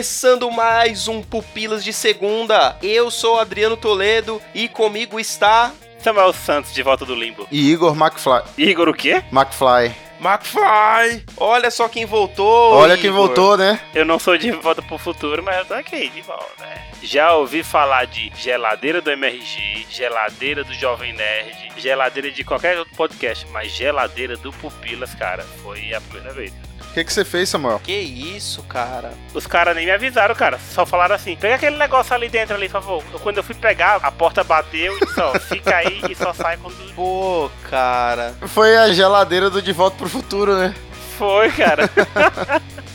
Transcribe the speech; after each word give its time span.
Começando 0.00 0.50
mais 0.50 1.08
um 1.08 1.20
Pupilas 1.22 1.84
de 1.84 1.92
Segunda. 1.92 2.74
Eu 2.82 3.10
sou 3.10 3.38
Adriano 3.38 3.76
Toledo 3.76 4.40
e 4.54 4.66
comigo 4.66 5.20
está. 5.20 5.74
Samuel 5.98 6.32
Santos 6.32 6.72
de 6.72 6.82
volta 6.82 7.04
do 7.04 7.14
limbo. 7.14 7.46
E 7.52 7.70
Igor 7.70 7.94
McFly. 7.94 8.40
Igor 8.56 8.88
o 8.88 8.94
quê? 8.94 9.22
McFly. 9.30 9.94
McFly! 10.18 11.22
Olha 11.36 11.70
só 11.70 11.86
quem 11.86 12.06
voltou! 12.06 12.72
Olha 12.72 12.96
quem 12.96 13.10
Igor. 13.10 13.26
voltou, 13.26 13.58
né? 13.58 13.78
Eu 13.94 14.06
não 14.06 14.18
sou 14.18 14.38
de 14.38 14.50
volta 14.52 14.80
pro 14.80 14.96
futuro, 14.96 15.42
mas 15.42 15.58
eu 15.58 15.64
tô 15.66 15.74
aqui 15.74 16.08
de 16.08 16.22
volta. 16.22 16.64
né? 16.64 16.82
Já 17.02 17.34
ouvi 17.34 17.62
falar 17.62 18.06
de 18.06 18.32
geladeira 18.34 19.02
do 19.02 19.10
MRG, 19.10 19.86
geladeira 19.90 20.64
do 20.64 20.72
Jovem 20.72 21.12
Nerd, 21.12 21.72
geladeira 21.76 22.30
de 22.30 22.42
qualquer 22.42 22.78
outro 22.78 22.94
podcast, 22.96 23.46
mas 23.50 23.70
geladeira 23.70 24.34
do 24.38 24.50
Pupilas, 24.50 25.14
cara, 25.14 25.42
foi 25.62 25.92
a 25.92 26.00
primeira 26.00 26.32
vez. 26.32 26.69
O 26.90 26.92
que, 26.92 27.04
que 27.04 27.12
você 27.12 27.24
fez, 27.24 27.48
Samuel? 27.48 27.80
Que 27.84 27.92
isso, 27.92 28.62
cara? 28.64 29.12
Os 29.32 29.46
caras 29.46 29.76
nem 29.76 29.86
me 29.86 29.92
avisaram, 29.92 30.34
cara. 30.34 30.58
Só 30.72 30.84
falaram 30.84 31.14
assim: 31.14 31.36
pega 31.36 31.54
aquele 31.54 31.76
negócio 31.76 32.12
ali 32.12 32.28
dentro 32.28 32.56
ali, 32.56 32.68
por 32.68 32.82
favor. 32.82 33.04
Eu- 33.12 33.20
Quando 33.20 33.36
eu 33.36 33.44
fui 33.44 33.54
pegar, 33.54 33.96
a 34.02 34.10
porta 34.10 34.42
bateu 34.42 34.98
e 35.00 35.06
só 35.14 35.32
fica 35.38 35.76
aí 35.76 36.02
e 36.10 36.14
só 36.16 36.32
sai 36.32 36.56
quando. 36.56 36.74
Pô, 36.94 37.48
cara. 37.70 38.34
Foi 38.48 38.76
a 38.76 38.92
geladeira 38.92 39.48
do 39.48 39.62
De 39.62 39.72
Volta 39.72 39.96
pro 39.98 40.08
Futuro, 40.08 40.56
né? 40.56 40.74
Foi, 41.16 41.50
cara. 41.52 41.88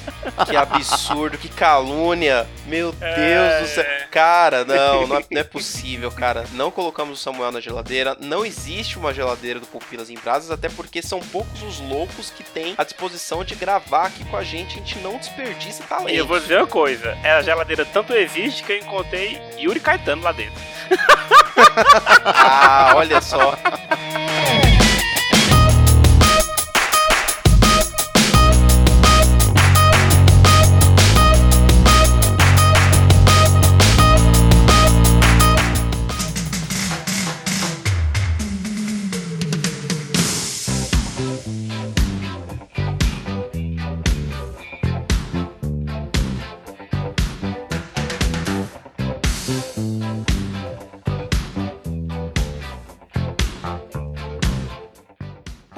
Que 0.47 0.55
absurdo, 0.55 1.37
que 1.37 1.49
calúnia. 1.49 2.47
Meu 2.65 2.93
É. 3.01 3.15
Deus 3.15 3.69
do 3.69 3.75
céu. 3.75 3.85
Cara, 4.11 4.63
não, 4.65 5.07
não 5.07 5.17
é, 5.17 5.25
não 5.29 5.41
é 5.41 5.43
possível, 5.43 6.11
cara. 6.11 6.45
Não 6.53 6.71
colocamos 6.71 7.19
o 7.19 7.21
Samuel 7.21 7.51
na 7.51 7.59
geladeira. 7.59 8.15
Não 8.19 8.45
existe 8.45 8.97
uma 8.97 9.13
geladeira 9.13 9.59
do 9.59 9.67
Pupilas 9.67 10.09
em 10.09 10.15
Brasas, 10.15 10.51
até 10.51 10.69
porque 10.69 11.01
são 11.01 11.19
poucos 11.19 11.61
os 11.63 11.79
loucos 11.79 12.29
que 12.29 12.43
têm 12.43 12.73
a 12.77 12.83
disposição 12.83 13.43
de 13.43 13.55
gravar 13.55 14.07
aqui 14.07 14.23
com 14.25 14.37
a 14.37 14.43
gente. 14.43 14.75
A 14.75 14.77
gente 14.77 14.97
não 14.99 15.17
desperdiça 15.17 15.83
talento. 15.83 16.09
E 16.11 16.17
eu 16.17 16.25
vou 16.25 16.39
dizer 16.39 16.57
uma 16.57 16.67
coisa: 16.67 17.17
é 17.23 17.31
a 17.31 17.41
geladeira 17.41 17.85
tanto 17.85 18.13
existe 18.13 18.63
que 18.63 18.71
eu 18.73 18.77
encontrei 18.77 19.39
Yuri 19.57 19.79
Caetano 19.79 20.21
lá 20.23 20.31
dentro. 20.31 20.61
Ah, 22.25 22.93
olha 22.95 23.21
só. 23.21 23.57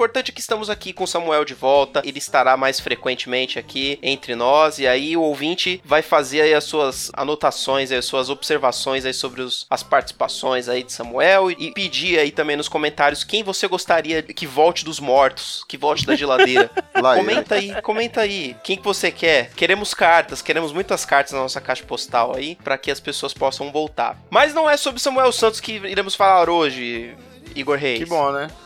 Importante 0.08 0.30
é 0.30 0.34
que 0.34 0.40
estamos 0.40 0.70
aqui 0.70 0.94
com 0.94 1.04
o 1.04 1.06
Samuel 1.06 1.44
de 1.44 1.52
volta. 1.52 2.00
Ele 2.02 2.16
estará 2.16 2.56
mais 2.56 2.80
frequentemente 2.80 3.58
aqui 3.58 3.98
entre 4.02 4.34
nós. 4.34 4.78
E 4.78 4.86
aí 4.88 5.14
o 5.18 5.20
ouvinte 5.20 5.82
vai 5.84 6.00
fazer 6.00 6.40
aí 6.40 6.54
as 6.54 6.64
suas 6.64 7.10
anotações, 7.12 7.92
as 7.92 8.06
suas 8.06 8.30
observações 8.30 9.04
aí 9.04 9.12
sobre 9.12 9.42
os- 9.42 9.66
as 9.68 9.82
participações 9.82 10.66
aí 10.66 10.82
de 10.82 10.94
Samuel. 10.94 11.50
E 11.50 11.72
pedir 11.72 12.18
aí 12.18 12.30
também 12.30 12.56
nos 12.56 12.70
comentários 12.70 13.22
quem 13.22 13.42
você 13.42 13.68
gostaria 13.68 14.22
que 14.22 14.46
volte 14.46 14.82
dos 14.82 14.98
mortos, 14.98 15.62
que 15.68 15.76
volte 15.76 16.06
da 16.06 16.16
geladeira. 16.16 16.70
Comenta 17.18 17.54
aí, 17.56 17.82
comenta 17.82 18.20
aí. 18.22 18.56
Quem 18.64 18.78
que 18.78 18.82
você 18.84 19.10
quer? 19.12 19.50
Queremos 19.54 19.92
cartas, 19.92 20.40
queremos 20.40 20.72
muitas 20.72 21.04
cartas 21.04 21.32
na 21.34 21.40
nossa 21.40 21.60
caixa 21.60 21.84
postal 21.84 22.34
aí, 22.34 22.56
para 22.64 22.78
que 22.78 22.90
as 22.90 22.98
pessoas 22.98 23.34
possam 23.34 23.70
voltar. 23.70 24.16
Mas 24.30 24.54
não 24.54 24.68
é 24.70 24.76
sobre 24.78 25.00
Samuel 25.02 25.30
Santos 25.32 25.60
que 25.60 25.72
iremos 25.72 26.14
falar 26.14 26.48
hoje, 26.48 27.14
Igor 27.58 27.76
Reis. 27.76 27.98
Que 27.98 28.06
bom, 28.06 28.30
né? 28.30 28.48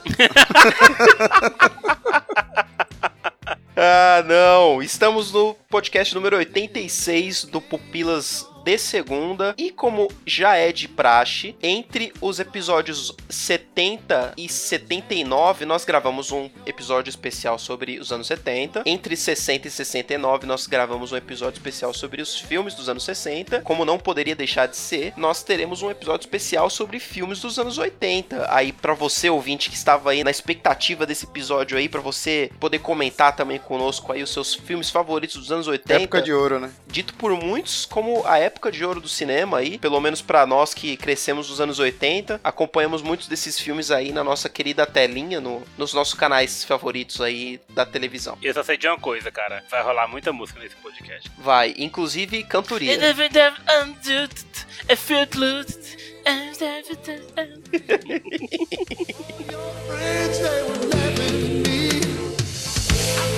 Ah, 3.74 4.22
não. 4.26 4.82
Estamos 4.82 5.32
no 5.32 5.54
podcast 5.68 6.14
número 6.14 6.36
86 6.36 7.44
do 7.44 7.60
Pupilas 7.60 8.46
de 8.62 8.78
Segunda. 8.78 9.54
E 9.58 9.70
como 9.70 10.08
já 10.26 10.56
é 10.56 10.72
de 10.72 10.88
praxe, 10.88 11.56
entre 11.62 12.12
os 12.20 12.38
episódios 12.38 13.14
70 13.28 14.34
e 14.36 14.48
79, 14.48 15.64
nós 15.64 15.84
gravamos 15.84 16.30
um 16.30 16.48
episódio 16.66 17.10
especial 17.10 17.58
sobre 17.58 17.98
os 17.98 18.12
anos 18.12 18.26
70. 18.26 18.82
Entre 18.86 19.16
60 19.16 19.68
e 19.68 19.70
69, 19.70 20.46
nós 20.46 20.66
gravamos 20.66 21.12
um 21.12 21.16
episódio 21.16 21.58
especial 21.58 21.92
sobre 21.92 22.22
os 22.22 22.38
filmes 22.38 22.74
dos 22.74 22.88
anos 22.88 23.04
60. 23.04 23.62
Como 23.62 23.84
não 23.84 23.98
poderia 23.98 24.34
deixar 24.34 24.66
de 24.66 24.76
ser, 24.76 25.12
nós 25.16 25.42
teremos 25.42 25.82
um 25.82 25.90
episódio 25.90 26.24
especial 26.24 26.70
sobre 26.70 26.98
filmes 26.98 27.40
dos 27.40 27.58
anos 27.58 27.78
80. 27.78 28.46
Aí, 28.52 28.72
pra 28.72 28.94
você, 28.94 29.28
ouvinte, 29.28 29.70
que 29.70 29.76
estava 29.76 30.10
aí 30.10 30.22
na 30.22 30.30
expectativa 30.30 31.06
desse 31.06 31.24
episódio 31.24 31.76
aí, 31.76 31.88
pra 31.88 32.00
você 32.00 32.50
poder 32.60 32.78
comentar 32.78 33.34
também 33.34 33.58
conosco 33.58 34.12
aí 34.12 34.22
os 34.22 34.30
seus 34.30 34.54
filmes 34.54 34.90
favoritos 34.90 35.36
dos 35.36 35.52
anos 35.52 35.66
80 35.66 35.94
Época 35.94 36.22
de 36.22 36.32
ouro, 36.32 36.60
né? 36.60 36.70
dito 36.86 37.14
por 37.14 37.32
muitos 37.32 37.86
como 37.86 38.26
a 38.26 38.38
época 38.38 38.51
de 38.70 38.84
ouro 38.84 39.00
do 39.00 39.08
cinema 39.08 39.58
aí, 39.58 39.78
pelo 39.78 40.00
menos 40.00 40.22
pra 40.22 40.46
nós 40.46 40.72
que 40.74 40.96
crescemos 40.96 41.48
nos 41.50 41.60
anos 41.60 41.78
80, 41.78 42.40
acompanhamos 42.42 43.02
muitos 43.02 43.26
desses 43.28 43.58
filmes 43.58 43.90
aí 43.90 44.12
na 44.12 44.22
nossa 44.24 44.48
querida 44.48 44.86
telinha, 44.86 45.40
no- 45.40 45.62
nos 45.76 45.92
nossos 45.92 46.14
canais 46.14 46.64
favoritos 46.64 47.20
aí 47.20 47.60
da 47.70 47.84
televisão. 47.84 48.38
Eu 48.42 48.54
só 48.54 48.62
sei 48.62 48.76
de 48.76 48.86
uma 48.86 48.98
coisa, 48.98 49.30
cara. 49.30 49.62
Vai 49.70 49.82
rolar 49.82 50.06
muita 50.08 50.32
música 50.32 50.60
nesse 50.60 50.76
podcast. 50.76 51.30
Vai, 51.38 51.74
inclusive 51.78 52.42
cantoria. 52.44 52.92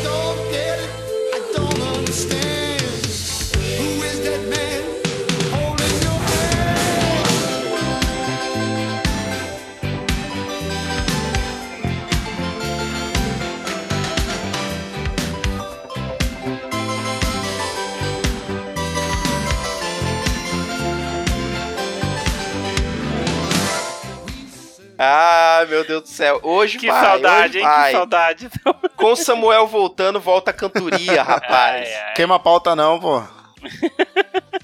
I 0.06 1.41
don't 1.54 1.80
understand. 1.80 2.82
Who 3.78 4.03
is 4.03 4.20
that 4.24 4.42
man 4.48 4.94
Ah, 25.06 25.66
meu 25.68 25.84
Deus 25.86 26.03
do 26.03 26.09
céu. 26.09 26.41
Hoje 26.42 26.78
Que 26.78 26.86
vai, 26.86 27.04
saudade, 27.04 27.48
hoje 27.48 27.59
hein? 27.59 27.65
vai. 27.65 27.91
Que 27.92 27.97
saudade. 27.98 28.51
Com 28.97 29.15
Samuel 29.16 29.66
voltando, 29.66 30.18
volta 30.21 30.51
a 30.51 30.54
cantoria, 30.54 31.22
rapaz. 31.22 31.86
Ai, 31.89 31.95
ai. 31.95 32.12
Queima 32.15 32.36
a 32.36 32.39
pauta 32.39 32.74
não, 32.74 32.98
pô. 32.98 33.22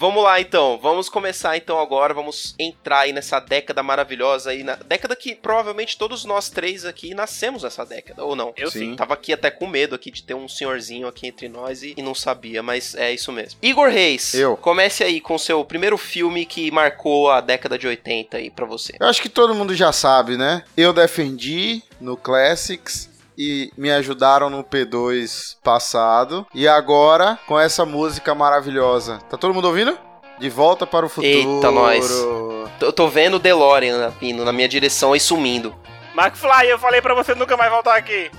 Vamos 0.00 0.22
lá 0.22 0.40
então, 0.40 0.78
vamos 0.80 1.08
começar 1.08 1.56
então 1.56 1.76
agora, 1.80 2.14
vamos 2.14 2.54
entrar 2.56 3.00
aí 3.00 3.12
nessa 3.12 3.40
década 3.40 3.82
maravilhosa 3.82 4.50
aí, 4.50 4.62
na 4.62 4.76
década 4.76 5.16
que 5.16 5.34
provavelmente 5.34 5.98
todos 5.98 6.24
nós 6.24 6.48
três 6.48 6.84
aqui 6.84 7.16
nascemos 7.16 7.64
nessa 7.64 7.84
década, 7.84 8.24
ou 8.24 8.36
não? 8.36 8.52
Eu 8.56 8.70
Sim. 8.70 8.94
Tava 8.94 9.14
aqui 9.14 9.32
até 9.32 9.50
com 9.50 9.66
medo 9.66 9.96
aqui 9.96 10.12
de 10.12 10.22
ter 10.22 10.34
um 10.34 10.48
senhorzinho 10.48 11.08
aqui 11.08 11.26
entre 11.26 11.48
nós 11.48 11.82
e, 11.82 11.94
e 11.96 12.02
não 12.02 12.14
sabia, 12.14 12.62
mas 12.62 12.94
é 12.94 13.12
isso 13.12 13.32
mesmo. 13.32 13.58
Igor 13.60 13.88
Reis, 13.88 14.34
Eu. 14.34 14.56
comece 14.56 15.02
aí 15.02 15.20
com 15.20 15.36
seu 15.36 15.64
primeiro 15.64 15.98
filme 15.98 16.46
que 16.46 16.70
marcou 16.70 17.28
a 17.32 17.40
década 17.40 17.76
de 17.76 17.88
80 17.88 18.36
aí 18.36 18.50
pra 18.50 18.66
você. 18.66 18.94
Eu 19.00 19.08
acho 19.08 19.20
que 19.20 19.28
todo 19.28 19.52
mundo 19.52 19.74
já 19.74 19.90
sabe, 19.90 20.36
né? 20.36 20.62
Eu 20.76 20.92
defendi 20.92 21.82
no 22.00 22.16
Classics 22.16 23.10
e 23.38 23.72
me 23.76 23.90
ajudaram 23.92 24.50
no 24.50 24.64
P2 24.64 25.56
passado. 25.62 26.44
E 26.52 26.66
agora, 26.66 27.38
com 27.46 27.58
essa 27.58 27.86
música 27.86 28.34
maravilhosa. 28.34 29.18
Tá 29.30 29.36
todo 29.36 29.54
mundo 29.54 29.68
ouvindo? 29.68 29.96
De 30.40 30.50
volta 30.50 30.84
para 30.86 31.06
o 31.06 31.08
futuro. 31.08 31.56
Eita, 31.56 31.70
nós. 31.70 32.10
Eu 32.80 32.92
tô 32.92 33.08
vendo 33.08 33.34
o 33.34 33.38
DeLorean 33.38 34.10
vindo 34.20 34.44
na 34.44 34.52
minha 34.52 34.68
direção 34.68 35.14
e 35.14 35.20
sumindo. 35.20 35.74
McFly, 36.16 36.68
eu 36.68 36.78
falei 36.78 37.00
pra 37.00 37.14
você 37.14 37.34
nunca 37.34 37.56
mais 37.56 37.70
voltar 37.70 37.96
aqui. 37.96 38.30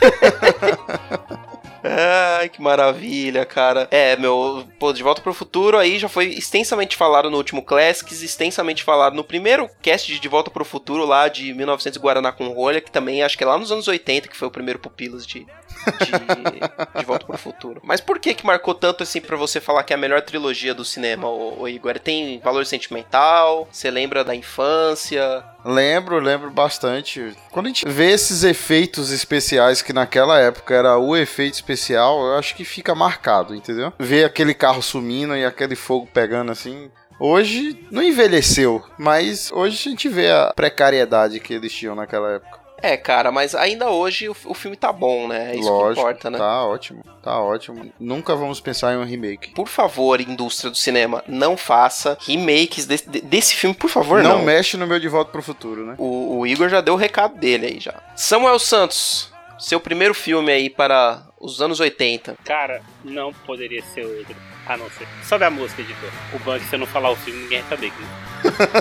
Ai, 1.88 2.48
que 2.48 2.60
maravilha, 2.60 3.44
cara. 3.44 3.86
É, 3.90 4.16
meu, 4.16 4.66
pô, 4.78 4.92
De 4.92 5.02
Volta 5.02 5.22
pro 5.22 5.32
Futuro 5.32 5.78
aí 5.78 5.98
já 5.98 6.08
foi 6.08 6.26
extensamente 6.26 6.96
falado 6.96 7.30
no 7.30 7.36
último 7.36 7.62
Classics, 7.62 8.22
extensamente 8.22 8.82
falado 8.82 9.14
no 9.14 9.22
primeiro 9.22 9.68
cast 9.80 10.12
de 10.12 10.18
De 10.18 10.28
Volta 10.28 10.50
pro 10.50 10.64
Futuro 10.64 11.04
lá 11.04 11.28
de 11.28 11.54
1900 11.54 11.98
Guaraná 11.98 12.32
com 12.32 12.48
rolha, 12.48 12.80
que 12.80 12.90
também 12.90 13.22
acho 13.22 13.38
que 13.38 13.44
é 13.44 13.46
lá 13.46 13.56
nos 13.56 13.70
anos 13.70 13.86
80 13.86 14.26
que 14.28 14.36
foi 14.36 14.48
o 14.48 14.50
primeiro 14.50 14.80
Pupilas 14.80 15.24
de, 15.24 15.46
de, 15.92 17.00
de 17.00 17.06
Volta 17.06 17.26
pro 17.26 17.38
Futuro. 17.38 17.80
Mas 17.84 18.00
por 18.00 18.18
que 18.18 18.34
que 18.34 18.46
marcou 18.46 18.74
tanto 18.74 19.02
assim 19.02 19.20
pra 19.20 19.36
você 19.36 19.60
falar 19.60 19.82
que 19.82 19.92
é 19.92 19.96
a 19.96 19.98
melhor 19.98 20.22
trilogia 20.22 20.74
do 20.74 20.84
cinema, 20.84 21.28
ô, 21.28 21.62
ô 21.62 21.68
Igor? 21.68 21.98
Tem 21.98 22.38
valor 22.40 22.66
sentimental? 22.66 23.68
Você 23.70 23.90
lembra 23.90 24.24
da 24.24 24.34
infância? 24.34 25.44
Lembro, 25.64 26.18
lembro 26.18 26.50
bastante. 26.50 27.34
Quando 27.50 27.66
a 27.66 27.68
gente 27.70 27.88
vê 27.88 28.10
esses 28.12 28.44
efeitos 28.44 29.10
especiais 29.10 29.82
que 29.82 29.92
naquela 29.92 30.38
época 30.38 30.74
era 30.74 30.96
o 30.98 31.16
efeito 31.16 31.54
especial, 31.54 32.24
eu 32.24 32.38
acho 32.38 32.54
que 32.54 32.64
fica 32.64 32.94
marcado, 32.94 33.54
entendeu? 33.54 33.92
Ver 33.98 34.24
aquele 34.24 34.54
carro 34.54 34.82
sumindo 34.82 35.36
e 35.36 35.44
aquele 35.44 35.74
fogo 35.74 36.08
pegando 36.12 36.52
assim. 36.52 36.90
Hoje 37.18 37.86
não 37.90 38.02
envelheceu, 38.02 38.84
mas 38.98 39.50
hoje 39.50 39.76
a 39.76 39.90
gente 39.90 40.08
vê 40.08 40.30
a 40.30 40.52
precariedade 40.54 41.40
que 41.40 41.54
eles 41.54 41.72
tinham 41.72 41.94
naquela 41.94 42.32
época. 42.32 42.65
É, 42.82 42.96
cara, 42.96 43.32
mas 43.32 43.54
ainda 43.54 43.88
hoje 43.88 44.28
o, 44.28 44.36
o 44.44 44.54
filme 44.54 44.76
tá 44.76 44.92
bom, 44.92 45.26
né? 45.28 45.52
É 45.52 45.56
isso 45.56 45.68
Lógico, 45.68 45.94
que 45.94 46.00
importa, 46.00 46.30
né? 46.30 46.38
Tá 46.38 46.64
ótimo, 46.64 47.02
tá 47.22 47.40
ótimo. 47.40 47.92
Nunca 47.98 48.34
vamos 48.36 48.60
pensar 48.60 48.92
em 48.94 48.98
um 48.98 49.04
remake. 49.04 49.50
Por 49.52 49.66
favor, 49.68 50.20
indústria 50.20 50.70
do 50.70 50.76
cinema, 50.76 51.24
não 51.26 51.56
faça 51.56 52.18
remakes 52.26 52.84
desse, 52.86 53.08
de- 53.08 53.20
desse 53.22 53.54
filme, 53.54 53.74
por 53.74 53.88
favor, 53.88 54.22
não. 54.22 54.38
não 54.38 54.44
mexe 54.44 54.76
no 54.76 54.86
meu 54.86 55.00
De 55.00 55.08
Volta 55.08 55.30
pro 55.32 55.42
Futuro, 55.42 55.86
né? 55.86 55.94
O, 55.98 56.38
o 56.38 56.46
Igor 56.46 56.68
já 56.68 56.80
deu 56.80 56.94
o 56.94 56.98
recado 56.98 57.36
dele 57.36 57.66
aí 57.66 57.80
já. 57.80 57.94
Samuel 58.14 58.58
Santos, 58.58 59.32
seu 59.58 59.80
primeiro 59.80 60.12
filme 60.14 60.52
aí 60.52 60.68
para 60.68 61.22
os 61.40 61.60
anos 61.62 61.80
80. 61.80 62.36
Cara, 62.44 62.82
não 63.04 63.32
poderia 63.32 63.82
ser 63.94 64.04
outro. 64.04 64.36
A 64.66 64.76
não 64.76 64.90
ser. 64.90 65.06
Sobe 65.24 65.44
a 65.44 65.50
música, 65.50 65.80
editor. 65.80 66.10
O 66.34 66.38
banco, 66.40 66.64
se 66.64 66.74
eu 66.74 66.78
não 66.80 66.86
falar 66.88 67.10
o 67.10 67.16
filme, 67.16 67.40
ninguém 67.44 67.62
vai 67.62 67.70
saber. 67.70 67.92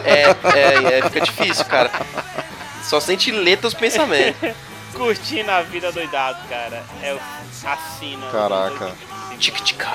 É, 0.03 0.23
é, 0.59 0.97
é, 0.99 1.01
fica 1.03 1.21
difícil, 1.21 1.65
cara. 1.65 1.91
Só 2.89 2.99
sente 2.99 3.31
letra 3.31 3.67
os 3.67 3.73
pensamentos. 3.73 4.39
Curtindo 4.93 5.51
a 5.51 5.61
vida 5.61 5.91
doidado, 5.91 6.47
cara. 6.47 6.83
É 7.01 7.13
o 7.13 7.19
assina. 7.67 8.27
Caraca. 8.31 8.95
Tic-tica. 9.37 9.89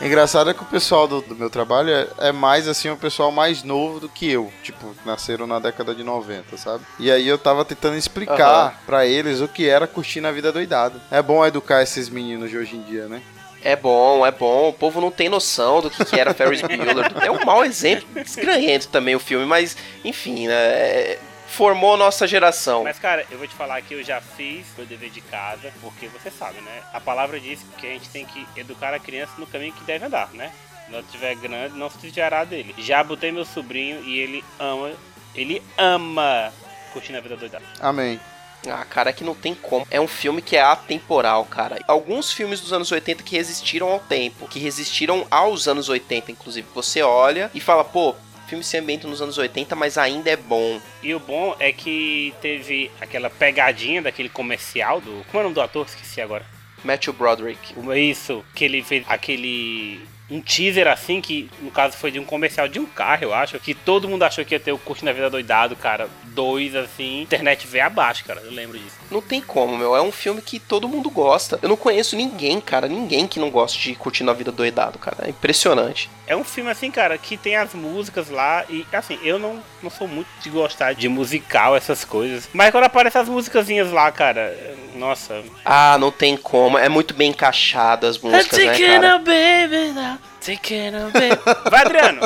Engraçado 0.00 0.50
é 0.50 0.54
que 0.54 0.62
o 0.62 0.66
pessoal 0.66 1.06
do, 1.06 1.22
do 1.22 1.36
meu 1.36 1.48
trabalho 1.48 1.88
é, 1.90 2.28
é 2.28 2.32
mais 2.32 2.66
assim, 2.68 2.90
o 2.90 2.96
pessoal 2.96 3.30
mais 3.30 3.62
novo 3.62 4.00
do 4.00 4.08
que 4.08 4.30
eu. 4.30 4.52
Tipo, 4.62 4.94
nasceram 5.06 5.46
na 5.46 5.58
década 5.58 5.94
de 5.94 6.02
90, 6.02 6.56
sabe? 6.58 6.84
E 6.98 7.10
aí 7.10 7.26
eu 7.26 7.38
tava 7.38 7.64
tentando 7.64 7.96
explicar 7.96 8.82
pra 8.84 9.06
eles 9.06 9.40
o 9.40 9.48
que 9.48 9.68
era 9.68 9.86
curtir 9.86 10.20
na 10.20 10.32
vida 10.32 10.52
doidada. 10.52 11.00
É 11.10 11.22
bom 11.22 11.46
educar 11.46 11.82
esses 11.82 12.08
meninos 12.08 12.50
de 12.50 12.58
hoje 12.58 12.76
em 12.76 12.82
dia, 12.82 13.06
né? 13.06 13.22
É 13.62 13.74
bom, 13.74 14.26
é 14.26 14.30
bom. 14.30 14.68
O 14.68 14.72
povo 14.74 15.00
não 15.00 15.10
tem 15.10 15.30
noção 15.30 15.80
do 15.80 15.88
que, 15.88 16.04
que 16.04 16.20
era 16.20 16.34
Ferris 16.34 16.60
Bueller. 16.60 17.10
É 17.22 17.30
um 17.30 17.42
mau 17.46 17.64
exemplo, 17.64 18.06
desgranhento 18.22 18.88
também 18.88 19.14
o 19.14 19.20
filme, 19.20 19.46
mas 19.46 19.74
enfim, 20.04 20.48
né? 20.48 20.54
é- 20.54 21.18
Formou 21.54 21.96
nossa 21.96 22.26
geração. 22.26 22.82
Mas, 22.82 22.98
cara, 22.98 23.24
eu 23.30 23.38
vou 23.38 23.46
te 23.46 23.54
falar 23.54 23.80
que 23.80 23.94
eu 23.94 24.02
já 24.02 24.20
fiz 24.20 24.66
meu 24.76 24.84
dever 24.84 25.08
de 25.08 25.20
casa, 25.20 25.72
porque 25.80 26.08
você 26.08 26.28
sabe, 26.28 26.60
né? 26.60 26.82
A 26.92 27.00
palavra 27.00 27.38
diz 27.38 27.64
que 27.78 27.86
a 27.86 27.90
gente 27.90 28.08
tem 28.08 28.26
que 28.26 28.44
educar 28.56 28.92
a 28.92 28.98
criança 28.98 29.34
no 29.38 29.46
caminho 29.46 29.72
que 29.72 29.84
deve 29.84 30.04
andar, 30.04 30.30
né? 30.32 30.52
Quando 30.84 30.94
ela 30.94 31.04
estiver 31.04 31.36
grande, 31.36 31.78
não 31.78 31.88
se 31.88 31.98
desviará 31.98 32.42
dele. 32.42 32.74
Já 32.78 33.04
botei 33.04 33.30
meu 33.30 33.44
sobrinho 33.44 34.02
e 34.02 34.18
ele 34.18 34.44
ama, 34.58 34.94
ele 35.32 35.62
ama 35.78 36.52
curtindo 36.92 37.18
a 37.18 37.20
vida 37.20 37.36
doidada. 37.36 37.64
Amém. 37.80 38.18
Ah, 38.66 38.84
cara, 38.84 39.10
é 39.10 39.12
que 39.12 39.22
não 39.22 39.34
tem 39.34 39.54
como. 39.54 39.86
É 39.92 40.00
um 40.00 40.08
filme 40.08 40.42
que 40.42 40.56
é 40.56 40.62
atemporal, 40.62 41.44
cara. 41.44 41.78
Alguns 41.86 42.32
filmes 42.32 42.60
dos 42.60 42.72
anos 42.72 42.90
80 42.90 43.22
que 43.22 43.36
resistiram 43.36 43.92
ao 43.92 44.00
tempo, 44.00 44.48
que 44.48 44.58
resistiram 44.58 45.24
aos 45.30 45.68
anos 45.68 45.88
80, 45.88 46.32
inclusive. 46.32 46.66
Você 46.74 47.00
olha 47.00 47.48
e 47.54 47.60
fala, 47.60 47.84
pô, 47.84 48.16
filme 48.54 48.64
se 48.64 48.76
ambienta 48.76 49.08
nos 49.08 49.20
anos 49.20 49.36
80, 49.36 49.74
mas 49.74 49.98
ainda 49.98 50.30
é 50.30 50.36
bom. 50.36 50.80
E 51.02 51.14
o 51.14 51.18
bom 51.18 51.56
é 51.58 51.72
que 51.72 52.32
teve 52.40 52.90
aquela 53.00 53.28
pegadinha 53.28 54.02
daquele 54.02 54.28
comercial 54.28 55.00
do. 55.00 55.24
Como 55.24 55.38
é 55.38 55.40
o 55.40 55.42
nome 55.44 55.54
do 55.54 55.60
ator? 55.60 55.86
Esqueci 55.86 56.20
agora. 56.20 56.44
Matthew 56.84 57.14
Broderick. 57.14 57.74
Isso, 57.98 58.44
que 58.54 58.64
ele 58.64 58.82
fez 58.82 59.04
aquele. 59.08 60.00
Um 60.30 60.40
teaser 60.40 60.86
assim, 60.88 61.20
que 61.20 61.50
no 61.60 61.70
caso 61.70 61.96
foi 61.96 62.10
de 62.10 62.18
um 62.18 62.24
comercial 62.24 62.66
de 62.66 62.80
um 62.80 62.86
carro, 62.86 63.24
eu 63.24 63.34
acho. 63.34 63.58
Que 63.60 63.74
todo 63.74 64.08
mundo 64.08 64.22
achou 64.22 64.44
que 64.44 64.54
ia 64.54 64.60
ter 64.60 64.72
o 64.72 64.78
Curtindo 64.78 65.10
a 65.10 65.12
Vida 65.12 65.28
Doidado, 65.28 65.76
cara. 65.76 66.08
Dois, 66.24 66.74
assim. 66.74 67.22
Internet 67.22 67.66
veio 67.66 67.84
abaixo, 67.84 68.24
cara. 68.24 68.40
Eu 68.40 68.50
lembro 68.50 68.78
disso. 68.78 68.96
Não 69.10 69.20
tem 69.20 69.40
como, 69.40 69.76
meu. 69.76 69.94
É 69.94 70.00
um 70.00 70.10
filme 70.10 70.40
que 70.40 70.58
todo 70.58 70.88
mundo 70.88 71.10
gosta. 71.10 71.58
Eu 71.60 71.68
não 71.68 71.76
conheço 71.76 72.16
ninguém, 72.16 72.60
cara. 72.60 72.88
Ninguém 72.88 73.26
que 73.26 73.38
não 73.38 73.50
goste 73.50 73.90
de 73.90 73.94
Curtindo 73.94 74.30
a 74.30 74.34
Vida 74.34 74.50
Doidado, 74.50 74.98
cara. 74.98 75.26
É 75.26 75.30
impressionante. 75.30 76.08
É 76.26 76.34
um 76.34 76.44
filme 76.44 76.70
assim, 76.70 76.90
cara, 76.90 77.18
que 77.18 77.36
tem 77.36 77.56
as 77.56 77.74
músicas 77.74 78.30
lá 78.30 78.64
e 78.70 78.86
assim, 78.92 79.18
eu 79.22 79.38
não, 79.38 79.62
não 79.82 79.90
sou 79.90 80.08
muito 80.08 80.28
de 80.40 80.48
gostar 80.48 80.94
de 80.94 81.06
musical, 81.06 81.76
essas 81.76 82.02
coisas. 82.02 82.48
Mas 82.52 82.70
quando 82.70 82.84
aparecem 82.84 83.20
as 83.20 83.28
musicazinhas 83.28 83.92
lá, 83.92 84.10
cara, 84.10 84.56
nossa. 84.94 85.42
Ah, 85.64 85.98
não 85.98 86.10
tem 86.10 86.36
como. 86.36 86.78
É 86.78 86.88
muito 86.88 87.12
bem 87.12 87.30
encaixado 87.30 88.06
as 88.06 88.18
músicas, 88.18 88.58
né, 88.58 88.78
cara? 88.78 89.18
baby 89.18 89.92
now, 89.92 90.13
taking 90.44 90.94
a 90.94 91.08
baby. 91.08 91.40
Vai, 91.70 91.80
Adriano! 91.80 92.20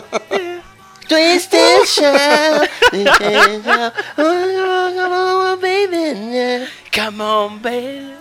Come 6.93 7.23
on, 7.23 7.59
baby. 7.59 8.19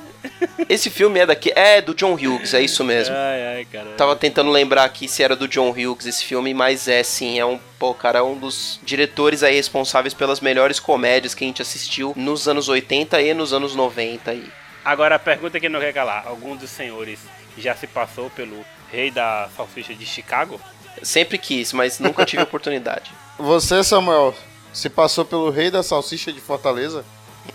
Esse 0.70 0.90
filme 0.90 1.20
é 1.20 1.26
daqui. 1.26 1.52
É 1.56 1.82
do 1.82 1.96
John 1.96 2.14
Hughes, 2.14 2.54
é 2.54 2.62
isso 2.62 2.84
mesmo. 2.84 3.16
Ai, 3.16 3.58
ai, 3.58 3.66
cara. 3.66 3.90
Tava 3.98 4.16
tentando 4.16 4.52
lembrar 4.52 4.84
aqui 4.84 5.08
se 5.08 5.24
era 5.24 5.36
do 5.36 5.48
John 5.48 5.72
Hughes 5.72 6.06
esse 6.06 6.24
filme, 6.24 6.54
mas 6.54 6.88
é 6.88 7.02
sim, 7.02 7.40
é 7.40 7.46
um, 7.46 7.60
pô, 7.80 7.94
cara, 7.94 8.20
é 8.20 8.22
um 8.22 8.38
dos 8.38 8.80
diretores 8.84 9.42
aí 9.42 9.56
responsáveis 9.56 10.14
pelas 10.14 10.40
melhores 10.40 10.80
comédias 10.80 11.34
que 11.34 11.44
a 11.44 11.48
gente 11.48 11.62
assistiu 11.62 12.14
nos 12.16 12.48
anos 12.48 12.70
80 12.70 13.22
e 13.22 13.34
nos 13.34 13.52
anos 13.54 13.76
90 13.76 14.32
aí. 14.32 14.46
Agora 14.86 15.16
a 15.16 15.20
pergunta 15.20 15.60
que 15.60 15.68
não 15.68 15.80
quer 15.80 15.94
calar: 15.94 16.26
algum 16.28 16.56
dos 16.56 16.70
senhores 16.70 17.20
já 17.58 17.76
se 17.76 17.88
passou 17.88 18.30
pelo 18.30 18.64
rei 18.92 19.12
da 19.12 19.50
salsicha 19.56 19.94
de 19.94 20.06
Chicago? 20.06 20.60
Sempre 21.04 21.38
quis, 21.38 21.74
mas 21.74 22.00
nunca 22.00 22.26
tive 22.26 22.42
oportunidade. 22.44 23.12
Você, 23.38 23.84
Samuel, 23.84 24.34
se 24.74 24.90
passou 24.90 25.26
pelo 25.26 25.50
rei 25.50 25.70
da 25.70 25.84
salsicha 25.84 26.34
de 26.34 26.42
Fortaleza? 26.42 27.06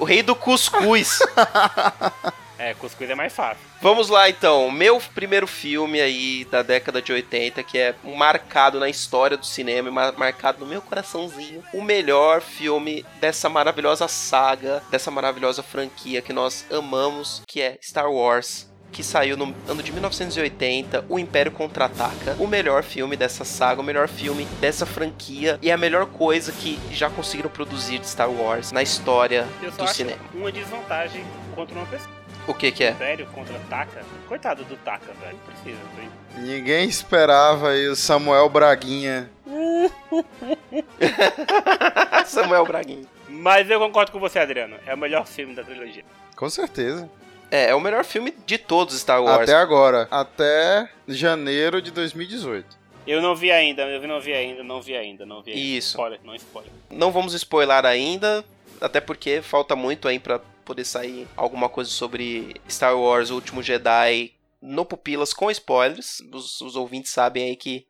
O 0.02 0.04
rei 0.04 0.20
do 0.20 0.34
cuscuz. 0.34 1.20
É, 2.62 2.74
cuscuz 2.74 3.10
é 3.10 3.14
mais 3.14 3.32
fácil. 3.32 3.58
Vamos 3.80 4.08
lá 4.08 4.28
então, 4.28 4.70
meu 4.70 5.00
primeiro 5.14 5.46
filme 5.48 6.00
aí 6.00 6.44
da 6.50 6.62
década 6.62 7.02
de 7.02 7.12
80, 7.12 7.60
que 7.64 7.76
é 7.76 7.94
marcado 8.04 8.78
na 8.78 8.88
história 8.88 9.36
do 9.36 9.44
cinema, 9.44 9.88
e 9.88 9.92
mar- 9.92 10.14
marcado 10.16 10.60
no 10.60 10.66
meu 10.66 10.80
coraçãozinho, 10.80 11.62
o 11.74 11.82
melhor 11.82 12.40
filme 12.40 13.04
dessa 13.20 13.48
maravilhosa 13.48 14.06
saga, 14.06 14.80
dessa 14.90 15.10
maravilhosa 15.10 15.60
franquia 15.62 16.22
que 16.22 16.32
nós 16.32 16.64
amamos, 16.70 17.42
que 17.48 17.60
é 17.60 17.78
Star 17.82 18.10
Wars. 18.10 18.70
Que 18.92 19.02
saiu 19.02 19.38
no 19.38 19.54
ano 19.66 19.82
de 19.82 19.90
1980, 19.90 21.06
O 21.08 21.18
Império 21.18 21.50
Contra-Ataca. 21.50 22.36
O 22.38 22.46
melhor 22.46 22.82
filme 22.82 23.16
dessa 23.16 23.42
saga, 23.42 23.80
o 23.80 23.84
melhor 23.84 24.06
filme 24.06 24.44
dessa 24.60 24.84
franquia. 24.84 25.58
E 25.62 25.72
a 25.72 25.78
melhor 25.78 26.04
coisa 26.04 26.52
que 26.52 26.78
já 26.90 27.08
conseguiram 27.08 27.48
produzir 27.48 27.98
de 28.00 28.06
Star 28.06 28.30
Wars 28.30 28.70
na 28.70 28.82
história 28.82 29.48
do 29.78 29.88
cinema. 29.88 30.18
uma 30.34 30.52
desvantagem 30.52 31.24
contra 31.54 31.74
uma 31.74 31.86
pessoa. 31.86 32.21
O 32.46 32.54
que 32.54 32.72
que 32.72 32.84
é? 32.84 32.90
Império 32.90 33.26
contra 33.26 33.58
Taka. 33.70 34.04
Coitado 34.28 34.64
do 34.64 34.76
Taka, 34.76 35.12
velho. 35.20 35.36
Não 35.36 35.54
precisa. 35.54 35.78
velho. 35.96 36.12
Ninguém 36.38 36.88
esperava 36.88 37.70
aí 37.70 37.88
o 37.88 37.94
Samuel 37.94 38.48
Braguinha. 38.48 39.30
Samuel 42.26 42.66
Braguinha. 42.66 43.04
Mas 43.28 43.70
eu 43.70 43.78
concordo 43.78 44.10
com 44.10 44.18
você, 44.18 44.38
Adriano. 44.38 44.76
É 44.86 44.94
o 44.94 44.98
melhor 44.98 45.26
filme 45.26 45.54
da 45.54 45.62
trilogia. 45.62 46.04
Com 46.36 46.50
certeza. 46.50 47.08
É, 47.50 47.70
é 47.70 47.74
o 47.74 47.80
melhor 47.80 48.04
filme 48.04 48.34
de 48.46 48.58
todos 48.58 48.98
Star 48.98 49.22
Wars. 49.22 49.42
Até 49.42 49.54
agora. 49.54 50.08
Até 50.10 50.88
janeiro 51.06 51.82
de 51.82 51.90
2018. 51.90 52.82
Eu 53.06 53.20
não 53.20 53.34
vi 53.34 53.50
ainda, 53.50 53.82
eu 53.82 54.06
não 54.06 54.20
vi 54.20 54.32
ainda, 54.32 54.62
não 54.62 54.80
vi 54.80 54.96
ainda, 54.96 55.26
não 55.26 55.42
vi 55.42 55.50
ainda. 55.50 55.62
Isso. 55.62 55.90
Spoiler, 55.90 56.20
não 56.24 56.34
spoiler. 56.36 56.72
Não 56.90 57.10
vamos 57.10 57.34
spoiler 57.34 57.84
ainda, 57.84 58.44
até 58.80 59.00
porque 59.00 59.42
falta 59.42 59.74
muito 59.74 60.06
aí 60.06 60.18
pra 60.18 60.40
poder 60.64 60.84
sair 60.84 61.26
alguma 61.36 61.68
coisa 61.68 61.90
sobre 61.90 62.54
Star 62.68 62.98
Wars 62.98 63.30
O 63.30 63.34
Último 63.34 63.62
Jedi 63.62 64.32
no 64.60 64.84
Pupilas 64.84 65.32
com 65.32 65.50
spoilers. 65.50 66.18
Os, 66.32 66.60
os 66.60 66.76
ouvintes 66.76 67.12
sabem 67.12 67.44
aí 67.44 67.56
que 67.56 67.86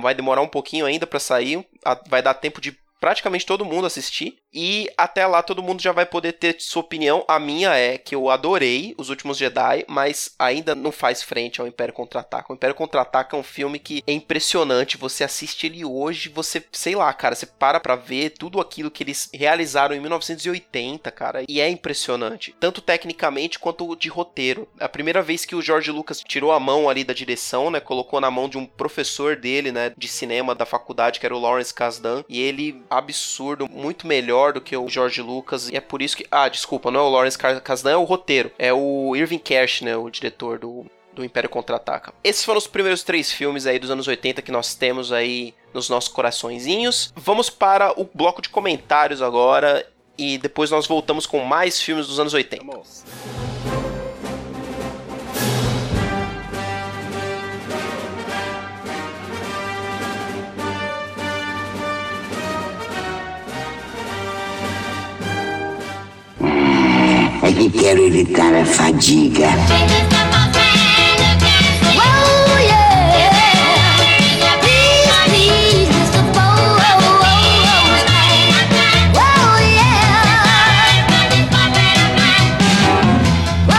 vai 0.00 0.14
demorar 0.14 0.42
um 0.42 0.48
pouquinho 0.48 0.86
ainda 0.86 1.06
pra 1.06 1.18
sair. 1.18 1.66
Vai 2.08 2.22
dar 2.22 2.34
tempo 2.34 2.60
de 2.60 2.76
praticamente 3.00 3.46
todo 3.46 3.64
mundo 3.64 3.86
assistir. 3.86 4.41
E 4.52 4.90
até 4.96 5.26
lá 5.26 5.42
todo 5.42 5.62
mundo 5.62 5.80
já 5.80 5.92
vai 5.92 6.04
poder 6.04 6.32
ter 6.32 6.56
sua 6.58 6.82
opinião. 6.82 7.24
A 7.26 7.38
minha 7.38 7.74
é 7.74 7.96
que 7.96 8.14
eu 8.14 8.28
adorei 8.28 8.94
Os 8.98 9.08
Últimos 9.08 9.38
Jedi, 9.38 9.84
mas 9.88 10.34
ainda 10.38 10.74
não 10.74 10.92
faz 10.92 11.22
frente 11.22 11.60
ao 11.60 11.66
Império 11.66 11.94
Contra-Ataca. 11.94 12.52
O 12.52 12.56
Império 12.56 12.74
Contra-Ataca 12.74 13.36
é 13.36 13.40
um 13.40 13.42
filme 13.42 13.78
que 13.78 14.02
é 14.06 14.12
impressionante. 14.12 14.96
Você 14.96 15.24
assiste 15.24 15.66
ele 15.66 15.84
hoje, 15.84 16.28
você, 16.28 16.62
sei 16.72 16.94
lá, 16.94 17.12
cara, 17.12 17.34
você 17.34 17.46
para 17.46 17.80
pra 17.80 17.96
ver 17.96 18.30
tudo 18.30 18.60
aquilo 18.60 18.90
que 18.90 19.02
eles 19.02 19.30
realizaram 19.32 19.94
em 19.94 20.00
1980, 20.00 21.10
cara, 21.10 21.44
e 21.48 21.60
é 21.60 21.68
impressionante. 21.68 22.54
Tanto 22.60 22.80
tecnicamente 22.80 23.58
quanto 23.58 23.96
de 23.96 24.08
roteiro. 24.08 24.68
A 24.78 24.88
primeira 24.88 25.22
vez 25.22 25.44
que 25.44 25.54
o 25.54 25.62
George 25.62 25.90
Lucas 25.90 26.20
tirou 26.20 26.52
a 26.52 26.60
mão 26.60 26.88
ali 26.88 27.04
da 27.04 27.14
direção, 27.14 27.70
né, 27.70 27.80
colocou 27.80 28.20
na 28.20 28.30
mão 28.30 28.48
de 28.48 28.58
um 28.58 28.66
professor 28.66 29.36
dele, 29.36 29.72
né, 29.72 29.92
de 29.96 30.08
cinema 30.08 30.54
da 30.54 30.66
faculdade, 30.66 31.18
que 31.20 31.26
era 31.26 31.34
o 31.34 31.40
Lawrence 31.40 31.72
Kasdan, 31.72 32.24
e 32.28 32.40
ele, 32.40 32.82
absurdo, 32.90 33.68
muito 33.70 34.06
melhor 34.06 34.41
do 34.50 34.60
que 34.60 34.74
o 34.74 34.88
George 34.88 35.20
Lucas, 35.20 35.68
e 35.68 35.76
é 35.76 35.80
por 35.80 36.00
isso 36.00 36.16
que... 36.16 36.26
Ah, 36.30 36.48
desculpa, 36.48 36.90
não 36.90 37.00
é 37.00 37.02
o 37.02 37.10
Lawrence 37.10 37.36
Kasdan, 37.38 37.90
é 37.90 37.96
o 37.96 38.04
roteiro. 38.04 38.50
É 38.58 38.72
o 38.72 39.14
Irving 39.14 39.38
Kersh, 39.38 39.82
né, 39.82 39.94
o 39.94 40.08
diretor 40.08 40.58
do 40.58 40.86
do 41.14 41.24
Império 41.24 41.50
Contra-Ataca. 41.50 42.12
Esses 42.24 42.44
foram 42.44 42.58
os 42.58 42.66
primeiros 42.66 43.02
três 43.02 43.30
filmes 43.30 43.66
aí 43.66 43.78
dos 43.78 43.90
anos 43.90 44.08
80 44.08 44.42
que 44.42 44.50
nós 44.50 44.74
temos 44.74 45.12
aí 45.12 45.54
nos 45.72 45.88
nossos 45.88 46.08
coraçõezinhos. 46.08 47.12
Vamos 47.14 47.50
para 47.50 47.92
o 48.00 48.08
bloco 48.14 48.42
de 48.42 48.48
comentários 48.48 49.20
agora 49.20 49.86
e 50.16 50.38
depois 50.38 50.70
nós 50.70 50.86
voltamos 50.86 51.26
com 51.26 51.40
mais 51.40 51.80
filmes 51.80 52.06
dos 52.06 52.18
anos 52.18 52.34
80. 52.34 52.64
Vamos. 52.64 53.04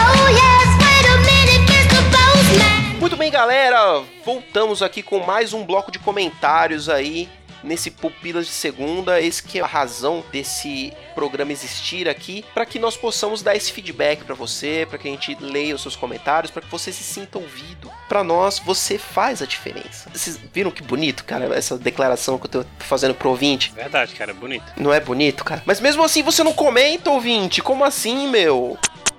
Wait 0.04 1.06
a 1.06 1.18
minute, 1.18 1.70
Mr. 1.70 2.00
Postman. 2.10 3.00
Muito 3.00 3.16
bem, 3.16 3.30
galera, 3.30 4.02
voltamos 4.24 4.80
aqui 4.82 5.02
com 5.02 5.18
mais 5.20 5.52
um 5.52 5.62
bloco 5.64 5.92
de 5.92 5.98
comentários 5.98 6.88
aí 6.88 7.28
nesse 7.64 7.90
Pupilas 7.90 8.46
de 8.46 8.52
Segunda. 8.52 9.20
Esse 9.20 9.42
que 9.42 9.58
é 9.58 9.62
a 9.62 9.66
razão 9.66 10.22
desse 10.30 10.92
programa 11.14 11.52
existir 11.52 12.08
aqui, 12.08 12.44
para 12.52 12.66
que 12.66 12.78
nós 12.78 12.96
possamos 12.96 13.42
dar 13.42 13.56
esse 13.56 13.72
feedback 13.72 14.24
para 14.24 14.34
você, 14.34 14.86
para 14.88 14.98
que 14.98 15.08
a 15.08 15.10
gente 15.10 15.36
leia 15.40 15.74
os 15.74 15.82
seus 15.82 15.96
comentários, 15.96 16.50
para 16.50 16.62
que 16.62 16.70
você 16.70 16.92
se 16.92 17.02
sinta 17.02 17.38
ouvido. 17.38 17.90
Para 18.08 18.22
nós, 18.22 18.58
você 18.58 18.98
faz 18.98 19.40
a 19.40 19.46
diferença. 19.46 20.10
Vocês 20.12 20.38
viram 20.52 20.70
que 20.70 20.82
bonito, 20.82 21.24
cara, 21.24 21.46
essa 21.56 21.78
declaração 21.78 22.38
que 22.38 22.46
eu 22.46 22.50
tô 22.50 22.64
fazendo 22.78 23.14
pro 23.14 23.30
ouvinte? 23.30 23.72
Verdade, 23.74 24.14
cara, 24.14 24.34
bonito. 24.34 24.64
Não 24.76 24.92
é 24.92 25.00
bonito, 25.00 25.44
cara? 25.44 25.62
Mas 25.64 25.80
mesmo 25.80 26.02
assim 26.02 26.22
você 26.22 26.42
não 26.44 26.52
comenta, 26.52 27.10
ouvinte. 27.10 27.62
Como 27.62 27.84
assim, 27.84 28.28
meu? 28.28 28.76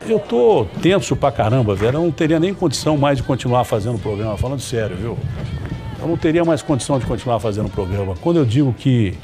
Eu 0.07 0.19
tô 0.19 0.65
tenso 0.81 1.15
pra 1.15 1.31
caramba, 1.31 1.73
velho. 1.73 1.97
Eu 1.97 2.01
não 2.03 2.11
teria 2.11 2.39
nem 2.39 2.53
condição 2.53 2.97
mais 2.97 3.17
de 3.17 3.23
continuar 3.23 3.63
fazendo 3.63 3.95
o 3.95 3.99
programa, 3.99 4.37
falando 4.37 4.61
sério, 4.61 4.95
viu? 4.95 5.17
Eu 6.05 6.09
não 6.09 6.17
teria 6.17 6.45
mais 6.45 6.61
condição 6.61 6.99
de 6.99 7.05
continuar 7.07 7.39
fazendo 7.39 7.65
o 7.65 7.69
programa. 7.69 8.13
Quando 8.21 8.37
eu 8.37 8.45
digo 8.45 8.71
que 8.71 9.15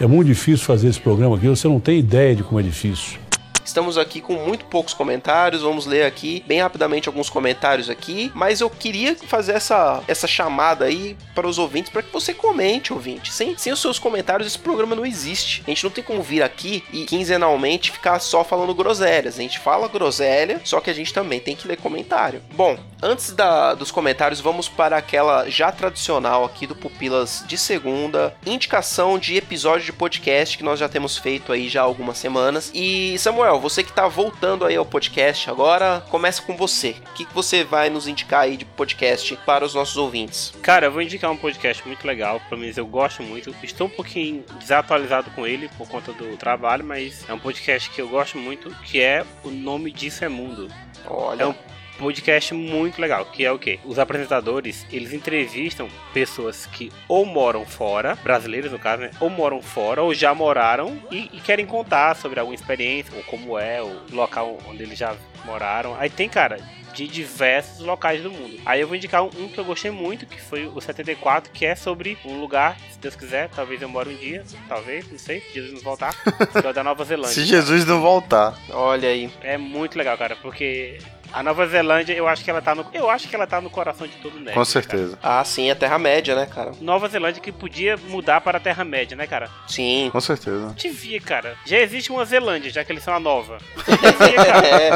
é 0.00 0.06
muito 0.06 0.28
difícil 0.28 0.64
fazer 0.64 0.86
esse 0.86 1.00
programa 1.00 1.34
aqui, 1.34 1.48
você 1.48 1.66
não 1.66 1.80
tem 1.80 1.98
ideia 1.98 2.36
de 2.36 2.44
como 2.44 2.60
é 2.60 2.62
difícil. 2.62 3.18
Estamos 3.64 3.98
aqui 3.98 4.20
com 4.20 4.34
muito 4.34 4.64
poucos 4.64 4.94
comentários, 4.94 5.62
vamos 5.62 5.86
ler 5.86 6.04
aqui 6.04 6.42
bem 6.46 6.60
rapidamente 6.60 7.08
alguns 7.08 7.30
comentários 7.30 7.88
aqui, 7.88 8.30
mas 8.34 8.60
eu 8.60 8.68
queria 8.68 9.16
fazer 9.16 9.52
essa, 9.52 10.02
essa 10.08 10.26
chamada 10.26 10.84
aí 10.84 11.16
para 11.34 11.46
os 11.46 11.58
ouvintes 11.58 11.90
para 11.90 12.02
que 12.02 12.12
você 12.12 12.34
comente, 12.34 12.92
ouvinte. 12.92 13.32
Sem, 13.32 13.56
sem 13.56 13.72
os 13.72 13.80
seus 13.80 13.98
comentários 13.98 14.46
esse 14.46 14.58
programa 14.58 14.96
não 14.96 15.06
existe. 15.06 15.62
A 15.66 15.70
gente 15.70 15.84
não 15.84 15.90
tem 15.90 16.02
como 16.02 16.22
vir 16.22 16.42
aqui 16.42 16.82
e 16.92 17.04
quinzenalmente 17.04 17.92
ficar 17.92 18.18
só 18.18 18.42
falando 18.42 18.74
groselhas. 18.74 19.38
A 19.38 19.42
gente 19.42 19.58
fala 19.58 19.88
groselha, 19.88 20.60
só 20.64 20.80
que 20.80 20.90
a 20.90 20.94
gente 20.94 21.12
também 21.12 21.40
tem 21.40 21.54
que 21.54 21.68
ler 21.68 21.76
comentário. 21.76 22.42
Bom, 22.52 22.78
antes 23.02 23.32
da, 23.32 23.74
dos 23.74 23.90
comentários, 23.90 24.40
vamos 24.40 24.68
para 24.68 24.96
aquela 24.96 25.48
já 25.48 25.70
tradicional 25.70 26.44
aqui 26.44 26.66
do 26.66 26.74
Pupilas 26.74 27.44
de 27.46 27.56
segunda, 27.56 28.34
indicação 28.44 29.18
de 29.18 29.36
episódio 29.36 29.86
de 29.86 29.92
podcast 29.92 30.56
que 30.56 30.64
nós 30.64 30.78
já 30.78 30.88
temos 30.88 31.16
feito 31.16 31.52
aí 31.52 31.68
já 31.68 31.80
há 31.80 31.84
algumas 31.84 32.18
semanas. 32.18 32.70
E 32.74 33.16
Samuel, 33.18 33.59
você 33.60 33.84
que 33.84 33.92
tá 33.92 34.08
voltando 34.08 34.64
aí 34.64 34.76
ao 34.76 34.86
podcast 34.86 35.48
agora, 35.50 36.02
começa 36.08 36.42
com 36.42 36.56
você. 36.56 36.96
O 37.10 37.12
que, 37.14 37.24
que 37.24 37.34
você 37.34 37.62
vai 37.62 37.90
nos 37.90 38.08
indicar 38.08 38.42
aí 38.42 38.56
de 38.56 38.64
podcast 38.64 39.36
para 39.44 39.64
os 39.64 39.74
nossos 39.74 39.96
ouvintes? 39.96 40.52
Cara, 40.62 40.86
eu 40.86 40.92
vou 40.92 41.02
indicar 41.02 41.30
um 41.30 41.36
podcast 41.36 41.86
muito 41.86 42.06
legal, 42.06 42.40
pelo 42.48 42.60
menos 42.60 42.76
eu 42.76 42.86
gosto 42.86 43.22
muito. 43.22 43.54
Estou 43.62 43.86
um 43.86 43.90
pouquinho 43.90 44.44
desatualizado 44.58 45.30
com 45.30 45.46
ele 45.46 45.68
por 45.76 45.88
conta 45.88 46.12
do 46.12 46.36
trabalho, 46.36 46.84
mas 46.84 47.28
é 47.28 47.32
um 47.32 47.38
podcast 47.38 47.90
que 47.90 48.00
eu 48.00 48.08
gosto 48.08 48.38
muito, 48.38 48.70
que 48.84 49.00
é 49.00 49.24
O 49.44 49.50
Nome 49.50 49.92
Disso 49.92 50.24
é 50.24 50.28
Mundo. 50.28 50.68
Olha, 51.06 51.42
É 51.42 51.46
um 51.46 51.54
podcast 52.00 52.54
muito 52.54 53.00
legal, 53.00 53.26
que 53.26 53.44
é 53.44 53.52
o 53.52 53.58
quê? 53.58 53.78
Os 53.84 53.98
apresentadores, 53.98 54.86
eles 54.90 55.12
entrevistam 55.12 55.86
pessoas 56.14 56.64
que 56.66 56.90
ou 57.06 57.26
moram 57.26 57.66
fora, 57.66 58.16
brasileiros 58.22 58.72
no 58.72 58.78
caso, 58.78 59.02
né? 59.02 59.10
Ou 59.20 59.28
moram 59.28 59.60
fora, 59.60 60.02
ou 60.02 60.14
já 60.14 60.34
moraram 60.34 60.98
e, 61.10 61.30
e 61.32 61.40
querem 61.40 61.66
contar 61.66 62.16
sobre 62.16 62.40
alguma 62.40 62.54
experiência, 62.54 63.12
ou 63.14 63.22
como 63.24 63.58
é, 63.58 63.82
o 63.82 64.00
local 64.12 64.58
onde 64.66 64.82
eles 64.82 64.98
já 64.98 65.14
moraram. 65.44 65.94
Aí 65.98 66.08
tem, 66.08 66.28
cara, 66.28 66.58
de 66.94 67.06
diversos 67.06 67.84
locais 67.84 68.22
do 68.22 68.30
mundo. 68.30 68.58
Aí 68.64 68.80
eu 68.80 68.86
vou 68.86 68.96
indicar 68.96 69.22
um, 69.22 69.30
um 69.38 69.48
que 69.48 69.58
eu 69.58 69.64
gostei 69.64 69.90
muito, 69.90 70.26
que 70.26 70.40
foi 70.40 70.66
o 70.66 70.80
74, 70.80 71.52
que 71.52 71.64
é 71.64 71.74
sobre 71.74 72.18
um 72.24 72.40
lugar, 72.40 72.76
se 72.90 72.98
Deus 72.98 73.14
quiser, 73.14 73.48
talvez 73.50 73.80
eu 73.80 73.88
more 73.88 74.08
um 74.08 74.16
dia, 74.16 74.42
talvez, 74.68 75.10
não 75.10 75.18
sei, 75.18 75.40
se 75.40 75.54
Jesus 75.54 75.72
nos 75.72 75.82
voltar, 75.82 76.14
que 76.14 76.66
é 76.66 76.70
o 76.70 76.72
da 76.72 76.82
Nova 76.82 77.04
Zelândia. 77.04 77.34
Se 77.34 77.44
Jesus 77.44 77.84
não 77.84 78.00
voltar. 78.00 78.58
olha 78.70 79.08
aí. 79.08 79.30
É 79.42 79.56
muito 79.56 79.96
legal, 79.96 80.16
cara, 80.16 80.36
porque 80.36 80.98
a 81.32 81.42
Nova 81.42 81.66
Zelândia, 81.66 82.14
eu 82.14 82.26
acho 82.26 82.44
que 82.44 82.50
ela 82.50 82.60
tá 82.60 82.74
no, 82.74 82.86
eu 82.92 83.08
acho 83.08 83.28
que 83.28 83.34
ela 83.34 83.46
tá 83.46 83.60
no 83.60 83.70
coração 83.70 84.06
de 84.06 84.16
todo 84.16 84.38
nerd. 84.40 84.54
Com 84.54 84.64
certeza. 84.64 85.18
Ah, 85.22 85.44
sim, 85.44 85.70
é 85.70 85.74
Terra-média, 85.74 86.34
né, 86.34 86.46
cara? 86.46 86.72
Nova 86.80 87.08
Zelândia 87.08 87.40
que 87.40 87.52
podia 87.52 87.96
mudar 87.96 88.40
para 88.40 88.58
a 88.58 88.60
Terra 88.60 88.84
Média, 88.84 89.16
né, 89.16 89.26
cara? 89.26 89.50
Sim. 89.66 90.10
Com 90.12 90.20
certeza. 90.20 90.74
Devia, 90.76 91.20
cara. 91.20 91.56
Já 91.64 91.78
existe 91.78 92.10
uma 92.10 92.24
Zelândia, 92.24 92.70
já 92.70 92.84
que 92.84 92.92
eles 92.92 93.02
são 93.02 93.14
a 93.14 93.20
nova. 93.20 93.58
Devia, 93.86 94.44
cara. 94.44 94.66
É, 94.66 94.90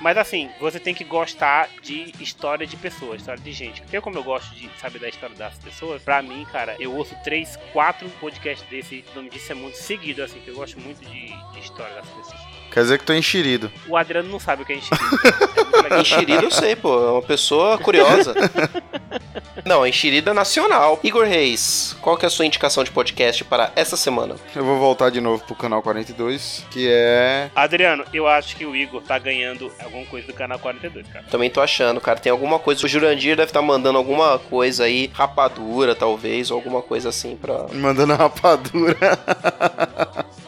Mas 0.00 0.16
assim, 0.16 0.50
você 0.60 0.78
tem 0.78 0.94
que 0.94 1.04
gostar 1.04 1.68
de 1.82 2.12
história 2.20 2.66
de 2.66 2.76
pessoas, 2.76 3.20
história 3.20 3.42
de 3.42 3.52
gente. 3.52 3.82
Eu, 3.92 4.02
como 4.02 4.18
eu 4.18 4.22
gosto 4.22 4.54
de 4.54 4.70
saber 4.80 4.98
da 4.98 5.08
história 5.08 5.34
das 5.36 5.54
pessoas, 5.58 6.02
pra 6.02 6.22
mim, 6.22 6.46
cara, 6.50 6.76
eu 6.78 6.94
ouço 6.94 7.14
três, 7.24 7.58
quatro 7.72 8.08
podcasts 8.20 8.68
desse, 8.68 9.04
nome 9.14 9.30
disso 9.30 9.52
é 9.52 9.54
muito 9.54 9.76
seguido, 9.76 10.22
assim, 10.22 10.40
que 10.40 10.48
eu 10.48 10.54
gosto 10.54 10.78
muito 10.80 11.04
de, 11.04 11.26
de 11.52 11.58
história 11.60 11.94
das 11.94 12.08
pessoas. 12.08 12.47
Quer 12.78 12.82
dizer 12.82 12.98
que 12.98 13.04
tô 13.04 13.12
enxerido. 13.12 13.72
O 13.88 13.96
Adriano 13.96 14.28
não 14.28 14.38
sabe 14.38 14.62
o 14.62 14.64
que 14.64 14.72
é 14.72 14.76
enxerido. 14.76 15.18
É 15.90 15.98
enxerido 16.00 16.44
eu 16.44 16.50
sei, 16.52 16.76
pô. 16.76 17.08
É 17.08 17.10
uma 17.10 17.22
pessoa 17.22 17.76
curiosa. 17.76 18.32
Não, 19.64 19.84
enxerida 19.84 20.32
nacional. 20.32 21.00
Igor 21.02 21.26
Reis, 21.26 21.96
qual 22.00 22.16
que 22.16 22.24
é 22.24 22.28
a 22.28 22.30
sua 22.30 22.46
indicação 22.46 22.84
de 22.84 22.92
podcast 22.92 23.42
para 23.42 23.72
essa 23.74 23.96
semana? 23.96 24.36
Eu 24.54 24.64
vou 24.64 24.78
voltar 24.78 25.10
de 25.10 25.20
novo 25.20 25.44
pro 25.44 25.56
canal 25.56 25.82
42, 25.82 26.64
que 26.70 26.86
é. 26.88 27.50
Adriano, 27.52 28.04
eu 28.14 28.28
acho 28.28 28.54
que 28.54 28.64
o 28.64 28.76
Igor 28.76 29.02
tá 29.02 29.18
ganhando 29.18 29.72
alguma 29.82 30.06
coisa 30.06 30.28
do 30.28 30.32
canal 30.32 30.60
42, 30.60 31.04
cara. 31.08 31.24
Também 31.28 31.50
tô 31.50 31.60
achando, 31.60 32.00
cara. 32.00 32.20
Tem 32.20 32.30
alguma 32.30 32.60
coisa. 32.60 32.86
O 32.86 32.88
Jurandir 32.88 33.34
deve 33.34 33.50
estar 33.50 33.60
mandando 33.60 33.98
alguma 33.98 34.38
coisa 34.38 34.84
aí, 34.84 35.10
rapadura, 35.12 35.96
talvez, 35.96 36.52
ou 36.52 36.58
alguma 36.58 36.80
coisa 36.80 37.08
assim 37.08 37.34
pra. 37.34 37.66
Mandando 37.72 38.14
rapadura. 38.14 38.96